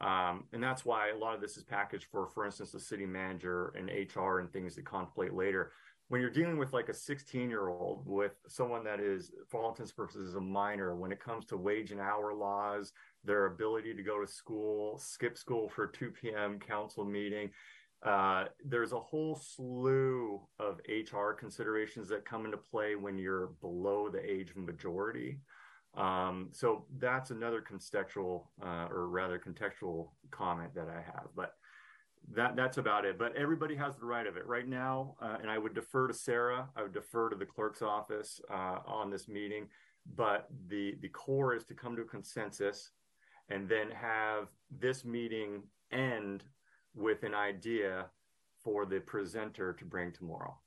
[0.00, 3.06] Um, and that's why a lot of this is packaged for, for instance, the city
[3.06, 5.72] manager and HR and things to contemplate later
[6.08, 9.70] when you're dealing with like a 16 year old with someone that is for all
[9.70, 12.92] intents and purposes a minor when it comes to wage and hour laws
[13.24, 17.50] their ability to go to school skip school for 2 p.m council meeting
[18.04, 24.10] uh, there's a whole slew of hr considerations that come into play when you're below
[24.10, 25.38] the age of majority.
[25.96, 31.54] Um, so that's another contextual uh, or rather contextual comment that i have but
[32.32, 33.18] that that's about it.
[33.18, 36.14] But everybody has the right of it right now, uh, and I would defer to
[36.14, 36.68] Sarah.
[36.76, 39.68] I would defer to the clerk's office uh, on this meeting.
[40.16, 42.90] But the the core is to come to a consensus,
[43.48, 45.62] and then have this meeting
[45.92, 46.44] end
[46.94, 48.06] with an idea
[48.62, 50.58] for the presenter to bring tomorrow.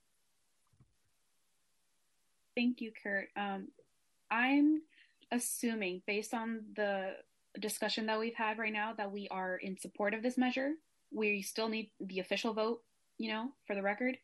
[2.55, 3.29] Thank you, Kurt.
[3.35, 3.67] Um,
[4.29, 4.81] I'm
[5.31, 7.13] assuming, based on the
[7.59, 10.73] discussion that we've had right now, that we are in support of this measure.
[11.11, 12.81] We still need the official vote,
[13.17, 14.17] you know, for the record.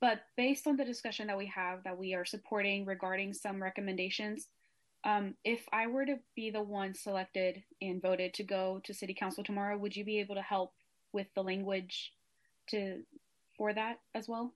[0.00, 4.48] But based on the discussion that we have, that we are supporting regarding some recommendations,
[5.04, 9.14] um, if I were to be the one selected and voted to go to City
[9.14, 10.72] Council tomorrow, would you be able to help
[11.12, 12.12] with the language
[12.70, 13.02] to
[13.56, 14.52] for that as well?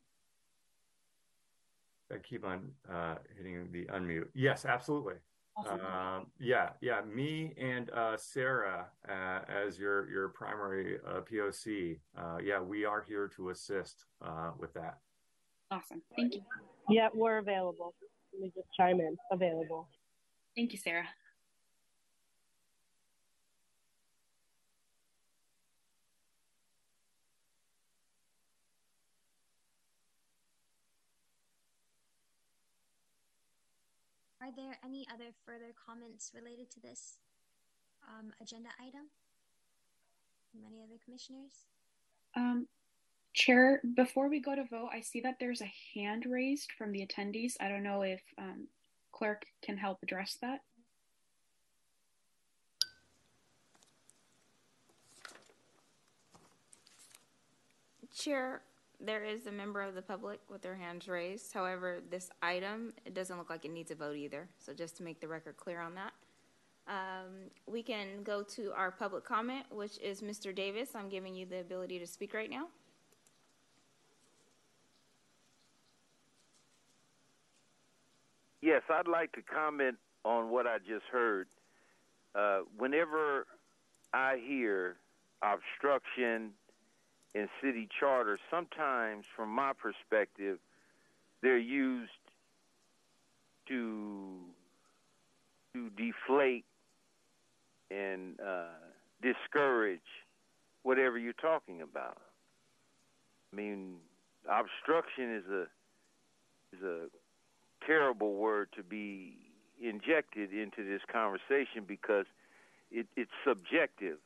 [2.12, 4.28] I keep on uh, hitting the unmute.
[4.34, 5.14] Yes, absolutely.
[5.56, 5.80] Awesome.
[5.80, 7.02] Uh, yeah, yeah.
[7.02, 11.98] Me and uh, Sarah uh, as your your primary uh, POC.
[12.16, 14.06] Uh, yeah, we are here to assist
[14.58, 14.98] with that.
[15.70, 16.02] Awesome.
[16.16, 16.42] Thank you.
[16.88, 17.94] Yeah, we're available.
[18.32, 19.16] Let me just chime in.
[19.30, 19.88] Available.
[20.56, 21.06] Thank you, Sarah.
[34.52, 37.16] Are there any other further comments related to this
[38.06, 39.06] um, agenda item
[40.50, 41.52] from any other commissioners?
[42.36, 42.66] Um,
[43.32, 47.06] Chair, before we go to vote, I see that there's a hand raised from the
[47.06, 47.54] attendees.
[47.60, 48.66] I don't know if um,
[49.10, 50.60] clerk can help address that.
[58.14, 58.60] Chair,
[59.04, 61.52] there is a member of the public with their hands raised.
[61.52, 64.48] However, this item, it doesn't look like it needs a vote either.
[64.58, 66.12] So just to make the record clear on that.
[66.88, 70.54] Um, we can go to our public comment, which is Mr.
[70.54, 70.90] Davis.
[70.94, 72.66] I'm giving you the ability to speak right now.
[78.60, 81.48] Yes, I'd like to comment on what I just heard.
[82.34, 83.46] Uh, whenever
[84.14, 84.96] I hear
[85.42, 86.50] obstruction
[87.34, 90.58] in city charters, sometimes from my perspective,
[91.42, 92.10] they're used
[93.68, 94.36] to
[95.74, 96.64] to deflate
[97.90, 98.64] and uh,
[99.22, 100.00] discourage
[100.82, 102.18] whatever you're talking about.
[103.52, 103.96] I mean,
[104.48, 105.62] obstruction is a
[106.76, 107.06] is a
[107.86, 109.36] terrible word to be
[109.82, 112.26] injected into this conversation because
[112.90, 114.18] it, it's subjective.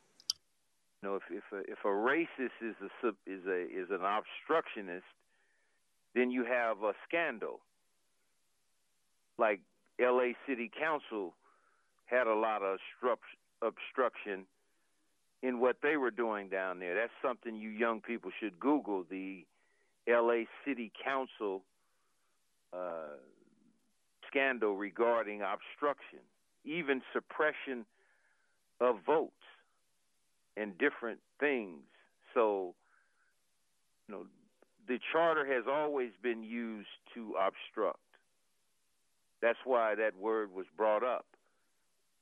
[1.06, 5.04] Know, if if a, if a racist is a is a is an obstructionist,
[6.16, 7.60] then you have a scandal.
[9.38, 9.60] Like
[10.00, 10.34] L.A.
[10.48, 11.34] City Council
[12.06, 12.78] had a lot of
[13.62, 14.46] obstruction
[15.44, 16.96] in what they were doing down there.
[16.96, 19.04] That's something you young people should Google.
[19.08, 19.44] The
[20.08, 20.48] L.A.
[20.66, 21.62] City Council
[22.72, 23.14] uh,
[24.26, 26.18] scandal regarding obstruction,
[26.64, 27.86] even suppression
[28.80, 29.35] of votes
[30.56, 31.80] and different things.
[32.34, 32.74] So,
[34.08, 34.26] you know,
[34.88, 37.98] the charter has always been used to obstruct.
[39.42, 41.26] That's why that word was brought up.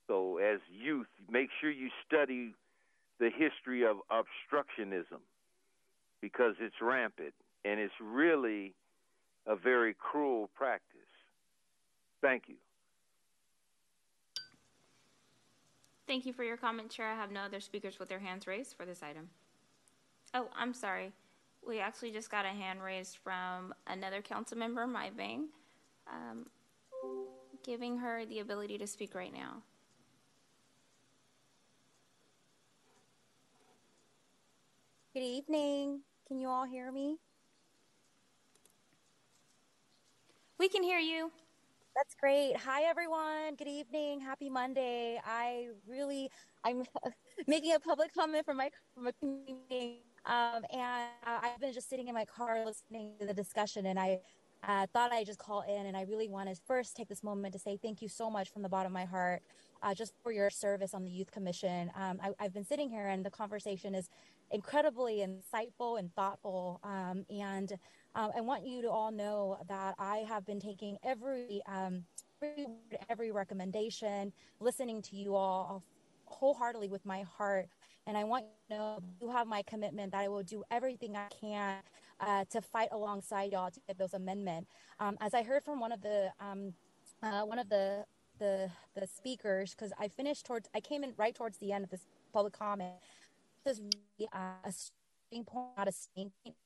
[0.08, 2.54] So, as youth, make sure you study
[3.18, 5.20] the history of obstructionism
[6.20, 8.74] because it's rampant and it's really
[9.46, 11.00] a very cruel practice.
[12.20, 12.56] Thank you.
[16.06, 17.10] Thank you for your comment, Chair.
[17.10, 19.30] I have no other speakers with their hands raised for this item.
[20.34, 21.12] Oh, I'm sorry.
[21.66, 25.48] We actually just got a hand raised from another council member, Mai Vang,
[26.06, 26.46] um,
[27.64, 29.62] giving her the ability to speak right now.
[35.14, 36.00] Good evening.
[36.28, 37.16] Can you all hear me?
[40.58, 41.30] We can hear you.
[41.94, 42.56] That's great.
[42.56, 43.54] Hi, everyone.
[43.56, 44.18] Good evening.
[44.18, 45.20] Happy Monday.
[45.24, 46.28] I really,
[46.64, 46.82] I'm
[47.46, 52.08] making a public comment from my from a meeting, um, and I've been just sitting
[52.08, 54.18] in my car listening to the discussion, and I
[54.66, 57.52] uh, thought I'd just call in, and I really want to first take this moment
[57.52, 59.42] to say thank you so much from the bottom of my heart,
[59.80, 61.92] uh, just for your service on the Youth Commission.
[61.94, 64.10] Um, I, have been sitting here, and the conversation is
[64.54, 67.72] incredibly insightful and thoughtful, um, and
[68.14, 72.04] um, I want you to all know that I have been taking every um,
[72.40, 72.66] every,
[73.10, 75.82] every recommendation, listening to you all
[76.26, 77.68] wholeheartedly with my heart.
[78.06, 81.16] And I want you to know you have my commitment that I will do everything
[81.16, 81.76] I can
[82.20, 84.70] uh, to fight alongside y'all to get those amendments.
[85.00, 86.74] Um, as I heard from one of the um,
[87.22, 88.04] uh, one of the
[88.38, 91.90] the the speakers, because I finished towards I came in right towards the end of
[91.90, 92.94] this public comment.
[93.64, 93.84] This is
[94.34, 96.56] uh, a point, not a stain point.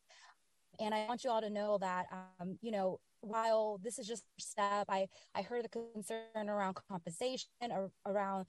[0.81, 2.07] And I want you all to know that,
[2.41, 7.49] um, you know, while this is just step, I, I heard the concern around compensation,
[7.71, 8.47] or, around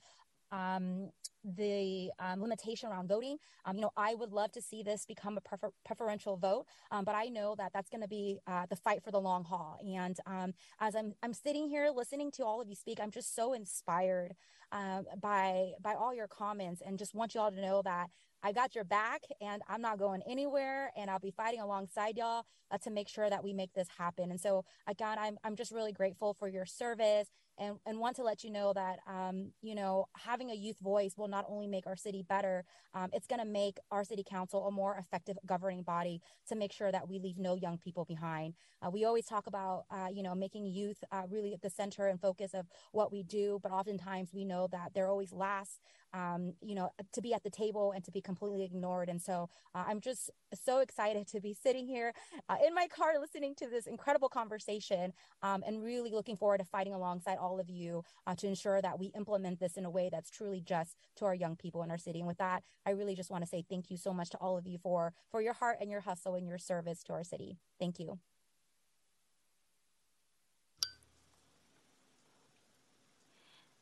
[0.52, 1.10] um,
[1.44, 3.36] the um, limitation around voting.
[3.64, 7.04] Um, you know, I would love to see this become a prefer- preferential vote, um,
[7.04, 9.78] but I know that that's going to be uh, the fight for the long haul.
[9.84, 13.34] And um, as I'm I'm sitting here listening to all of you speak, I'm just
[13.34, 14.34] so inspired
[14.72, 18.08] uh, by by all your comments, and just want you all to know that
[18.42, 22.44] I got your back and I'm not going anywhere and I'll be fighting alongside y'all
[22.70, 24.30] uh, to make sure that we make this happen.
[24.30, 27.28] And so again, I'm, I'm just really grateful for your service
[27.58, 31.12] and, and want to let you know that, um, you know, having a youth voice
[31.16, 32.64] will not only make our city better,
[32.94, 36.72] um, it's going to make our city council a more effective governing body to make
[36.72, 38.54] sure that we leave no young people behind.
[38.80, 42.06] Uh, we always talk about, uh, you know, making youth uh, really at the center
[42.06, 45.80] and focus of what we do, but oftentimes we know that they're always last
[46.12, 49.08] um, you know, to be at the table and to be completely ignored.
[49.08, 52.12] And so uh, I'm just so excited to be sitting here
[52.48, 56.64] uh, in my car listening to this incredible conversation um, and really looking forward to
[56.64, 60.08] fighting alongside all of you uh, to ensure that we implement this in a way
[60.10, 62.20] that's truly just to our young people in our city.
[62.20, 64.56] And with that, I really just want to say thank you so much to all
[64.56, 67.58] of you for for your heart and your hustle and your service to our city.
[67.78, 68.18] Thank you.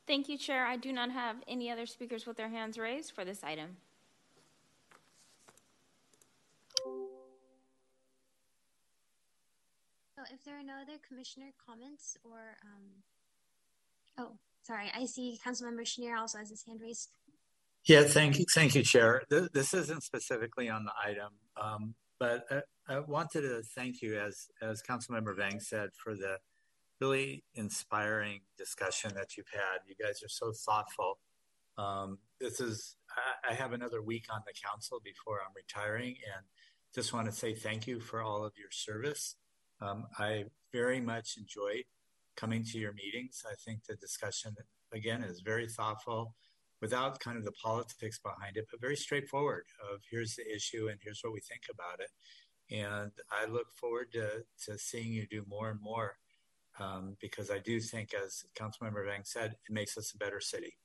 [0.09, 0.67] Thank you, Chair.
[0.67, 3.77] I do not have any other speakers with their hands raised for this item.
[10.17, 12.85] So if there are no other commissioner comments or, um,
[14.17, 17.11] oh, sorry, I see Councilmember Schenirer also has his hand raised.
[17.85, 19.25] Yeah, thank you, thank you, Chair.
[19.29, 21.33] This isn't specifically on the item,
[21.63, 26.39] um, but I, I, wanted to thank you, as as Councilmember Vang said, for the
[27.01, 29.81] really inspiring discussion that you've had.
[29.87, 31.19] You guys are so thoughtful.
[31.77, 32.97] Um, this is,
[33.47, 36.45] I, I, have another week on the council before I'm retiring, and
[36.93, 39.37] just want to say thank you for all of your service.
[39.81, 41.85] Um, I very much enjoyed
[42.37, 43.45] coming to your meetings.
[43.49, 44.57] I think the discussion,
[44.93, 46.35] again, is very thoughtful
[46.81, 50.99] without kind of the politics behind it, but very straightforward of here's the issue and
[51.03, 52.11] here's what we think about it.
[52.75, 56.17] And I look forward to, to seeing you do more and more
[56.81, 60.77] um, because I do think, as Councilmember Vang said, it makes us a better city.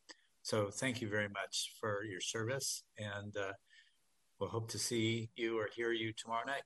[0.41, 3.53] So thank you very much for your service, and uh,
[4.39, 6.63] we'll hope to see you or hear you tomorrow night.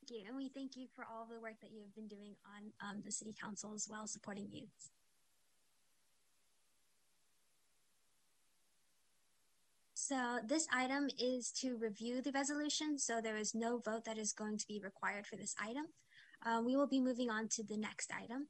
[0.00, 2.34] Thank you, and we thank you for all the work that you have been doing
[2.56, 4.90] on um, the City Council as well, supporting youth.
[10.08, 14.32] So this item is to review the resolution, so there is no vote that is
[14.32, 15.84] going to be required for this item.
[16.46, 18.46] Uh, we will be moving on to the next item.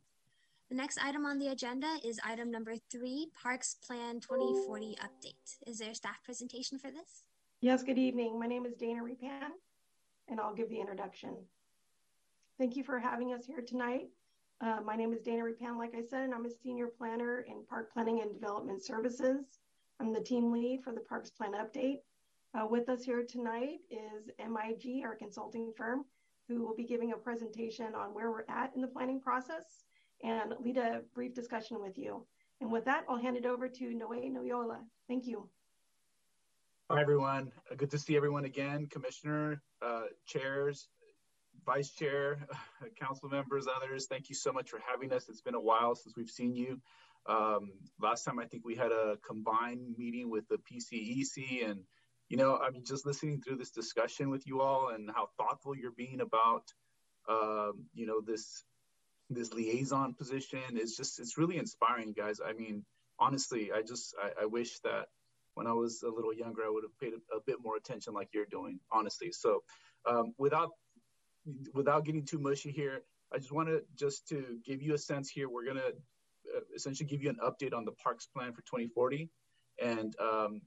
[0.68, 5.56] The next item on the agenda is item number three, Parks Plan 2040 update.
[5.66, 7.24] Is there a staff presentation for this?
[7.60, 8.38] Yes, good evening.
[8.38, 9.48] My name is Dana Repan,
[10.28, 11.34] and I'll give the introduction.
[12.56, 14.10] Thank you for having us here tonight.
[14.60, 17.64] Uh, my name is Dana Repan, like I said, and I'm a senior planner in
[17.68, 19.58] Park Planning and Development Services.
[20.00, 21.98] I'm the team lead for the Parks Plan Update.
[22.54, 26.04] Uh, with us here tonight is MIG, our consulting firm,
[26.46, 29.82] who will be giving a presentation on where we're at in the planning process
[30.22, 32.24] and lead a brief discussion with you.
[32.60, 34.78] And with that, I'll hand it over to Noe Noyola.
[35.08, 35.48] Thank you.
[36.90, 37.50] Hi, everyone.
[37.76, 38.86] Good to see everyone again.
[38.86, 40.88] Commissioner, uh, chairs,
[41.66, 42.38] vice chair,
[43.00, 45.28] council members, others, thank you so much for having us.
[45.28, 46.80] It's been a while since we've seen you.
[47.28, 51.80] Um, last time I think we had a combined meeting with the PCEC, and
[52.28, 55.76] you know, I mean, just listening through this discussion with you all and how thoughtful
[55.76, 56.64] you're being about,
[57.28, 58.64] um, you know, this
[59.30, 62.40] this liaison position is just it's really inspiring, guys.
[62.44, 62.84] I mean,
[63.18, 65.08] honestly, I just I, I wish that
[65.54, 68.14] when I was a little younger, I would have paid a, a bit more attention
[68.14, 69.32] like you're doing, honestly.
[69.32, 69.62] So,
[70.08, 70.70] um, without
[71.74, 73.02] without getting too mushy here,
[73.32, 75.48] I just want to just to give you a sense here.
[75.48, 75.90] We're gonna uh,
[76.74, 79.30] essentially give you an update on the parks plan for 2040
[79.82, 80.60] and um,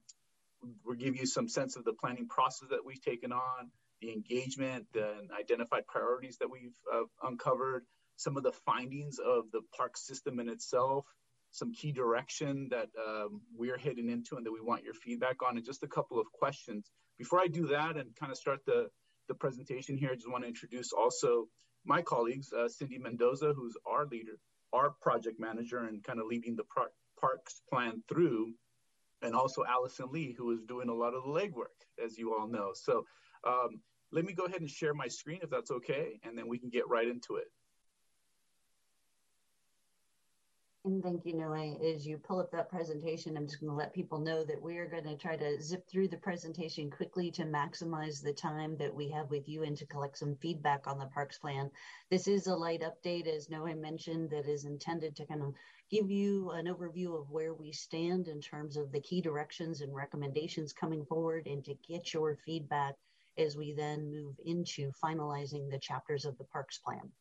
[0.86, 4.86] we'll give you some sense of the planning process that we've taken on the engagement
[4.94, 7.86] the identified priorities that we've uh, uncovered
[8.18, 11.06] some of the findings of the park system in itself
[11.52, 15.58] some key direction that um, we're heading into and that we want your feedback on
[15.58, 16.90] and just a couple of questions.
[17.18, 18.88] Before i do that and kind of start the
[19.28, 21.46] the presentation here i just want to introduce also
[21.86, 24.38] my colleagues uh, cindy mendoza who's our leader
[24.74, 28.54] our project manager and kind of leading the par- parks plan through,
[29.22, 32.48] and also Allison Lee, who is doing a lot of the legwork, as you all
[32.48, 32.72] know.
[32.74, 33.06] So
[33.46, 33.82] um,
[34.12, 36.70] let me go ahead and share my screen if that's okay, and then we can
[36.70, 37.48] get right into it.
[40.84, 41.78] And thank you, Noe.
[41.94, 44.80] As you pull up that presentation, I'm just going to let people know that we
[44.80, 48.92] are going to try to zip through the presentation quickly to maximize the time that
[48.92, 51.70] we have with you and to collect some feedback on the parks plan.
[52.10, 55.54] This is a light update, as Noe mentioned, that is intended to kind of
[55.92, 59.94] give you an overview of where we stand in terms of the key directions and
[59.94, 62.96] recommendations coming forward and to get your feedback
[63.38, 67.12] as we then move into finalizing the chapters of the parks plan.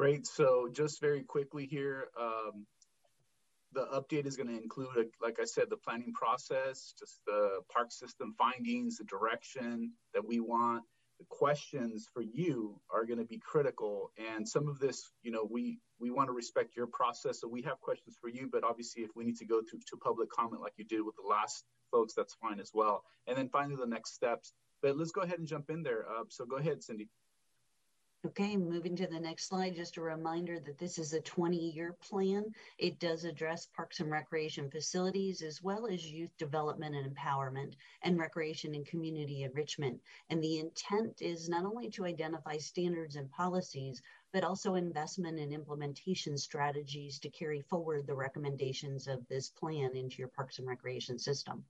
[0.00, 0.26] Great.
[0.26, 2.64] So just very quickly here, um,
[3.74, 7.92] the update is going to include, like I said, the planning process, just the park
[7.92, 10.84] system findings, the direction that we want.
[11.18, 15.46] The questions for you are going to be critical, and some of this, you know,
[15.50, 18.48] we we want to respect your process, so we have questions for you.
[18.50, 21.16] But obviously, if we need to go to to public comment like you did with
[21.16, 23.04] the last folks, that's fine as well.
[23.26, 24.54] And then finally, the next steps.
[24.80, 26.06] But let's go ahead and jump in there.
[26.08, 27.10] Uh, so go ahead, Cindy.
[28.26, 32.54] Okay, moving to the next slide, just a reminder that this is a 20-year plan.
[32.76, 38.18] It does address parks and recreation facilities as well as youth development and empowerment and
[38.18, 40.02] recreation and community enrichment.
[40.28, 44.02] And the intent is not only to identify standards and policies,
[44.34, 50.18] but also investment and implementation strategies to carry forward the recommendations of this plan into
[50.18, 51.64] your parks and recreation system.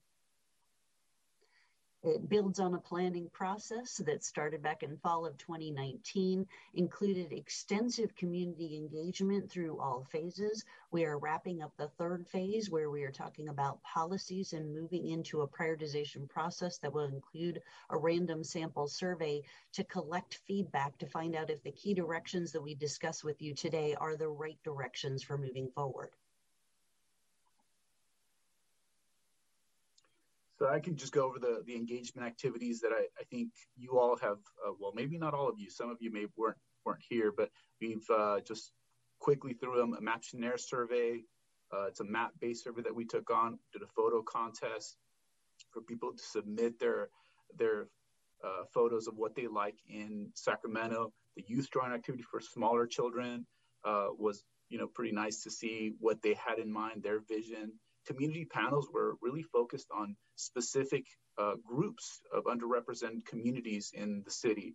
[2.02, 8.14] It builds on a planning process that started back in fall of 2019, included extensive
[8.16, 10.64] community engagement through all phases.
[10.90, 15.08] We are wrapping up the third phase where we are talking about policies and moving
[15.08, 17.60] into a prioritization process that will include
[17.90, 19.42] a random sample survey
[19.74, 23.54] to collect feedback to find out if the key directions that we discuss with you
[23.54, 26.16] today are the right directions for moving forward.
[30.60, 33.98] So I can just go over the, the engagement activities that I, I think you
[33.98, 37.00] all have, uh, well, maybe not all of you, some of you may weren't, weren't
[37.08, 37.48] here, but
[37.80, 38.72] we've uh, just
[39.20, 41.22] quickly through them a Maptionnaire survey.
[41.72, 44.98] Uh, it's a map-based survey that we took on, did a photo contest
[45.72, 47.08] for people to submit their,
[47.56, 47.86] their
[48.44, 51.10] uh, photos of what they like in Sacramento.
[51.36, 53.46] The youth drawing activity for smaller children
[53.82, 57.72] uh, was, you know, pretty nice to see what they had in mind, their vision
[58.10, 61.04] community panels were really focused on specific
[61.38, 64.74] uh, groups of underrepresented communities in the city.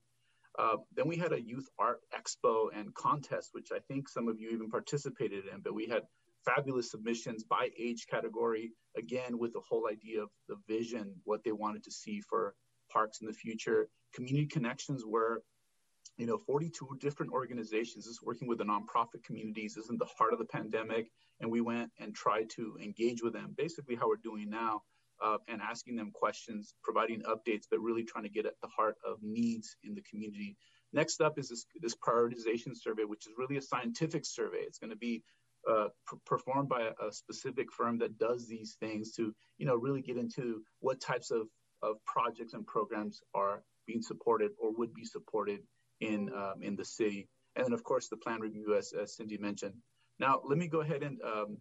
[0.57, 4.39] Uh, then we had a youth art expo and contest, which I think some of
[4.39, 6.03] you even participated in, but we had
[6.45, 11.51] fabulous submissions by age category, again, with the whole idea of the vision, what they
[11.51, 12.53] wanted to see for
[12.89, 13.89] parks in the future.
[14.13, 15.43] Community connections were
[16.17, 18.07] you know 42 different organizations.
[18.07, 19.77] Is working with the nonprofit communities.
[19.77, 21.11] Is in the heart of the pandemic.
[21.41, 23.53] And we went and tried to engage with them.
[23.57, 24.81] Basically how we're doing now
[25.23, 28.95] uh, and asking them questions providing updates but really trying to get at the heart
[29.05, 30.57] of needs in the community.
[30.93, 34.59] Next up is this, this prioritization survey which is really a scientific survey.
[34.59, 35.23] It's going to be
[35.69, 35.87] uh,
[36.25, 40.17] performed by a, a specific firm that does these things to you know really get
[40.17, 41.47] into what types of,
[41.81, 45.59] of projects and programs are being supported or would be supported
[45.99, 47.27] in um, in the city.
[47.55, 49.75] And then, of course, the plan review, as, as Cindy mentioned.
[50.19, 51.57] Now, let me go ahead and um,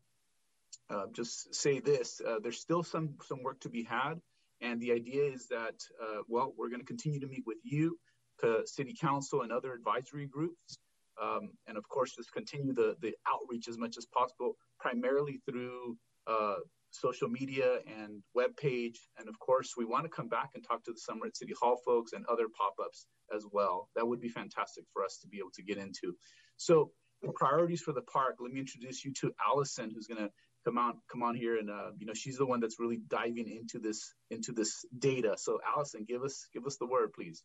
[0.90, 4.14] uh, just say this: uh, there's still some some work to be had,
[4.60, 7.98] and the idea is that uh, well, we're going to continue to meet with you,
[8.42, 10.78] the City Council, and other advisory groups,
[11.22, 15.96] um, and of course, just continue the the outreach as much as possible, primarily through
[16.26, 16.56] uh,
[16.94, 19.00] social media and web page.
[19.18, 21.52] And of course, we want to come back and talk to the Summer at City
[21.60, 23.88] Hall folks and other pop-ups as well.
[23.96, 26.14] That would be fantastic for us to be able to get into.
[26.56, 26.92] So
[27.22, 30.30] the priorities for the park, let me introduce you to Allison, who's going to
[30.64, 33.48] come on come on here and uh, you know she's the one that's really diving
[33.48, 37.44] into this into this data so allison give us give us the word please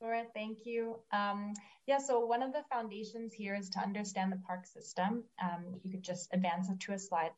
[0.00, 0.96] Sure, thank you.
[1.12, 1.54] Um,
[1.86, 5.24] yeah, so one of the foundations here is to understand the park system.
[5.42, 7.30] Um, you could just advance it to a slide.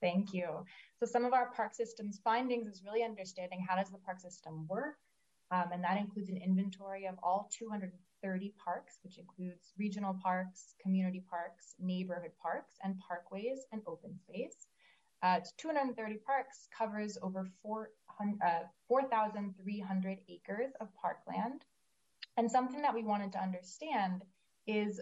[0.00, 0.64] Thank you.
[0.98, 4.66] So some of our park systems findings is really understanding how does the park system
[4.68, 4.96] work,
[5.50, 11.22] um, and that includes an inventory of all 230 parks, which includes regional parks, community
[11.30, 14.68] parks, neighborhood parks, and parkways and open space.
[15.22, 19.02] Uh, 230 parks covers over 4,300 uh, 4,
[20.28, 21.64] acres of parkland.
[22.36, 24.22] And something that we wanted to understand
[24.66, 25.00] is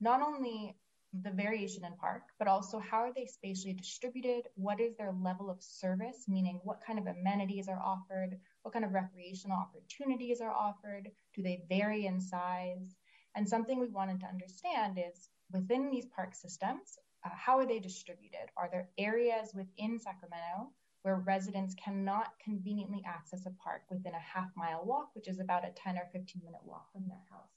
[0.00, 0.76] not only
[1.22, 4.48] the variation in park, but also how are they spatially distributed?
[4.56, 8.38] What is their level of service, meaning what kind of amenities are offered?
[8.62, 11.10] What kind of recreational opportunities are offered?
[11.34, 12.96] Do they vary in size?
[13.36, 17.78] And something we wanted to understand is within these park systems, uh, how are they
[17.78, 18.50] distributed?
[18.56, 20.72] Are there areas within Sacramento
[21.02, 25.66] where residents cannot conveniently access a park within a half mile walk, which is about
[25.66, 27.50] a 10 or 15 minute walk from their house?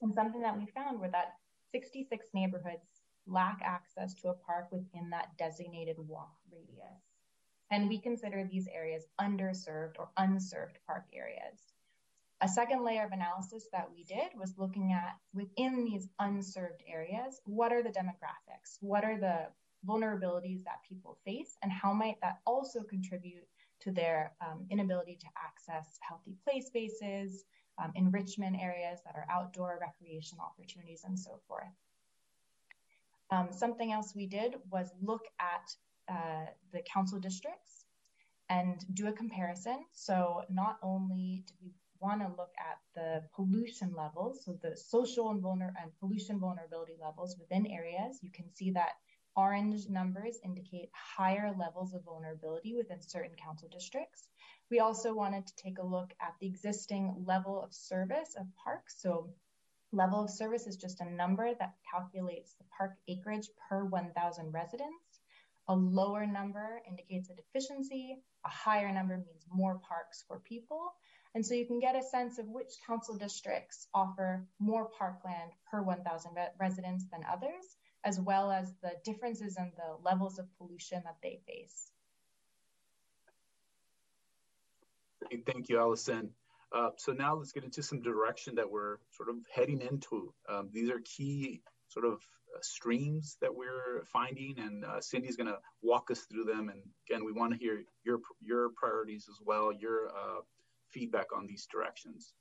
[0.00, 1.34] And something that we found were that
[1.72, 7.02] 66 neighborhoods lack access to a park within that designated walk radius.
[7.70, 11.72] And we consider these areas underserved or unserved park areas.
[12.42, 17.40] A second layer of analysis that we did was looking at within these unserved areas,
[17.44, 18.78] what are the demographics?
[18.80, 19.46] What are the
[19.86, 21.56] vulnerabilities that people face?
[21.62, 23.46] And how might that also contribute
[23.80, 27.44] to their um, inability to access healthy play spaces,
[27.82, 31.72] um, enrichment areas that are outdoor recreation opportunities, and so forth?
[33.30, 35.74] Um, something else we did was look at
[36.08, 37.86] uh, the council districts
[38.50, 39.84] and do a comparison.
[39.92, 41.70] So not only did we
[42.00, 46.96] want to look at the pollution levels, so the social and, vulner- and pollution vulnerability
[47.00, 48.90] levels within areas, you can see that
[49.36, 54.28] orange numbers indicate higher levels of vulnerability within certain council districts.
[54.72, 59.02] We also wanted to take a look at the existing level of service of parks.
[59.02, 59.28] So
[59.92, 65.20] level of service is just a number that calculates the park acreage per 1,000 residents.
[65.68, 68.22] A lower number indicates a deficiency.
[68.46, 70.94] A higher number means more parks for people.
[71.34, 75.82] And so you can get a sense of which council districts offer more parkland per
[75.82, 81.02] 1,000 re- residents than others, as well as the differences in the levels of pollution
[81.04, 81.92] that they face.
[85.46, 86.30] Thank you, Allison.
[86.72, 90.32] Uh, so now let's get into some direction that we're sort of heading into.
[90.48, 95.48] Um, these are key sort of uh, streams that we're finding, and uh, Cindy's going
[95.48, 96.70] to walk us through them.
[96.70, 100.40] And again, we want to hear your your priorities as well, your uh,
[100.90, 102.32] feedback on these directions.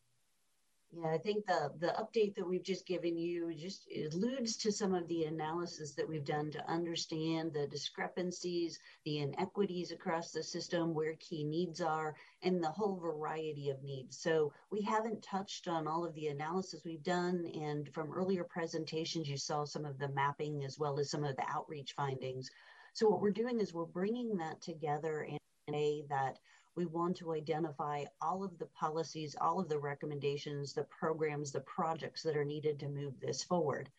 [0.94, 4.94] Yeah, I think the the update that we've just given you just alludes to some
[4.94, 10.94] of the analysis that we've done to understand the discrepancies, the inequities across the system,
[10.94, 12.14] where key needs are,
[12.44, 14.18] and the whole variety of needs.
[14.18, 19.30] So we haven't touched on all of the analysis we've done, and from earlier presentations,
[19.30, 22.52] you saw some of the mapping as well as some of the outreach findings.
[22.94, 25.38] So what we're doing is we're bringing that together in
[25.74, 26.38] a that
[26.76, 31.62] we want to identify all of the policies, all of the recommendations, the programs, the
[31.62, 33.90] projects that are needed to move this forward.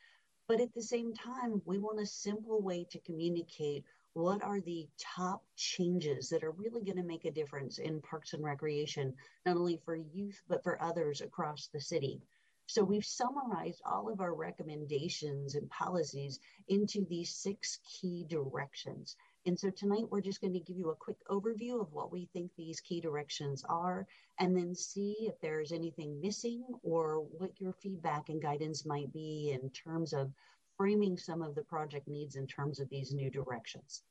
[0.48, 3.84] But at the same time, we want a simple way to communicate
[4.14, 8.34] what are the top changes that are really going to make a difference in parks
[8.34, 9.14] and recreation,
[9.46, 12.20] not only for youth, but for others across the city.
[12.66, 19.16] So we've summarized all of our recommendations and policies into these six key directions.
[19.44, 22.28] And so tonight we're just going to give you a quick overview of what we
[22.32, 24.06] think these key directions are
[24.38, 29.58] and then see if there's anything missing or what your feedback and guidance might be
[29.60, 30.30] in terms of
[30.76, 34.02] framing some of the project needs in terms of these new directions.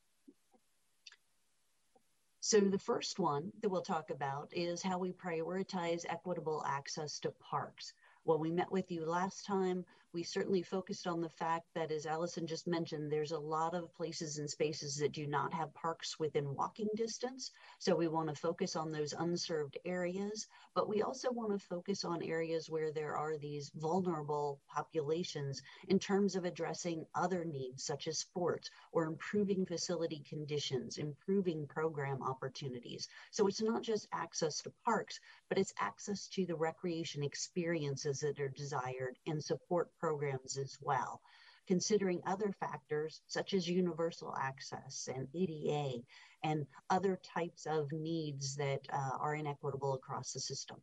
[2.42, 7.32] So the first one that we'll talk about is how we prioritize equitable access to
[7.40, 7.94] parks.
[8.24, 12.06] When we met with you last time, we certainly focused on the fact that, as
[12.06, 16.20] Allison just mentioned, there's a lot of places and spaces that do not have parks
[16.20, 17.52] within walking distance.
[17.80, 22.04] So we want to focus on those unserved areas, but we also want to focus
[22.04, 28.08] on areas where there are these vulnerable populations in terms of addressing other needs, such
[28.08, 33.08] as sports or improving facility conditions, improving program opportunities.
[33.32, 38.40] So it's not just access to parks, but it's access to the recreation experiences that
[38.40, 41.22] are desired and support programs as well,
[41.68, 46.04] considering other factors such as universal access and ADA
[46.44, 50.78] and other types of needs that uh, are inequitable across the system.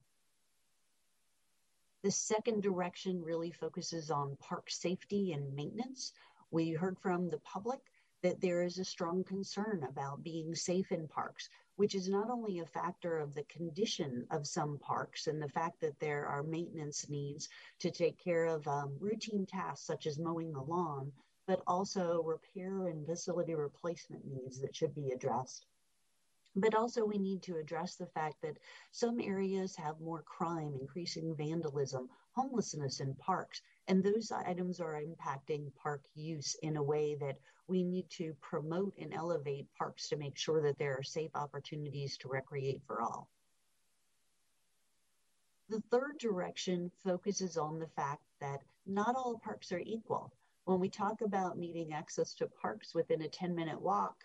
[2.04, 6.12] The second direction really focuses on park safety and maintenance.
[6.52, 7.80] We heard from the public
[8.22, 11.48] that there is a strong concern about being safe in parks,
[11.78, 15.80] which is not only a factor of the condition of some parks and the fact
[15.80, 17.48] that there are maintenance needs
[17.78, 21.12] to take care of um, routine tasks such as mowing the lawn,
[21.46, 25.66] but also repair and facility replacement needs that should be addressed.
[26.56, 28.58] But also, we need to address the fact that
[28.90, 35.74] some areas have more crime, increasing vandalism, homelessness in parks, and those items are impacting
[35.82, 40.36] park use in a way that we need to promote and elevate parks to make
[40.36, 43.28] sure that there are safe opportunities to recreate for all.
[45.70, 50.32] The third direction focuses on the fact that not all parks are equal.
[50.64, 54.16] When we talk about needing access to parks within a 10 minute walk,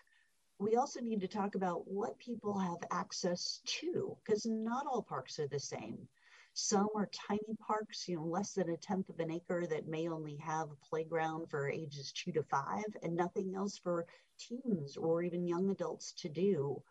[0.58, 5.38] we also need to talk about what people have access to because not all parks
[5.38, 6.06] are the same.
[6.56, 10.08] Some are tiny parks, you know, less than a tenth of an acre that may
[10.08, 14.06] only have a playground for ages two to five and nothing else for
[14.38, 16.82] teens or even young adults to do.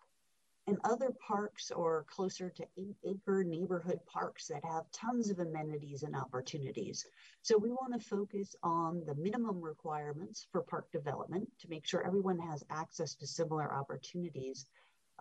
[0.68, 6.04] and other parks or closer to eight acre neighborhood parks that have tons of amenities
[6.04, 7.06] and opportunities.
[7.42, 12.06] So we want to focus on the minimum requirements for park development to make sure
[12.06, 14.66] everyone has access to similar opportunities,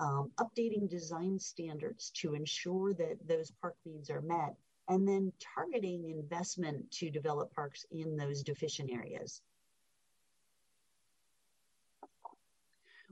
[0.02, 4.56] Um, updating design standards to ensure that those park needs are met,
[4.88, 9.42] and then targeting investment to develop parks in those deficient areas.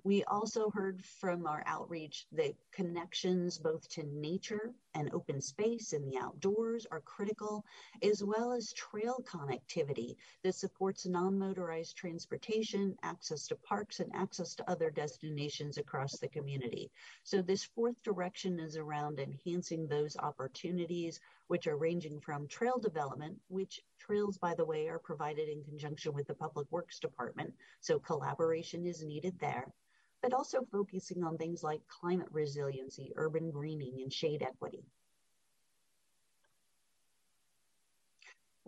[0.03, 6.05] We also heard from our outreach that connections both to nature and open space in
[6.05, 7.65] the outdoors are critical,
[8.03, 14.55] as well as trail connectivity that supports non motorized transportation, access to parks, and access
[14.55, 16.91] to other destinations across the community.
[17.23, 23.39] So, this fourth direction is around enhancing those opportunities, which are ranging from trail development,
[23.49, 27.55] which trails, by the way, are provided in conjunction with the Public Works Department.
[27.81, 29.73] So, collaboration is needed there
[30.23, 34.85] but also focusing on things like climate resiliency, urban greening, and shade equity.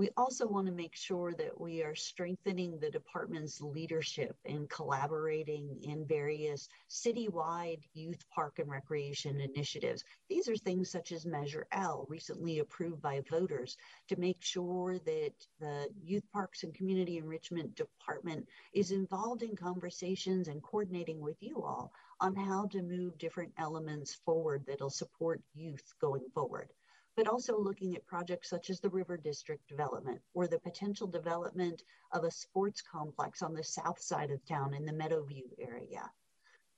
[0.02, 5.78] We also want to make sure that we are strengthening the department's leadership and collaborating
[5.84, 10.02] in various citywide youth park and recreation initiatives.
[10.28, 13.76] These are things such as Measure L, recently approved by voters,
[14.08, 20.48] to make sure that the Youth Parks and Community Enrichment Department is involved in conversations
[20.48, 25.94] and coordinating with you all on how to move different elements forward that'll support youth
[26.00, 26.72] going forward
[27.16, 31.82] but also looking at projects such as the River District development or the potential development
[32.12, 36.10] of a sports complex on the south side of town in the Meadowview area.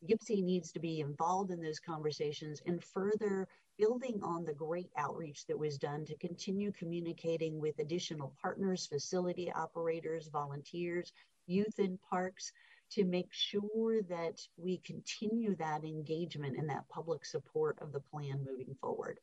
[0.04, 3.48] YPCE needs to be involved in those conversations and further
[3.78, 9.50] building on the great outreach that was done to continue communicating with additional partners, facility
[9.52, 11.12] operators, volunteers,
[11.46, 12.52] youth in parks
[12.90, 18.44] to make sure that we continue that engagement and that public support of the plan
[18.44, 19.18] moving forward.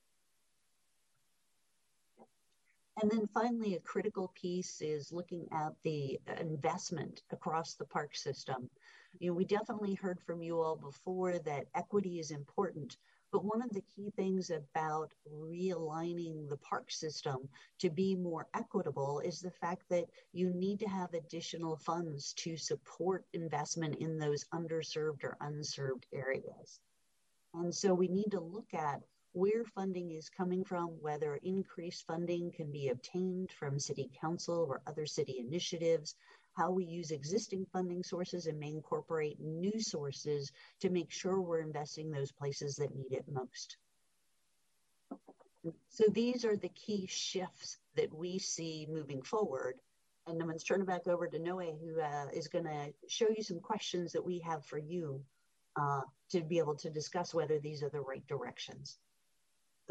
[2.99, 8.69] And then finally, a critical piece is looking at the investment across the park system.
[9.19, 12.97] You know, we definitely heard from you all before that equity is important,
[13.31, 17.47] but one of the key things about realigning the park system
[17.79, 22.57] to be more equitable is the fact that you need to have additional funds to
[22.57, 26.81] support investment in those underserved or unserved areas.
[27.53, 29.01] And so we need to look at
[29.33, 34.81] where funding is coming from, whether increased funding can be obtained from city council or
[34.87, 36.15] other city initiatives,
[36.53, 40.51] how we use existing funding sources and may incorporate new sources
[40.81, 43.77] to make sure we're investing those places that need it most.
[45.89, 49.75] So these are the key shifts that we see moving forward.
[50.27, 52.93] And I'm going to turn it back over to Noe, who uh, is going to
[53.07, 55.21] show you some questions that we have for you
[55.79, 56.01] uh,
[56.31, 58.97] to be able to discuss whether these are the right directions.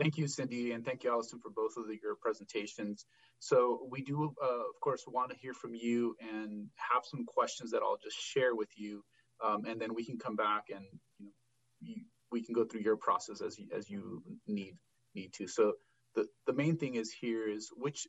[0.00, 3.04] Thank you, Cindy, and thank you, Allison, for both of the, your presentations.
[3.38, 7.70] So we do, uh, of course, want to hear from you and have some questions
[7.72, 9.04] that I'll just share with you,
[9.44, 10.86] um, and then we can come back and
[11.18, 12.02] you know
[12.32, 14.76] we can go through your process as you, as you need
[15.14, 15.46] need to.
[15.46, 15.74] So
[16.14, 18.06] the the main thing is here is which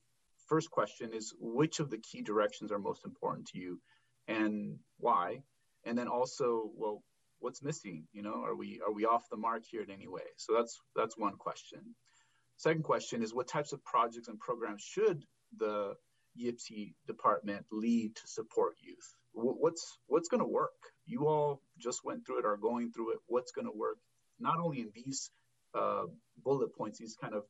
[0.48, 3.82] first question is which of the key directions are most important to you,
[4.30, 5.42] and why,
[5.84, 7.04] and then also well
[7.42, 8.44] what's missing you know?
[8.44, 10.28] Are we are we off the mark here in any way?
[10.38, 11.96] So that's that's one question.
[12.58, 15.26] Second question is what types of projects and programs should
[15.58, 15.96] the
[16.40, 19.16] YPCE department lead to support youth?
[19.34, 20.80] What's what's going to work?
[21.06, 23.20] You all just went through it are going through it.
[23.28, 23.98] What's going to work?
[24.40, 25.32] Not only in these
[25.74, 26.04] uh,
[26.44, 27.44] bullet points these kind of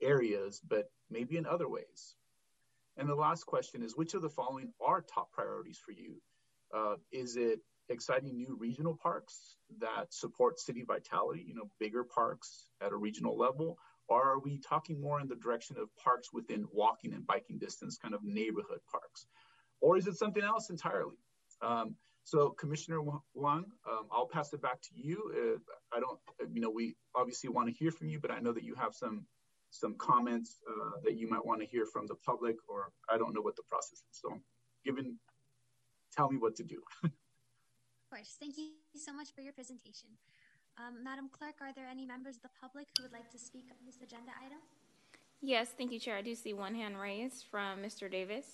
[0.00, 2.14] areas but maybe in other ways.
[2.96, 6.20] And the last question is which of the following are top priorities for you?
[6.74, 12.68] Uh, is it exciting new regional parks that support city vitality, you know, bigger parks
[12.80, 13.78] at a regional level?
[14.08, 17.98] Or are we talking more in the direction of parks within walking and biking distance,
[17.98, 19.26] kind of neighborhood parks?
[19.80, 21.16] Or is it something else entirely?
[21.60, 21.94] Um,
[22.24, 25.32] so, Commissioner Wang, um, I'll pass it back to you.
[25.34, 26.18] Uh, I don't,
[26.52, 28.94] you know, we obviously want to hear from you, but I know that you have
[28.94, 29.24] some
[29.70, 33.34] some comments uh, that you might want to hear from the public, or I don't
[33.34, 34.20] know what the process is.
[34.22, 34.38] So,
[34.84, 35.18] given,
[36.14, 36.82] tell me what to do.
[38.08, 38.36] Of course.
[38.40, 40.08] Thank you so much for your presentation.
[40.78, 43.66] Um, Madam Clerk, are there any members of the public who would like to speak
[43.70, 44.56] on this agenda item?
[45.42, 46.16] Yes, thank you, Chair.
[46.16, 48.10] I do see one hand raised from Mr.
[48.10, 48.46] Davis.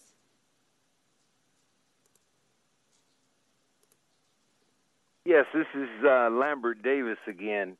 [5.24, 7.76] Yes, this is uh, Lambert Davis again.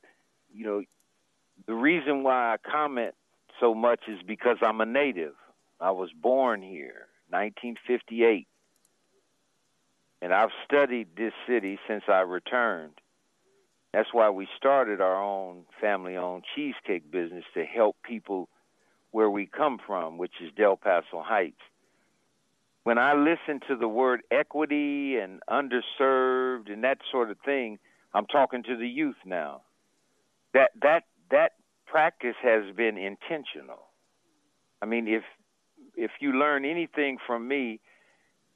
[0.55, 0.82] You know,
[1.66, 3.16] the reason why I comment
[3.59, 5.34] so much is because I'm a native.
[5.80, 8.46] I was born here, 1958
[10.24, 12.94] and I've studied this city since I returned.
[13.92, 18.48] That's why we started our own family owned cheesecake business to help people
[19.10, 21.60] where we come from, which is Del Paso Heights.
[22.84, 27.78] When I listen to the word equity and underserved and that sort of thing,
[28.14, 29.60] I'm talking to the youth now.
[30.55, 31.52] That that that
[31.86, 33.88] practice has been intentional.
[34.80, 35.22] I mean, if
[35.96, 37.80] if you learn anything from me,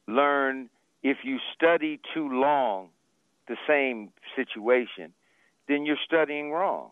[0.06, 0.70] learn
[1.02, 2.88] if you study too long
[3.46, 5.12] the same situation,
[5.68, 6.90] then you're studying wrong.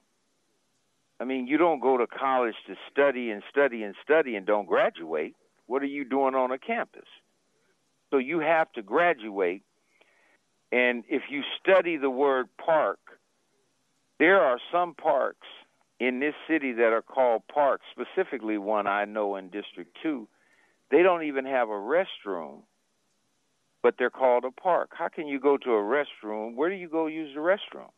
[1.19, 4.66] I mean, you don't go to college to study and study and study and don't
[4.66, 5.35] graduate.
[5.66, 7.09] What are you doing on a campus?
[8.11, 9.62] So you have to graduate.
[10.70, 12.99] And if you study the word park,
[14.19, 15.47] there are some parks
[15.99, 20.28] in this city that are called parks, specifically one I know in District 2.
[20.91, 22.61] They don't even have a restroom,
[23.87, 24.91] but they're called a park.
[24.99, 26.57] How can you go to a restroom?
[26.57, 27.91] Where do you go use the restroom?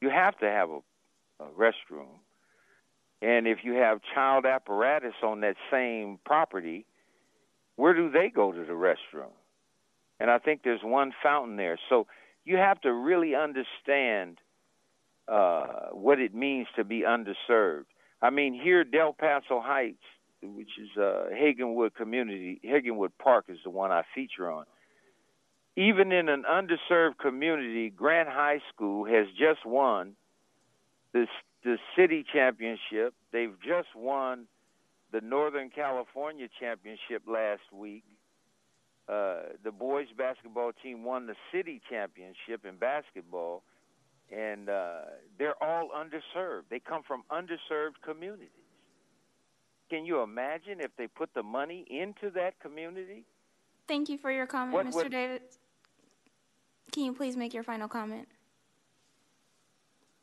[0.00, 0.78] You have to have a,
[1.38, 2.08] a restroom.
[3.20, 6.86] And if you have child apparatus on that same property,
[7.76, 9.34] where do they go to the restroom?
[10.18, 11.78] And I think there's one fountain there.
[11.90, 12.06] So
[12.46, 14.38] you have to really understand
[15.28, 17.84] uh, what it means to be underserved.
[18.22, 19.98] I mean, here, Del Paso Heights,
[20.42, 24.64] which is uh, Hagginwood Community, Hagginwood Park is the one I feature on.
[25.76, 30.14] Even in an underserved community, Grant High School has just won
[31.12, 31.26] the
[31.62, 33.14] the city championship.
[33.32, 34.46] They've just won
[35.12, 38.04] the Northern California championship last week.
[39.08, 43.62] Uh, the boys basketball team won the city championship in basketball
[44.30, 45.00] and uh,
[45.38, 46.64] they're all underserved.
[46.70, 48.48] They come from underserved communities.
[49.90, 53.24] Can you imagine if they put the money into that community?
[53.88, 54.94] Thank you for your comment, what, Mr.
[54.94, 55.42] What, David.
[56.92, 58.28] Can you please make your final comment?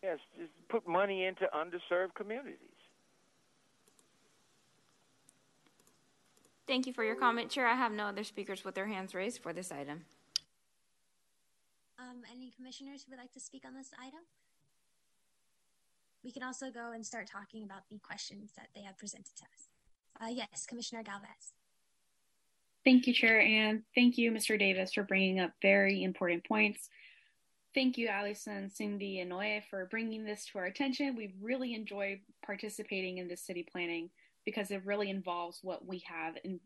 [0.01, 2.57] Yes, just put money into underserved communities.
[6.65, 7.67] Thank you for your comment, Chair.
[7.67, 10.05] I have no other speakers with their hands raised for this item.
[11.99, 14.19] Um, any commissioners who would like to speak on this item?
[16.27, 19.43] We can also go and start talking about the questions that they have presented to
[19.43, 19.69] us.
[20.21, 21.53] Uh, yes, Commissioner Galvez.
[22.83, 24.59] Thank you, Chair, and thank you, Mr.
[24.59, 26.89] Davis, for bringing up very important points.
[27.73, 31.15] Thank you, Allison, Cindy, and Noe, for bringing this to our attention.
[31.15, 34.09] We really enjoy participating in this city planning
[34.43, 36.59] because it really involves what we have in,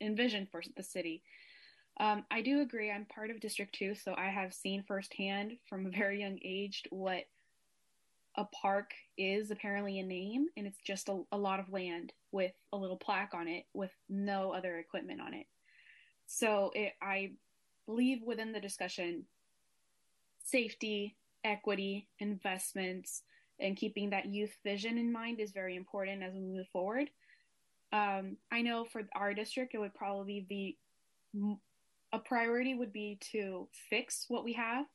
[0.00, 1.22] envisioned for the city.
[2.00, 2.90] Um, I do agree.
[2.90, 6.82] I'm part of District 2, so I have seen firsthand from a very young age
[6.90, 7.26] what
[8.36, 12.52] a park is apparently a name, and it's just a, a lot of land with
[12.72, 15.46] a little plaque on it with no other equipment on it.
[16.26, 17.32] So it, I
[17.86, 19.24] believe within the discussion,
[20.44, 23.22] safety, equity, investments,
[23.60, 27.10] and keeping that youth vision in mind is very important as we move forward.
[27.92, 30.76] Um, I know for our district, it would probably be
[32.12, 34.86] a priority would be to fix what we have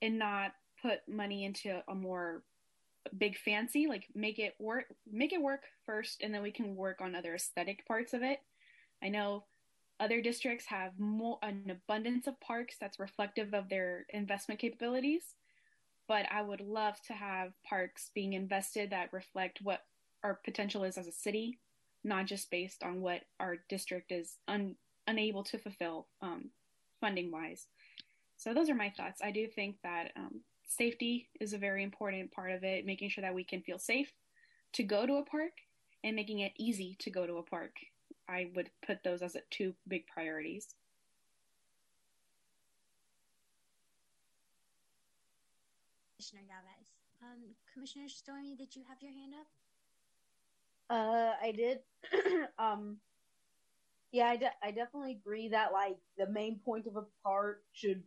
[0.00, 0.52] and not
[0.82, 2.42] put money into a more
[3.18, 7.00] big fancy like make it work make it work first and then we can work
[7.00, 8.38] on other aesthetic parts of it
[9.02, 9.44] i know
[9.98, 15.34] other districts have more an abundance of parks that's reflective of their investment capabilities
[16.06, 19.80] but i would love to have parks being invested that reflect what
[20.22, 21.58] our potential is as a city
[22.04, 24.76] not just based on what our district is un-
[25.06, 26.50] unable to fulfill um,
[27.00, 27.66] funding wise.
[28.36, 29.20] So those are my thoughts.
[29.22, 30.40] I do think that um,
[30.72, 34.12] safety is a very important part of it, making sure that we can feel safe
[34.72, 35.52] to go to a park
[36.04, 37.72] and making it easy to go to a park.
[38.28, 40.74] I would put those as two big priorities.
[46.16, 46.88] Commissioner Galvez.
[47.22, 49.46] Um, Commissioner Stormy, did you have your hand up?
[50.90, 51.80] Uh, I did.
[52.58, 52.96] um,
[54.12, 58.02] yeah, I, de- I definitely agree that like the main point of a park should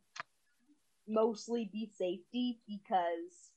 [1.08, 3.52] mostly be safety because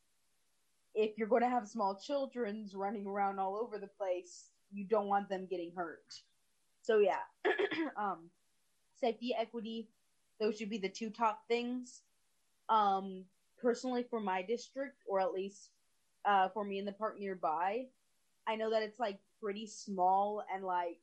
[0.94, 5.06] if you're going to have small children's running around all over the place, you don't
[5.06, 6.22] want them getting hurt.
[6.82, 7.20] So yeah,
[7.96, 8.30] um,
[9.00, 9.88] safety, equity,
[10.40, 12.02] those should be the two top things.
[12.68, 13.24] Um,
[13.60, 15.70] personally, for my district, or at least
[16.24, 17.86] uh, for me in the park nearby,
[18.46, 20.98] I know that it's like pretty small and like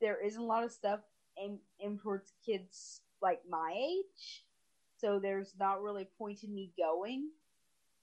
[0.00, 1.00] there isn't a lot of stuff
[1.40, 4.44] aimed, aimed towards kids like my age.
[4.98, 7.30] So there's not really point in me going.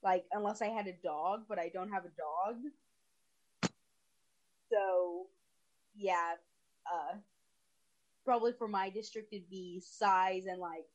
[0.03, 2.57] Like unless I had a dog, but I don't have a dog.
[4.71, 5.27] So
[5.95, 6.35] yeah,
[6.91, 7.17] uh
[8.25, 10.85] probably for my district it'd be size and like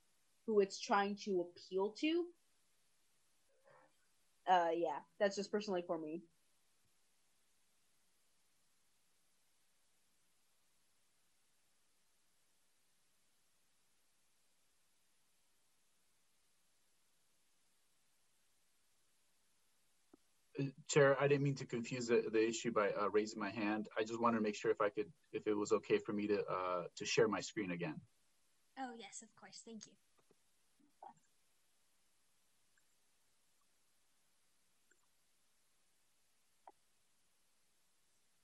[0.46, 2.26] who it's trying to appeal to.
[4.48, 6.22] uh, yeah, that's just personally for me.
[20.88, 23.88] Chair, I didn't mean to confuse the, the issue by uh, raising my hand.
[23.98, 26.26] I just wanted to make sure if I could, if it was okay for me
[26.26, 28.00] to uh, to share my screen again.
[28.78, 29.60] Oh, yes, of course.
[29.64, 29.92] Thank you.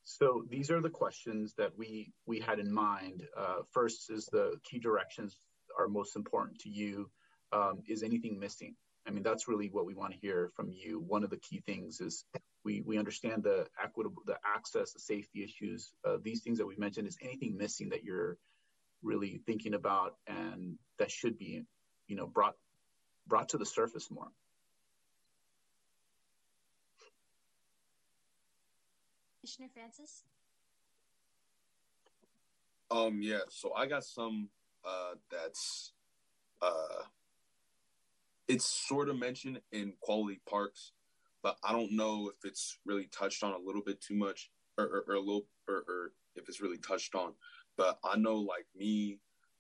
[0.05, 3.22] So these are the questions that we we had in mind.
[3.36, 5.36] Uh, first is the key directions
[5.78, 7.10] are most important to you.
[7.52, 8.74] Um, is anything missing?
[9.07, 10.99] I mean, that's really what we want to hear from you.
[11.07, 12.24] One of the key things is
[12.65, 15.93] we we understand the equitable, the access, the safety issues.
[16.05, 17.07] Uh, these things that we mentioned.
[17.07, 18.37] Is anything missing that you're
[19.03, 21.65] really thinking about and that should be,
[22.09, 22.57] you know, brought
[23.28, 24.28] brought to the surface more?
[29.41, 30.24] Commissioner Francis?
[32.91, 34.49] Um, yeah, so I got some
[34.85, 35.93] uh that's
[36.62, 37.03] uh
[38.48, 40.93] it's sort of mentioned in quality parks,
[41.43, 44.85] but I don't know if it's really touched on a little bit too much or,
[44.85, 47.32] or, or a little or, or if it's really touched on.
[47.77, 49.18] But I know like me,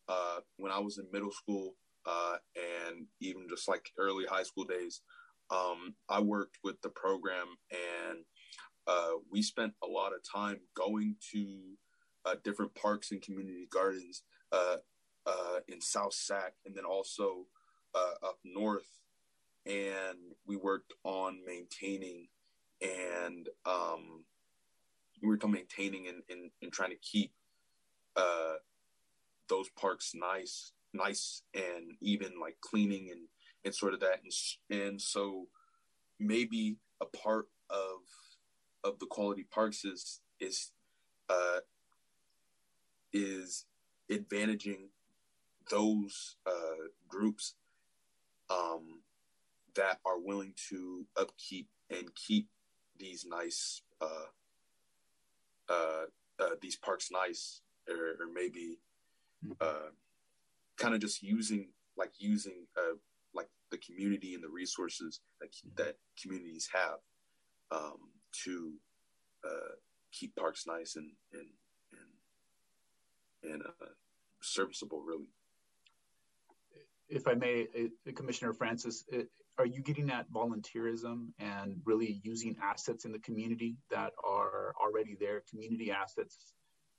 [0.08, 1.74] uh, when I was in middle school,
[2.06, 5.02] uh, and even just like early high school days,
[5.50, 8.18] um, I worked with the program and
[8.86, 11.76] uh, we spent a lot of time going to
[12.24, 14.22] uh, different parks and community gardens
[14.52, 14.76] uh,
[15.26, 17.46] uh in South Sac, and then also
[17.96, 19.00] uh, up north.
[19.64, 22.28] And we worked on maintaining
[22.80, 24.24] and um,
[25.22, 27.32] we worked on maintaining and, and, and trying to keep
[28.16, 28.54] uh,
[29.48, 33.22] those parks nice, nice and even like cleaning and
[33.64, 34.20] and sort of that.
[34.22, 35.48] And, and so
[36.18, 38.00] maybe a part of
[38.84, 40.70] of the quality parks is is
[41.28, 41.58] uh,
[43.12, 43.66] is
[44.10, 44.88] advantaging
[45.70, 47.54] those uh, groups
[48.50, 49.00] um,
[49.74, 52.48] that are willing to upkeep and keep
[52.98, 54.30] these nice uh,
[55.68, 56.04] uh,
[56.38, 58.78] uh these parks nice, or, or maybe
[59.60, 59.90] uh,
[60.76, 62.96] kind of just using like using uh,
[63.34, 66.98] like the community and the resources that that communities have
[67.70, 67.98] um,
[68.44, 68.72] to
[69.44, 69.74] uh,
[70.12, 71.48] keep parks nice and and
[73.42, 73.86] and, and uh,
[74.40, 75.28] serviceable, really.
[77.08, 79.22] If I may, uh, Commissioner Francis, uh,
[79.58, 85.16] are you getting at volunteerism and really using assets in the community that are already
[85.18, 86.52] there, community assets,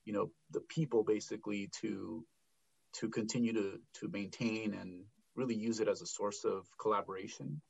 [0.05, 2.25] you know, the people basically to
[2.93, 5.03] to continue to to maintain and
[5.35, 7.61] really use it as a source of collaboration?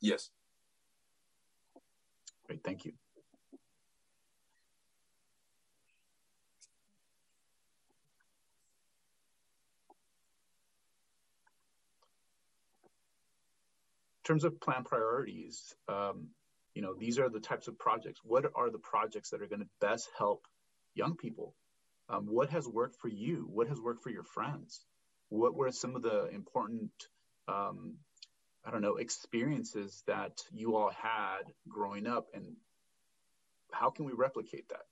[0.00, 0.30] Yes.
[2.46, 2.92] Great, thank you.
[14.28, 16.28] Terms of plan priorities, um,
[16.74, 18.20] you know, these are the types of projects.
[18.22, 20.46] What are the projects that are going to best help
[20.94, 21.54] young people?
[22.08, 23.48] Um, what has worked for you?
[23.50, 24.84] What has worked for your friends?
[25.30, 26.90] What were some of the important
[27.48, 27.94] um,
[28.64, 32.56] I don't know, experiences that you all had growing up and
[33.72, 34.84] how can we replicate that?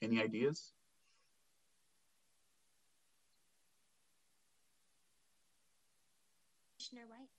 [0.00, 0.72] Any ideas?
[6.78, 7.37] Commissioner White.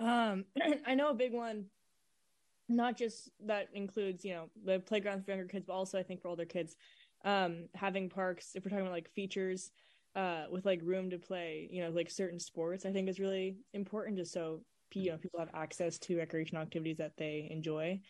[0.00, 0.44] Um,
[0.86, 1.66] I know a big one,
[2.68, 6.20] not just that includes, you know, the playgrounds for younger kids, but also I think
[6.20, 6.76] for older kids,
[7.24, 9.70] um, having parks, if we're talking about like features,
[10.14, 13.58] uh, with like room to play, you know, like certain sports, I think is really
[13.74, 14.62] important just so
[14.94, 18.00] you know people have access to recreational activities that they enjoy.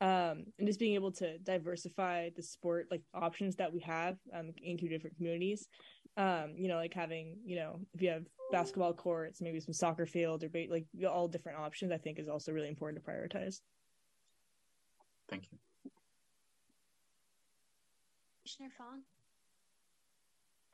[0.00, 4.50] Um, and just being able to diversify the sport like options that we have um,
[4.60, 5.68] into different communities.
[6.16, 10.06] Um, you know, like having, you know, if you have basketball courts, maybe some soccer
[10.06, 13.60] field or like all different options, I think is also really important to prioritize.
[15.28, 15.58] Thank you.
[18.44, 19.02] Commissioner Fong.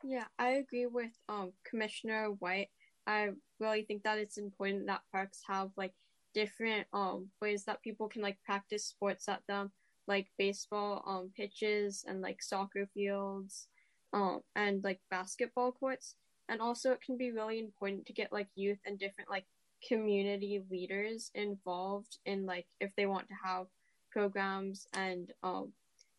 [0.03, 2.69] Yeah, I agree with um Commissioner White.
[3.07, 3.29] I
[3.59, 5.93] really think that it's important that parks have like
[6.33, 9.71] different um ways that people can like practice sports at them,
[10.07, 13.67] like baseball um pitches and like soccer fields,
[14.13, 16.15] um and like basketball courts.
[16.49, 19.45] And also it can be really important to get like youth and different like
[19.87, 23.67] community leaders involved in like if they want to have
[24.11, 25.71] programs and um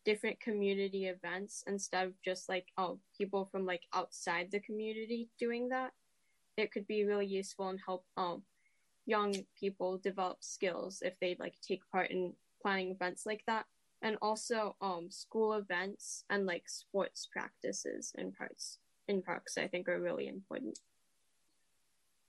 [0.04, 5.68] different community events instead of just like oh people from like outside the community doing
[5.68, 5.92] that.
[6.56, 8.42] It could be really useful and help um
[9.06, 13.66] young people develop skills if they like take part in planning events like that.
[14.00, 18.78] And also um school events and like sports practices in parks
[19.10, 20.78] in parks i think are really important.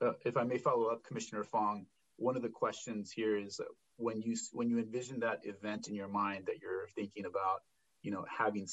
[0.02, 1.86] Uh, if i may follow up commissioner fong
[2.18, 3.64] one of the questions here is uh,
[3.98, 7.62] when you when you envision that event in your mind that you're thinking about
[8.02, 8.68] you know having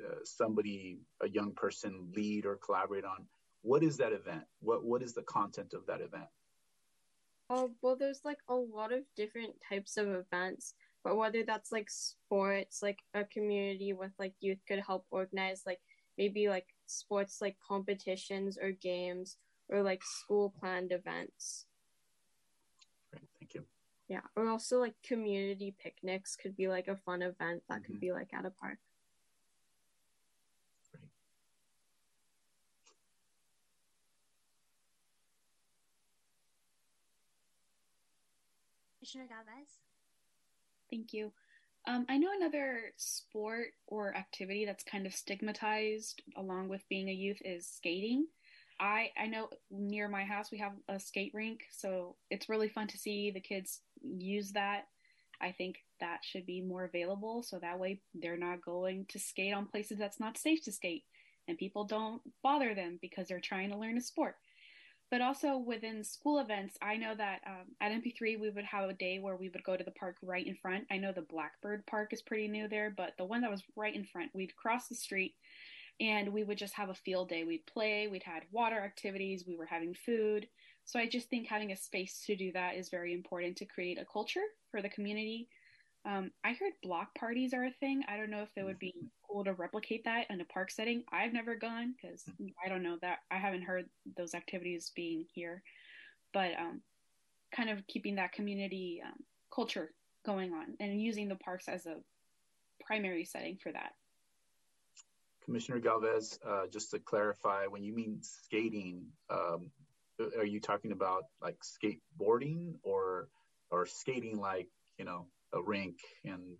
[0.00, 3.26] uh, somebody a young person lead or collaborate on
[3.62, 4.44] what is that event?
[4.60, 6.28] What what is the content of that event?
[7.48, 10.74] Oh well there's like a lot of different types of events
[11.04, 15.80] but whether that's like sports like a community with like youth could help organize like
[16.16, 19.36] maybe like sports like competitions or games
[19.68, 21.66] or like school planned events
[23.10, 23.64] Great, thank you
[24.08, 27.92] yeah or also like community picnics could be like a fun event that mm-hmm.
[27.92, 28.78] could be like at a park
[30.90, 31.08] Great.
[38.98, 39.80] Commissioner Galvez.
[40.90, 41.32] Thank you.
[41.86, 47.12] Um, I know another sport or activity that's kind of stigmatized along with being a
[47.12, 48.26] youth is skating.
[48.78, 52.86] I I know near my house we have a skate rink, so it's really fun
[52.88, 54.84] to see the kids use that.
[55.40, 59.52] I think that should be more available so that way they're not going to skate
[59.52, 61.02] on places that's not safe to skate
[61.48, 64.36] and people don't bother them because they're trying to learn a sport
[65.12, 68.94] but also within school events, I know that um, at MP3 we would have a
[68.94, 70.86] day where we would go to the park right in front.
[70.90, 73.94] I know the Blackbird Park is pretty new there, but the one that was right
[73.94, 75.34] in front, we'd cross the street
[76.00, 77.44] and we would just have a field day.
[77.44, 80.48] We'd play, we'd had water activities, we were having food.
[80.86, 84.00] So I just think having a space to do that is very important to create
[84.00, 84.40] a culture
[84.70, 85.46] for the community
[86.04, 88.02] um, I heard block parties are a thing.
[88.08, 89.06] I don't know if it would be mm-hmm.
[89.30, 91.04] cool to replicate that in a park setting.
[91.12, 92.24] I've never gone because
[92.64, 95.62] I don't know that I haven't heard those activities being here,
[96.32, 96.80] but um,
[97.54, 99.14] kind of keeping that community um,
[99.54, 99.92] culture
[100.26, 101.96] going on and using the parks as a
[102.84, 103.92] primary setting for that.
[105.44, 109.70] Commissioner Galvez, uh, just to clarify, when you mean skating, um,
[110.36, 113.28] are you talking about like skateboarding or
[113.70, 114.68] or skating like
[114.98, 116.56] you know a rink and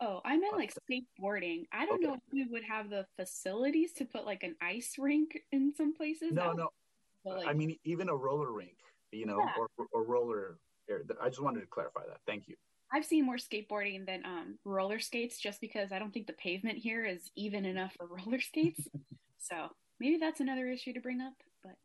[0.00, 1.66] Oh, I meant like skateboarding.
[1.72, 2.06] I don't okay.
[2.06, 5.94] know if we would have the facilities to put like an ice rink in some
[5.94, 6.32] places.
[6.32, 6.68] No, no.
[7.24, 7.46] Like...
[7.46, 8.76] I mean, even a roller rink,
[9.12, 9.52] you know, yeah.
[9.78, 10.58] or, or roller.
[11.22, 12.18] I just wanted to clarify that.
[12.26, 12.56] Thank you.
[12.92, 16.78] I've seen more skateboarding than um, roller skates just because I don't think the pavement
[16.78, 18.86] here is even enough for roller skates.
[19.38, 19.68] so
[20.00, 21.32] maybe that's another issue to bring up.
[21.62, 21.76] But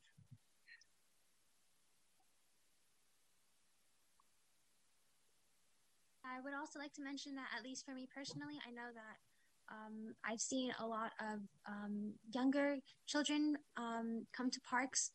[6.39, 9.75] I would also like to mention that, at least for me personally, I know that
[9.75, 15.11] um, I've seen a lot of um, younger children um, come to parks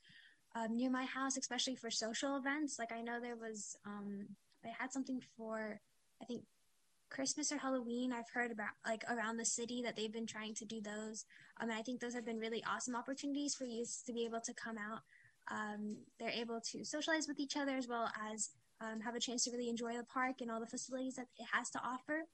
[0.54, 2.78] um, near my house, especially for social events.
[2.78, 4.26] Like I know there was, um,
[4.62, 5.80] they had something for,
[6.20, 6.42] I think,
[7.08, 8.12] Christmas or Halloween.
[8.12, 11.24] I've heard about like around the city that they've been trying to do those.
[11.58, 14.40] Um, and I think those have been really awesome opportunities for youth to be able
[14.40, 15.00] to come out.
[16.18, 19.50] they're able to socialize with each other as well as um, have a chance to
[19.50, 22.24] really enjoy the park and all the facilities that it has to offer.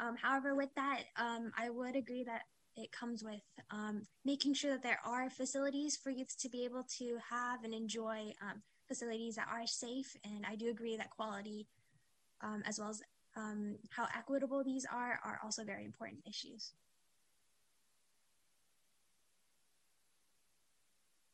[0.00, 2.42] Um, however, with that, um, I would agree that
[2.76, 6.84] it comes with um, making sure that there are facilities for youths to be able
[6.98, 10.16] to have and enjoy um, facilities that are safe.
[10.24, 11.66] And I do agree that quality,
[12.40, 13.02] um, as well as
[13.90, 16.72] how equitable these are, are also very important issues.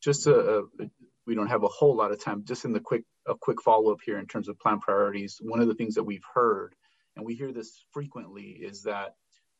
[0.01, 0.91] Just a, a
[1.29, 2.43] we don't have a whole lot of time.
[2.45, 5.39] Just in the quick a quick follow up here in terms of plan priorities.
[5.43, 6.75] One of the things that we've heard,
[7.15, 9.15] and we hear this frequently, is that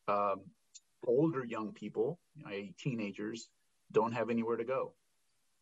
[0.09, 0.41] um,
[1.07, 3.51] older young people, i.e., teenagers,
[3.93, 4.95] don't have anywhere to go.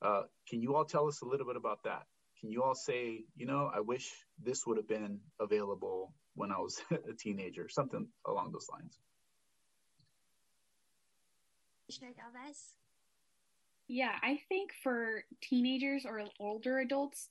[0.01, 2.05] Uh, can you all tell us a little bit about that?
[2.39, 6.59] Can you all say, you know, I wish this would have been available when I
[6.59, 8.97] was a teenager, something along those lines?
[13.89, 17.29] Yeah, I think for teenagers or older adults,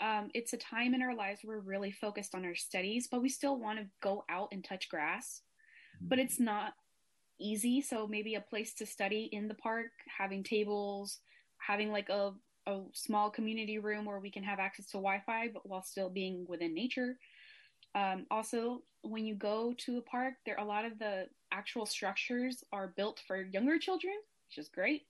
[0.00, 3.22] um, it's a time in our lives where we're really focused on our studies, but
[3.22, 5.42] we still want to go out and touch grass.
[6.00, 6.72] But it's not
[7.40, 7.80] easy.
[7.80, 11.20] So maybe a place to study in the park, having tables,
[11.58, 12.32] having like a,
[12.66, 16.10] a small community room where we can have access to Wi Fi, but while still
[16.10, 17.16] being within nature.
[17.94, 22.64] Um, also, when you go to a park, there a lot of the actual structures
[22.72, 24.14] are built for younger children,
[24.48, 25.02] which is great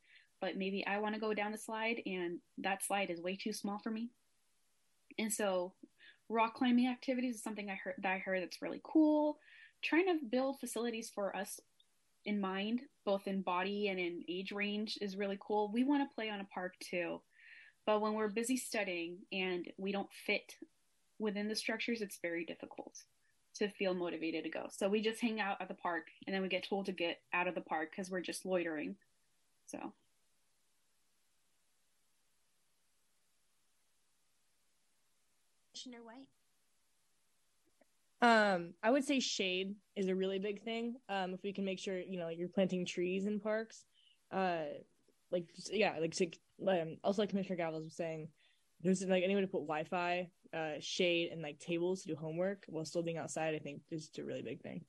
[0.42, 3.52] but maybe I want to go down the slide and that slide is way too
[3.52, 4.10] small for me.
[5.16, 5.72] And so
[6.28, 9.38] rock climbing activities is something I heard that I heard that's really cool.
[9.82, 11.60] Trying to build facilities for us
[12.24, 15.70] in mind, both in body and in age range is really cool.
[15.72, 17.20] We want to play on a park too.
[17.86, 20.56] But when we're busy studying and we don't fit
[21.20, 22.98] within the structures, it's very difficult
[23.54, 24.66] to feel motivated to go.
[24.70, 27.20] So we just hang out at the park and then we get told to get
[27.32, 28.96] out of the park because we're just loitering.
[29.66, 29.92] So
[35.82, 36.26] Commissioner White.
[38.22, 40.96] Um, I would say shade is a really big thing.
[41.08, 43.84] Um, if we can make sure you know you're planting trees in parks,
[44.30, 44.64] uh,
[45.30, 46.38] like yeah, like
[46.68, 48.28] um, also like Commissioner Galvez was saying,
[48.80, 52.84] there's like anyone to put Wi-Fi, uh, shade, and like tables to do homework while
[52.84, 53.54] still being outside.
[53.54, 54.84] I think is a really big thing.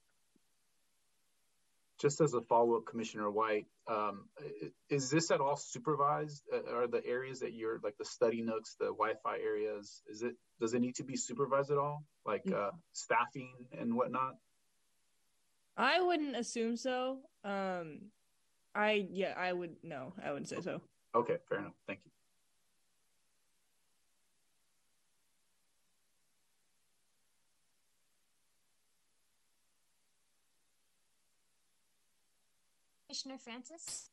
[2.03, 4.25] Just as a follow up, Commissioner White, um,
[4.89, 6.43] is this at all supervised?
[6.53, 10.01] Uh, are the areas that you're like the study nooks, the Wi-Fi areas?
[10.09, 14.35] Is it does it need to be supervised at all, like uh, staffing and whatnot?
[15.77, 17.19] I wouldn't assume so.
[17.45, 18.11] Um,
[18.75, 20.81] I yeah, I would no, I wouldn't say so.
[21.15, 21.73] Okay, fair enough.
[21.87, 22.11] Thank you.
[33.13, 34.09] Commissioner Francis.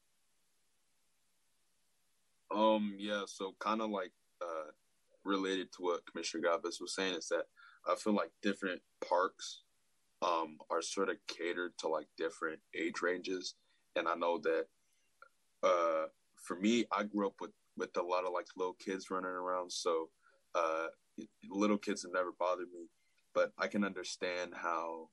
[2.54, 4.12] Um, yeah, so kind of like
[4.42, 4.72] uh,
[5.24, 7.44] related to what Commissioner Galvez was saying is that
[7.88, 9.62] I feel like different parks
[10.20, 13.54] um, are sort of catered to like different age ranges,
[13.96, 14.66] and I know that
[15.62, 19.30] uh, for me, I grew up with with a lot of like little kids running
[19.30, 20.10] around, so
[20.54, 20.88] uh,
[21.48, 22.88] little kids have never bothered me,
[23.34, 25.08] but I can understand how.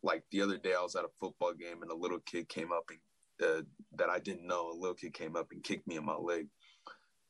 [0.00, 2.70] Like the other day, I was at a football game and a little kid came
[2.70, 3.00] up and
[3.42, 3.62] uh,
[3.96, 4.70] that I didn't know.
[4.70, 6.48] A little kid came up and kicked me in my leg.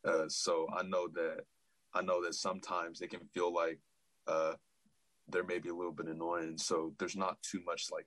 [0.05, 1.45] Uh, so I know that
[1.95, 3.79] I know that sometimes it can feel like
[4.27, 4.55] uh,
[5.29, 6.59] there may be a little bit annoying.
[6.59, 8.07] So there's not too much like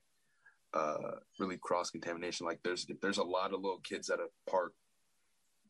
[0.74, 2.46] uh, really cross contamination.
[2.46, 4.72] Like there's if there's a lot of little kids at a park,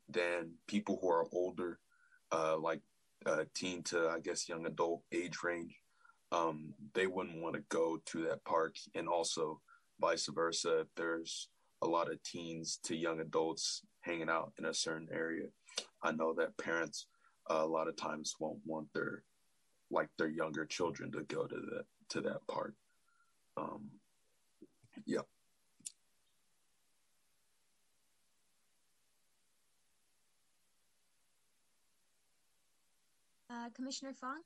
[0.09, 1.79] then people who are older,
[2.31, 2.81] uh, like
[3.27, 5.75] uh, teen to I guess young adult age range,
[6.31, 9.61] um, they wouldn't want to go to that park, and also
[10.01, 10.81] vice versa.
[10.81, 11.49] If there's
[11.83, 15.47] a lot of teens to young adults hanging out in a certain area,
[16.03, 17.07] I know that parents
[17.51, 19.25] uh, a lot of times won't want their
[19.91, 22.75] like their younger children to go to the to that park.
[23.57, 23.91] Um,
[25.05, 25.21] yeah.
[33.51, 34.41] Uh, Commissioner Fong.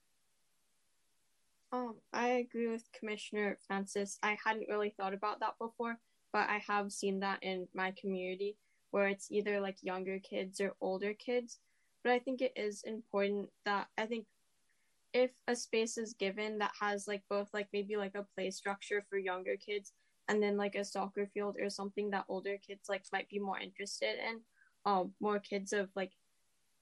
[1.72, 4.18] Um, I agree with Commissioner Francis.
[4.22, 5.98] I hadn't really thought about that before,
[6.36, 8.58] but I have seen that in my community
[8.90, 11.60] where it's either like younger kids or older kids.
[12.04, 14.26] But I think it is important that I think
[15.14, 19.02] if a space is given that has like both like maybe like a play structure
[19.08, 19.94] for younger kids
[20.28, 23.58] and then like a soccer field or something that older kids like might be more
[23.58, 24.42] interested in,
[24.84, 26.12] um, more kids of like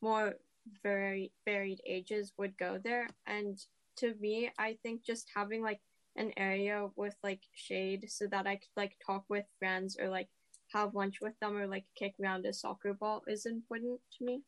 [0.02, 0.34] more
[0.82, 3.06] very varied ages would go there.
[3.28, 3.56] And
[3.98, 5.80] to me, I think just having like
[6.16, 10.28] an area with like shade so that I could like talk with friends or like
[10.72, 14.42] have lunch with them or like kick around a soccer ball is important to me.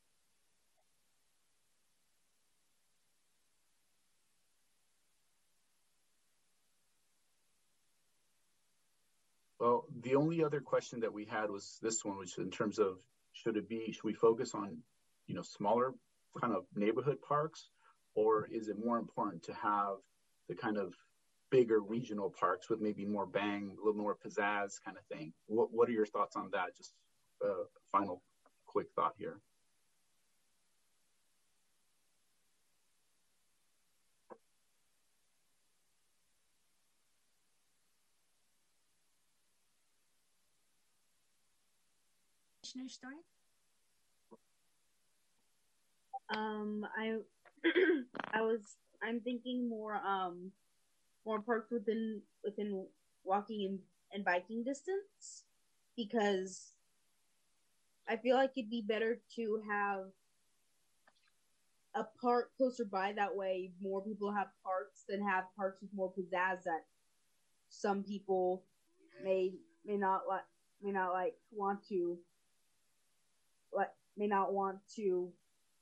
[9.58, 12.98] Well, the only other question that we had was this one, which in terms of
[13.32, 14.78] should it be should we focus on
[15.26, 15.94] you know smaller
[16.40, 17.70] kind of neighborhood parks,
[18.14, 19.96] or is it more important to have
[20.48, 20.94] the kind of
[21.56, 25.32] bigger regional parks with maybe more bang, a little more pizzazz kind of thing.
[25.46, 26.76] What What are your thoughts on that?
[26.76, 26.92] Just
[27.42, 27.54] a uh,
[27.90, 28.20] final
[28.66, 29.38] quick thought here.
[42.60, 43.16] Commissioner Story.
[46.34, 47.16] Um, I
[48.34, 48.60] I was
[49.02, 50.52] I'm thinking more um
[51.26, 52.86] more parks within within
[53.24, 53.78] walking and,
[54.12, 55.44] and biking distance
[55.96, 56.72] because
[58.08, 60.04] I feel like it'd be better to have
[61.96, 63.12] a park closer by.
[63.12, 66.84] That way, more people have parks than have parks with more pizzazz that
[67.68, 68.62] some people
[69.24, 69.52] may
[69.84, 70.44] may not like
[70.82, 72.18] may not like want to
[73.72, 75.32] like may not want to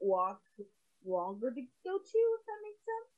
[0.01, 0.41] walk
[1.05, 2.19] longer to go to.
[2.39, 3.14] If that makes sense.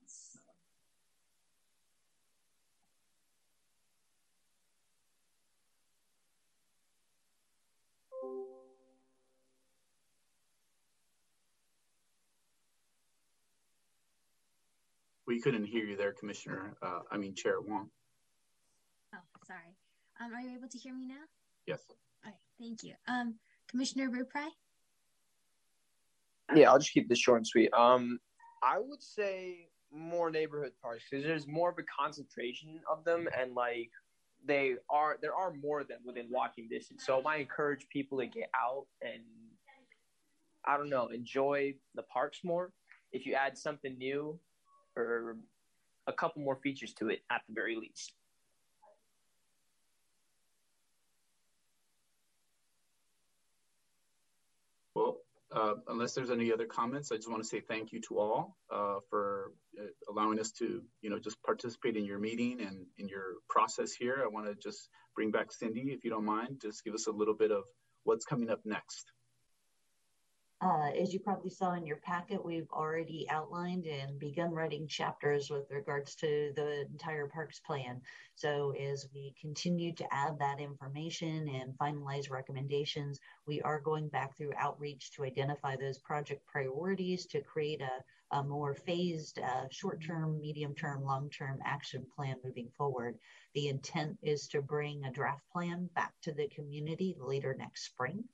[15.27, 16.77] We couldn't hear you there, Commissioner.
[16.81, 17.90] Uh, I mean, Chair Wong.
[19.15, 19.74] Oh, sorry.
[20.20, 21.24] Um, are you able to hear me now?
[21.66, 21.81] Yes.
[22.24, 22.94] All right, thank you.
[23.09, 23.35] Um,
[23.69, 24.48] Commissioner Ruprai.
[26.55, 27.73] Yeah, I'll just keep this short and sweet.
[27.73, 28.20] Um,
[28.62, 33.55] I would say more neighborhood parks because there's more of a concentration of them and
[33.55, 33.90] like
[34.44, 37.05] they are there are more of them within walking distance.
[37.05, 39.23] So I encourage people to get out and
[40.65, 42.73] I don't know, enjoy the parks more.
[43.12, 44.39] If you add something new
[44.97, 45.36] or
[46.06, 48.12] a couple more features to it at the very least.
[54.94, 55.18] Well,
[55.55, 58.56] uh, unless there's any other comments, I just want to say thank you to all
[58.73, 63.09] uh, for uh, allowing us to, you know, just participate in your meeting and in
[63.09, 64.23] your process here.
[64.24, 67.12] I want to just bring back Cindy, if you don't mind, just give us a
[67.12, 67.64] little bit of
[68.05, 69.12] what's coming up next.
[70.62, 75.50] Uh, as you probably saw in your packet, we've already outlined and begun writing chapters
[75.50, 78.00] with regards to the entire parks plan.
[78.36, 84.34] So as we continue to add that information and finalize recommendations, we are going back
[84.34, 90.40] through outreach to identify those project priorities to create a, a more phased uh, short-term,
[90.40, 93.18] medium-term, long-term action plan moving forward.
[93.52, 98.24] The intent is to bring a draft plan back to the community later next spring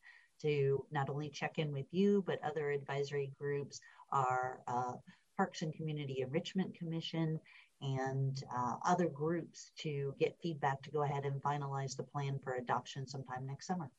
[0.43, 4.93] to not only check in with you, but other advisory groups, our uh,
[5.37, 7.41] Parks and Community Enrichment Commission,
[7.81, 12.55] and uh, other groups to get feedback to go ahead and finalize the plan for
[12.55, 13.91] adoption sometime next summer.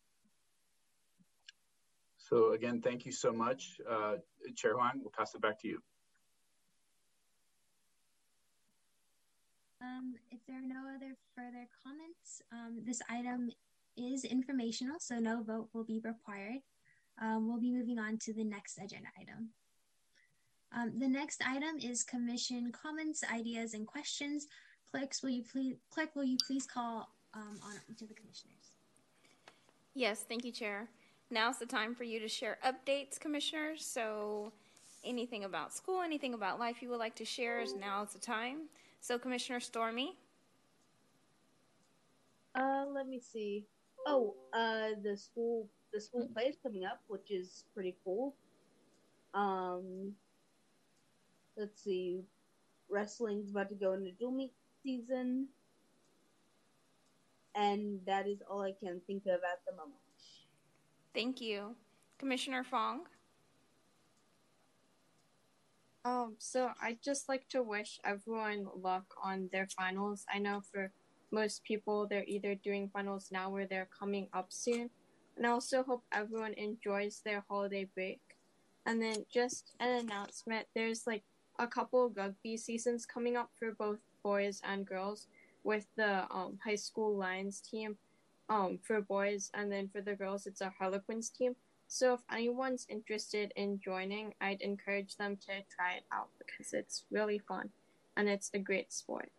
[2.18, 3.82] So again, thank you so much.
[3.90, 4.16] Uh,
[4.56, 5.82] Chair Huang, we'll pass it back to you.
[9.82, 13.50] Um, if there are no other further comments, um, this item
[13.98, 16.62] is informational, so no vote will be required.
[17.22, 19.50] Um, we'll be moving on to the next agenda item.
[20.76, 24.48] Um, the next item is commission comments, ideas, and questions.
[24.90, 28.72] Clerks, will you please, clerk, will you please call um, on each of the commissioners?
[29.94, 30.90] Yes, thank you, Chair.
[31.30, 33.86] Now's the time for you to share updates, commissioners.
[33.86, 34.52] So
[35.04, 38.70] anything about school, anything about life you would like to share is now's the time.
[39.02, 40.18] So Commissioner Stormy.
[42.56, 43.66] Uh, let me see.
[44.06, 48.36] Oh, uh, the school the school play is coming up, which is pretty cool.
[49.34, 50.14] Um,
[51.58, 52.24] let's see,
[52.90, 54.54] wrestling's about to go into dual meet
[54.84, 55.48] season,
[57.56, 60.00] and that is all I can think of at the moment.
[61.14, 61.76] Thank you,
[62.18, 63.06] Commissioner Fong.
[66.06, 70.26] Um, so I'd just like to wish everyone luck on their finals.
[70.34, 70.92] I know for
[71.34, 74.90] most people they're either doing finals now or they're coming up soon.
[75.36, 78.22] And I also hope everyone enjoys their holiday break.
[78.86, 81.24] And then just an announcement there's like
[81.60, 85.28] a couple rugby seasons coming up for both boys and girls
[85.64, 87.98] with the um, high school Lions team
[88.50, 91.56] um, for boys, and then for the girls, it's a Harlequins team.
[91.88, 97.06] So if anyone's interested in joining, I'd encourage them to try it out because it's
[97.12, 97.70] really fun
[98.18, 99.30] and it's a great sport.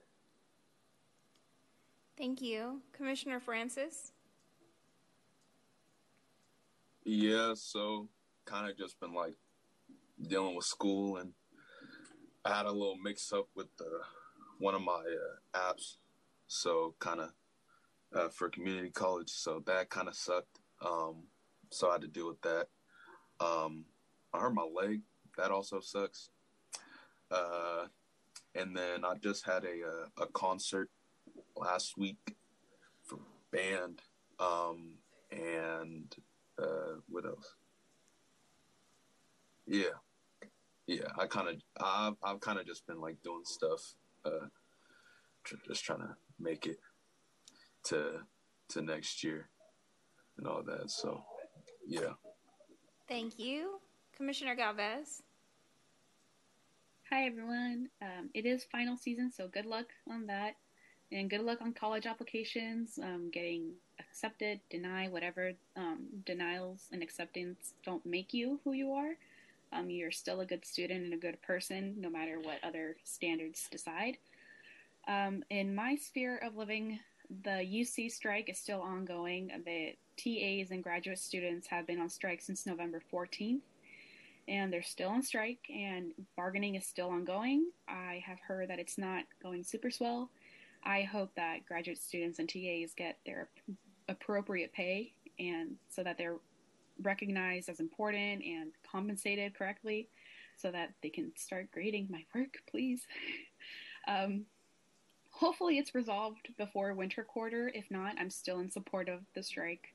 [2.17, 2.81] Thank you.
[2.93, 4.13] Commissioner Francis?
[7.05, 8.09] Yeah, so
[8.45, 9.35] kind of just been like
[10.27, 11.33] dealing with school and
[12.45, 13.89] I had a little mix up with the,
[14.59, 15.97] one of my uh, apps.
[16.47, 17.31] So kind of
[18.15, 19.31] uh, for community college.
[19.31, 20.61] So that kind of sucked.
[20.85, 21.25] Um,
[21.71, 22.69] so I had to deal with that.
[23.41, 23.87] Um,
[24.33, 25.01] I hurt my leg.
[25.37, 26.31] That also sucks.
[27.31, 27.87] Uh,
[28.55, 30.91] and then I just had a, a, uh, a concert
[31.57, 32.37] last week
[33.03, 33.19] for
[33.53, 34.01] band.
[34.39, 34.95] Um,
[35.31, 36.15] and
[36.59, 37.55] uh, what else?
[39.67, 39.97] Yeah,
[40.87, 41.09] yeah.
[41.19, 43.95] I kind of, I've, I've kind of just been like doing stuff,
[44.25, 44.47] uh,
[45.45, 46.79] tr- just trying to make it
[47.85, 48.21] to
[48.69, 49.49] to next year
[50.39, 50.91] and all that.
[50.91, 51.23] So,
[51.87, 52.15] yeah.
[53.09, 53.81] Thank you,
[54.17, 55.23] Commissioner Galvez.
[57.11, 57.89] Hi everyone.
[58.03, 60.55] Um, it is final season, so good luck on that
[61.15, 63.71] and good luck on college applications, um, getting
[64.01, 65.53] accepted, deny, whatever.
[65.77, 69.17] Um, denials and acceptance don't make you who you are.
[69.73, 73.69] Um, you're still a good student and a good person, no matter what other standards
[73.71, 74.19] decide.
[75.07, 76.99] Um, in my sphere of living,
[77.45, 79.51] the UC strike is still ongoing.
[79.65, 83.61] The TAs and graduate students have been on strike since November 14th,
[84.49, 87.71] and they're still on strike, and bargaining is still ongoing.
[87.89, 90.31] I have heard that it's not going super swell
[90.85, 93.49] I hope that graduate students and TAs get their
[94.09, 96.37] appropriate pay and so that they're
[97.03, 100.09] recognized as important and compensated correctly
[100.57, 103.03] so that they can start grading my work, please.
[104.09, 104.45] um,
[105.31, 107.71] hopefully, it's resolved before winter quarter.
[107.75, 109.95] If not, I'm still in support of the strike.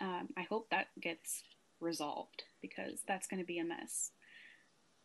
[0.00, 1.42] Um, I hope that gets
[1.80, 4.12] resolved because that's going to be a mess.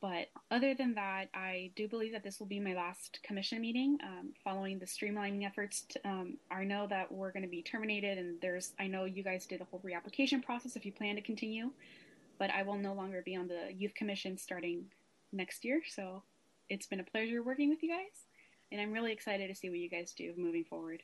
[0.02, 3.98] But other than that, I do believe that this will be my last commission meeting
[4.04, 5.82] um, following the streamlining efforts.
[5.90, 9.24] To, um, I know that we're going to be terminated, and there's, I know you
[9.24, 11.72] guys did the whole reapplication process if you plan to continue,
[12.38, 14.86] but I will no longer be on the youth commission starting
[15.32, 15.82] next year.
[15.88, 16.22] So
[16.70, 18.26] it's been a pleasure working with you guys,
[18.72, 21.04] and I'm really excited to see what you guys do moving forward.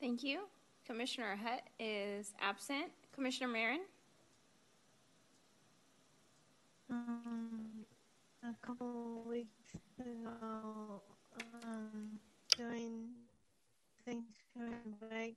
[0.00, 0.40] Thank you.
[0.84, 2.90] Commissioner Hutt is absent.
[3.14, 3.82] Commissioner Marin?
[6.92, 7.86] Um,
[8.44, 11.00] a couple weeks ago,
[11.64, 12.18] um,
[12.54, 13.08] during
[14.04, 15.36] Thanksgiving break,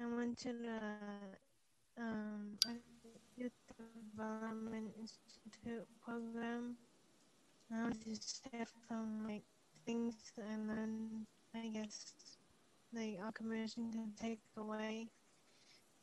[0.00, 2.58] I went to the um,
[3.36, 6.74] Youth Development Institute program.
[7.72, 9.44] I was just had some like
[9.86, 12.12] things, and then I guess
[12.92, 15.06] the our commission can take away.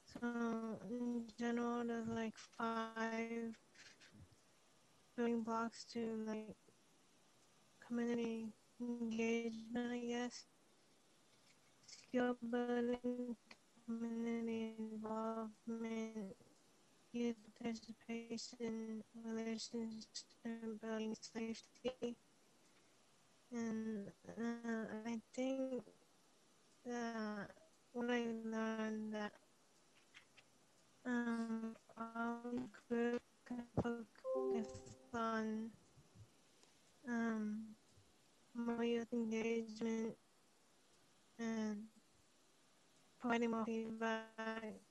[0.05, 3.57] So in general, there's like five
[5.17, 6.55] building blocks to like
[7.87, 10.45] community engagement, I guess.
[11.85, 13.35] Skill building,
[13.85, 16.35] community involvement,
[17.11, 22.15] youth participation, relationship building, safety.
[23.51, 25.83] And uh, I think
[26.85, 27.49] that
[27.93, 29.31] what I learned that
[31.05, 32.41] um, our
[32.89, 35.69] group can focus on
[37.09, 37.63] um,
[38.55, 40.15] more youth engagement
[41.39, 41.83] and
[43.19, 44.23] providing more feedback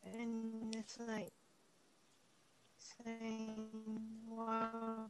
[0.04, 1.32] and just like
[2.78, 3.68] saying
[4.28, 5.08] wow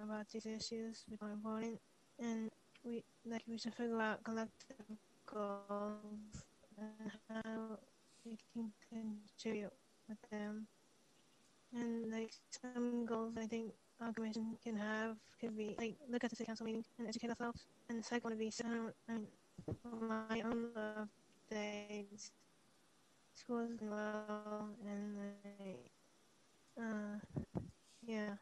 [0.00, 1.78] about these issues which are important
[2.18, 2.50] and
[2.84, 4.76] we like we should figure out collective
[5.26, 6.44] goals
[6.78, 7.78] and how
[8.24, 9.72] we can contribute
[10.08, 10.66] with them
[11.74, 12.32] and like
[12.62, 16.46] some goals I think our commission can have could be like look at the city
[16.46, 17.66] council meeting and educate ourselves.
[17.88, 18.64] And the second would be so
[19.08, 19.26] I mean
[20.00, 21.08] my own love
[21.50, 22.32] days
[23.34, 25.16] schools as well and
[25.58, 25.90] like
[26.80, 27.42] uh
[28.06, 28.34] yeah.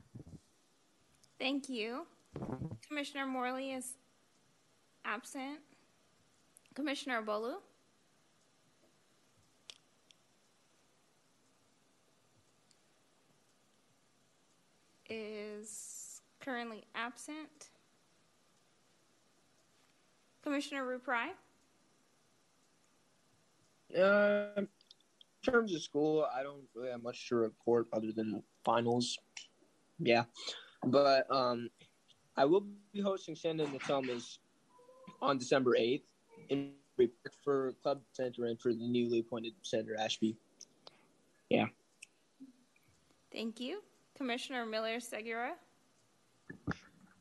[1.38, 2.06] Thank you.
[2.86, 3.94] Commissioner Morley is
[5.04, 5.58] absent.
[6.74, 7.56] Commissioner Bolu?
[15.14, 17.68] Is currently absent.
[20.42, 21.28] Commissioner Ruprai?
[23.94, 24.68] Uh, in
[25.44, 29.18] terms of school, I don't really have much to report other than finals.
[29.98, 30.24] Yeah,
[30.86, 31.68] but um,
[32.38, 32.64] I will
[32.94, 34.38] be hosting Santa and the Thomas
[35.20, 36.06] on December eighth
[36.48, 36.72] in
[37.44, 40.36] for Club Center and for the newly appointed Senator Ashby.
[41.50, 41.66] Yeah.
[43.30, 43.82] Thank you.
[44.22, 45.54] Commissioner Miller Segura?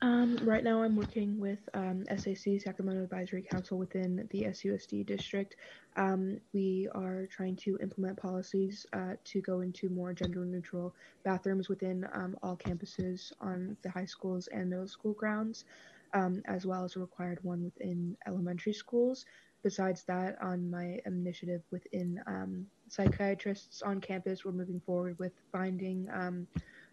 [0.04, 5.56] Um, right now, I'm working with um, SAC, Sacramento Advisory Council, within the SUSD district.
[5.98, 11.70] Um, we are trying to implement policies uh, to go into more gender neutral bathrooms
[11.70, 15.66] within um, all campuses on the high schools and middle school grounds,
[16.14, 19.26] um, as well as a required one within elementary schools.
[19.64, 26.08] Besides that, on my initiative within um, psychiatrists on campus, we're moving forward with finding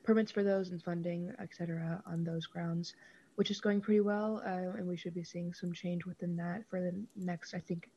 [0.03, 2.95] permits for those and funding, etc., on those grounds,
[3.37, 4.43] which is going pretty well.
[4.45, 7.89] Uh, and we should be seeing some change within that for the next, I think,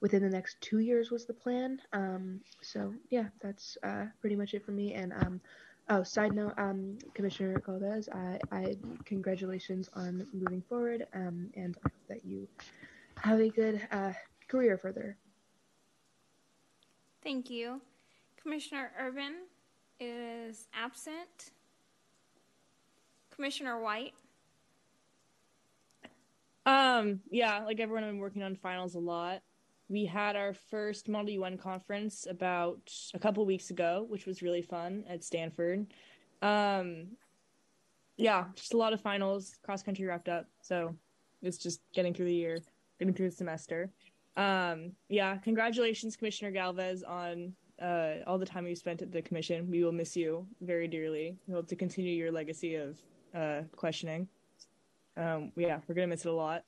[0.00, 1.80] within the next two years was the plan.
[1.92, 4.94] Um, so yeah, that's uh, pretty much it for me.
[4.94, 5.40] And um,
[5.88, 11.88] oh, side note, um, Commissioner Galvez, I, I congratulations on moving forward, um, and I
[11.88, 12.48] hope that you
[13.16, 14.12] have a good uh,
[14.48, 15.16] career further.
[17.22, 17.82] Thank you,
[18.42, 19.34] Commissioner Urban
[20.00, 21.52] is absent.
[23.34, 24.14] Commissioner White.
[26.66, 29.42] Um, yeah, like everyone, I've been working on finals a lot.
[29.88, 34.62] We had our first Model UN conference about a couple weeks ago, which was really
[34.62, 35.86] fun at Stanford.
[36.42, 37.08] Um,
[38.16, 39.56] yeah, just a lot of finals.
[39.64, 40.94] Cross country wrapped up, so
[41.42, 42.58] it's just getting through the year,
[42.98, 43.90] getting through the semester.
[44.36, 49.70] Um, yeah, congratulations, Commissioner Galvez, on uh, all the time you spent at the commission.
[49.70, 51.36] We will miss you very dearly.
[51.46, 52.98] We hope to continue your legacy of
[53.34, 54.28] uh, questioning.
[55.16, 56.64] Um, yeah, we're gonna miss it a lot.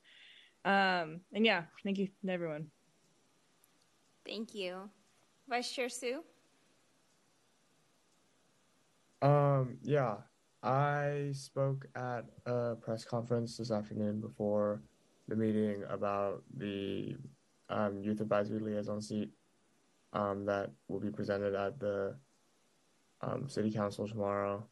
[0.65, 2.67] Um, and yeah, thank you to everyone.
[4.25, 4.89] Thank you,
[5.49, 6.23] Vice Chair Sue.
[9.21, 10.15] Um, yeah,
[10.61, 14.81] I spoke at a press conference this afternoon before
[15.27, 17.15] the meeting about the
[17.69, 19.29] um, youth advisory liaison seat
[20.13, 22.15] um, that will be presented at the
[23.21, 24.65] um, city council tomorrow.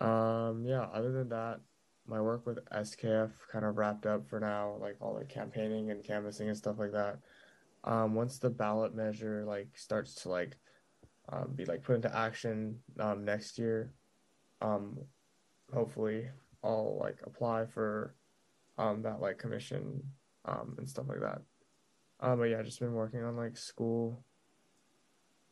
[0.00, 1.60] Um, yeah, other than that,
[2.06, 6.04] my work with SKF kind of wrapped up for now, like all the campaigning and
[6.04, 7.18] canvassing and stuff like that.
[7.84, 10.56] Um, once the ballot measure like starts to like
[11.30, 13.92] um, be like put into action um, next year,
[14.60, 14.98] um,
[15.72, 16.28] hopefully
[16.62, 18.14] I'll like apply for
[18.78, 20.02] um, that like commission
[20.44, 21.42] um, and stuff like that.
[22.24, 24.24] Um, but yeah, just been working on like school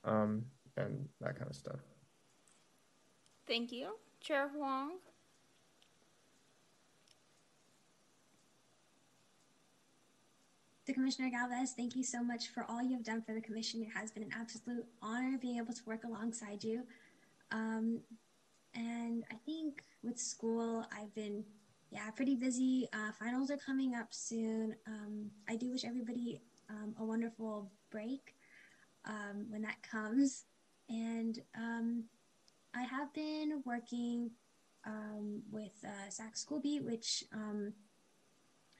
[0.04, 0.46] um,
[0.78, 1.80] and that kind of stuff.
[3.46, 3.96] Thank you.
[4.22, 4.92] Chair Huang.
[10.86, 13.82] To Commissioner Galvez, thank you so much for all you have done for the commission.
[13.82, 16.84] It has been an absolute honor being able to work alongside you.
[17.50, 18.00] Um,
[18.74, 21.44] and I think with school, I've been,
[21.90, 22.88] yeah, pretty busy.
[22.94, 24.74] Uh, finals are coming up soon.
[24.86, 26.40] Um, I do wish everybody
[26.72, 28.34] um, a wonderful break
[29.04, 30.44] um, when that comes.
[30.88, 32.04] And um,
[32.74, 34.30] I have been working
[34.86, 37.72] um, with uh, SAC School Beat, which um,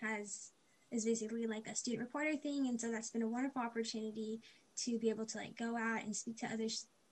[0.01, 0.51] has
[0.91, 4.41] is basically like a student reporter thing, and so that's been a wonderful opportunity
[4.77, 6.67] to be able to like go out and speak to other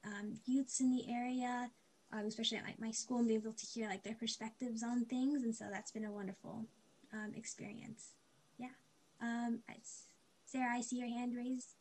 [0.05, 1.71] um, youths in the area,
[2.27, 5.45] especially at like my school, and be able to hear like their perspectives on things,
[5.45, 6.67] and so that's been a wonderful
[7.35, 8.11] experience.
[8.59, 8.69] Yeah,
[9.23, 9.61] um,
[10.51, 11.77] Sarah, I see your hand raised.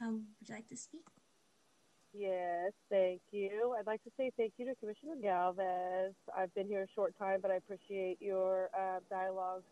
[0.00, 1.06] Um, would you like to speak?
[2.12, 3.74] Yes, thank you.
[3.78, 6.12] I'd like to say thank you to Commissioner Galvez.
[6.36, 9.62] I've been here a short time, but I appreciate your uh, dialogue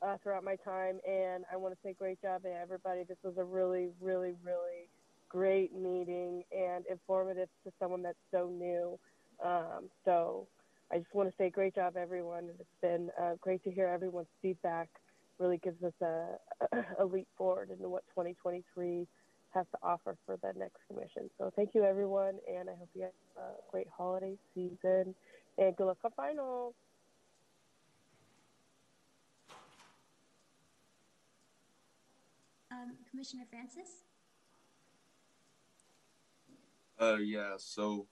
[0.00, 3.04] uh, throughout my time, and I want to say great job to everybody.
[3.06, 4.88] This was a really, really, really
[5.28, 8.98] great meeting and informative to someone that's so new.
[9.44, 10.48] Um, so
[10.90, 12.48] I just want to say great job, everyone.
[12.58, 14.88] It's been uh, great to hear everyone's feedback.
[15.38, 19.06] Really gives us a, a leap forward into what 2023
[19.54, 21.30] has to offer for the next commission.
[21.38, 25.14] So thank you, everyone, and I hope you have a great holiday season
[25.58, 26.74] and good luck on finals.
[32.72, 34.02] Um, Commissioner Francis?
[37.00, 37.54] Uh, yeah.
[37.58, 38.06] So,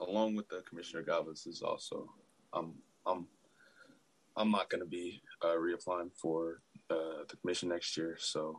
[0.00, 2.10] along with the Commissioner Galvez is also,
[2.52, 2.74] um,
[3.06, 3.26] I'm,
[4.40, 8.16] I'm not going to be uh, reapplying for uh, the commission next year.
[8.18, 8.58] So,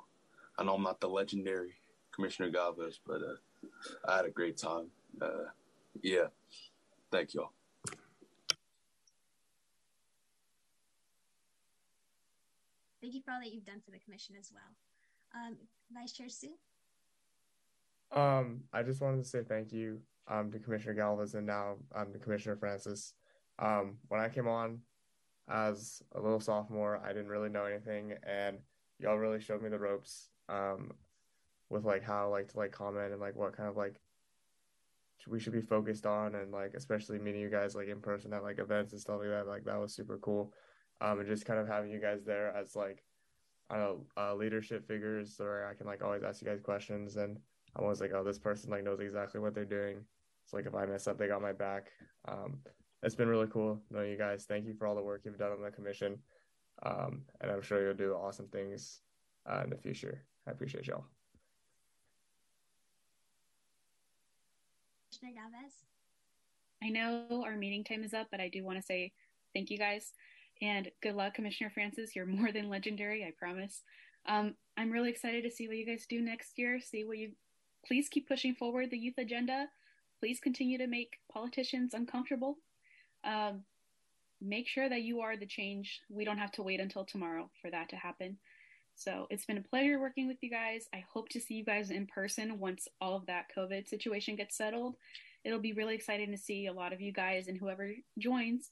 [0.60, 1.74] I know I'm not the legendary
[2.14, 3.68] Commissioner Galvez, but uh,
[4.08, 4.92] I had a great time.
[5.20, 5.50] Uh,
[6.04, 6.28] yeah,
[7.12, 7.54] thank you all.
[13.02, 14.62] Thank you for all that you've done for the commission as well.
[15.34, 15.58] Um,
[15.92, 16.50] Vice Chair Sue?
[18.16, 22.14] Um, I just wanted to say thank you um, to Commissioner Galvez and now um,
[22.14, 23.16] to Commissioner Francis.
[23.58, 24.82] Um, when I came on
[25.52, 28.58] as a little sophomore, I didn't really know anything, and
[29.00, 30.30] y'all really showed me the ropes.
[30.50, 30.92] Um,
[31.72, 33.96] with like how like to like comment and like what kind of like
[35.28, 38.44] we should be focused on and like especially meeting you guys like in person at
[38.44, 40.52] like events and stuff like that like that was super cool
[41.00, 43.04] um and just kind of having you guys there as like
[43.70, 47.16] I don't know uh, leadership figures where I can like always ask you guys questions
[47.16, 47.40] and
[47.76, 50.04] I'm always like oh this person like knows exactly what they're doing
[50.46, 51.92] so like if I mess up they got my back
[52.28, 52.58] um
[53.04, 55.52] it's been really cool knowing you guys thank you for all the work you've done
[55.52, 56.18] on the commission
[56.84, 59.02] um and I'm sure you'll do awesome things
[59.50, 61.06] uh, in the future I appreciate y'all
[65.22, 65.42] Commissioner?
[66.84, 69.12] I know our meeting time is up, but I do want to say
[69.54, 70.14] thank you guys
[70.62, 72.16] and good luck, Commissioner Francis.
[72.16, 73.84] You're more than legendary, I promise.
[74.28, 76.80] Um, I'm really excited to see what you guys do next year.
[76.80, 77.32] See what you
[77.86, 79.68] please keep pushing forward the youth agenda.
[80.20, 82.58] Please continue to make politicians uncomfortable.
[83.24, 83.64] Um,
[84.42, 86.02] make sure that you are the change.
[86.10, 88.38] We don't have to wait until tomorrow for that to happen.
[88.96, 90.88] So it's been a pleasure working with you guys.
[90.94, 94.58] I hope to see you guys in person once all of that COVID situation gets
[94.58, 94.96] settled.
[95.44, 98.70] It'll be really exciting to see a lot of you guys and whoever joins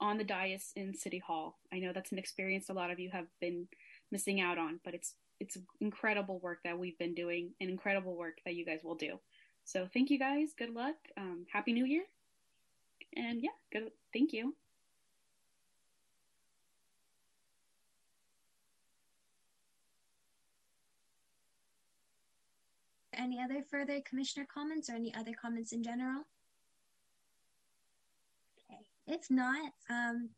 [0.00, 1.58] on the dais in City Hall.
[1.72, 3.66] I know that's an experience a lot of you have been
[4.12, 8.38] missing out on, but it's it's incredible work that we've been doing and incredible work
[8.46, 9.18] that you guys will do.
[9.64, 10.50] So thank you guys.
[10.56, 10.94] Good luck.
[11.18, 12.04] Um, Happy New Year.
[13.16, 13.90] And yeah, good.
[14.12, 14.54] Thank you.
[23.14, 26.24] Any other further commissioner comments or any other comments in general?
[28.70, 28.84] Okay.
[29.06, 30.28] If not, um,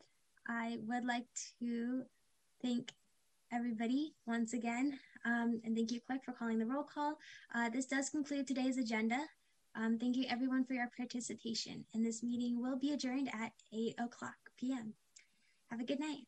[0.49, 1.27] I would like
[1.59, 2.05] to
[2.63, 2.93] thank
[3.53, 4.99] everybody once again.
[5.25, 7.19] Um, and thank you, Clerk, for calling the roll call.
[7.53, 9.27] Uh, this does conclude today's agenda.
[9.75, 11.85] Um, thank you, everyone, for your participation.
[11.95, 14.95] And this meeting will be adjourned at 8 o'clock p.m.
[15.71, 16.27] Have a good night.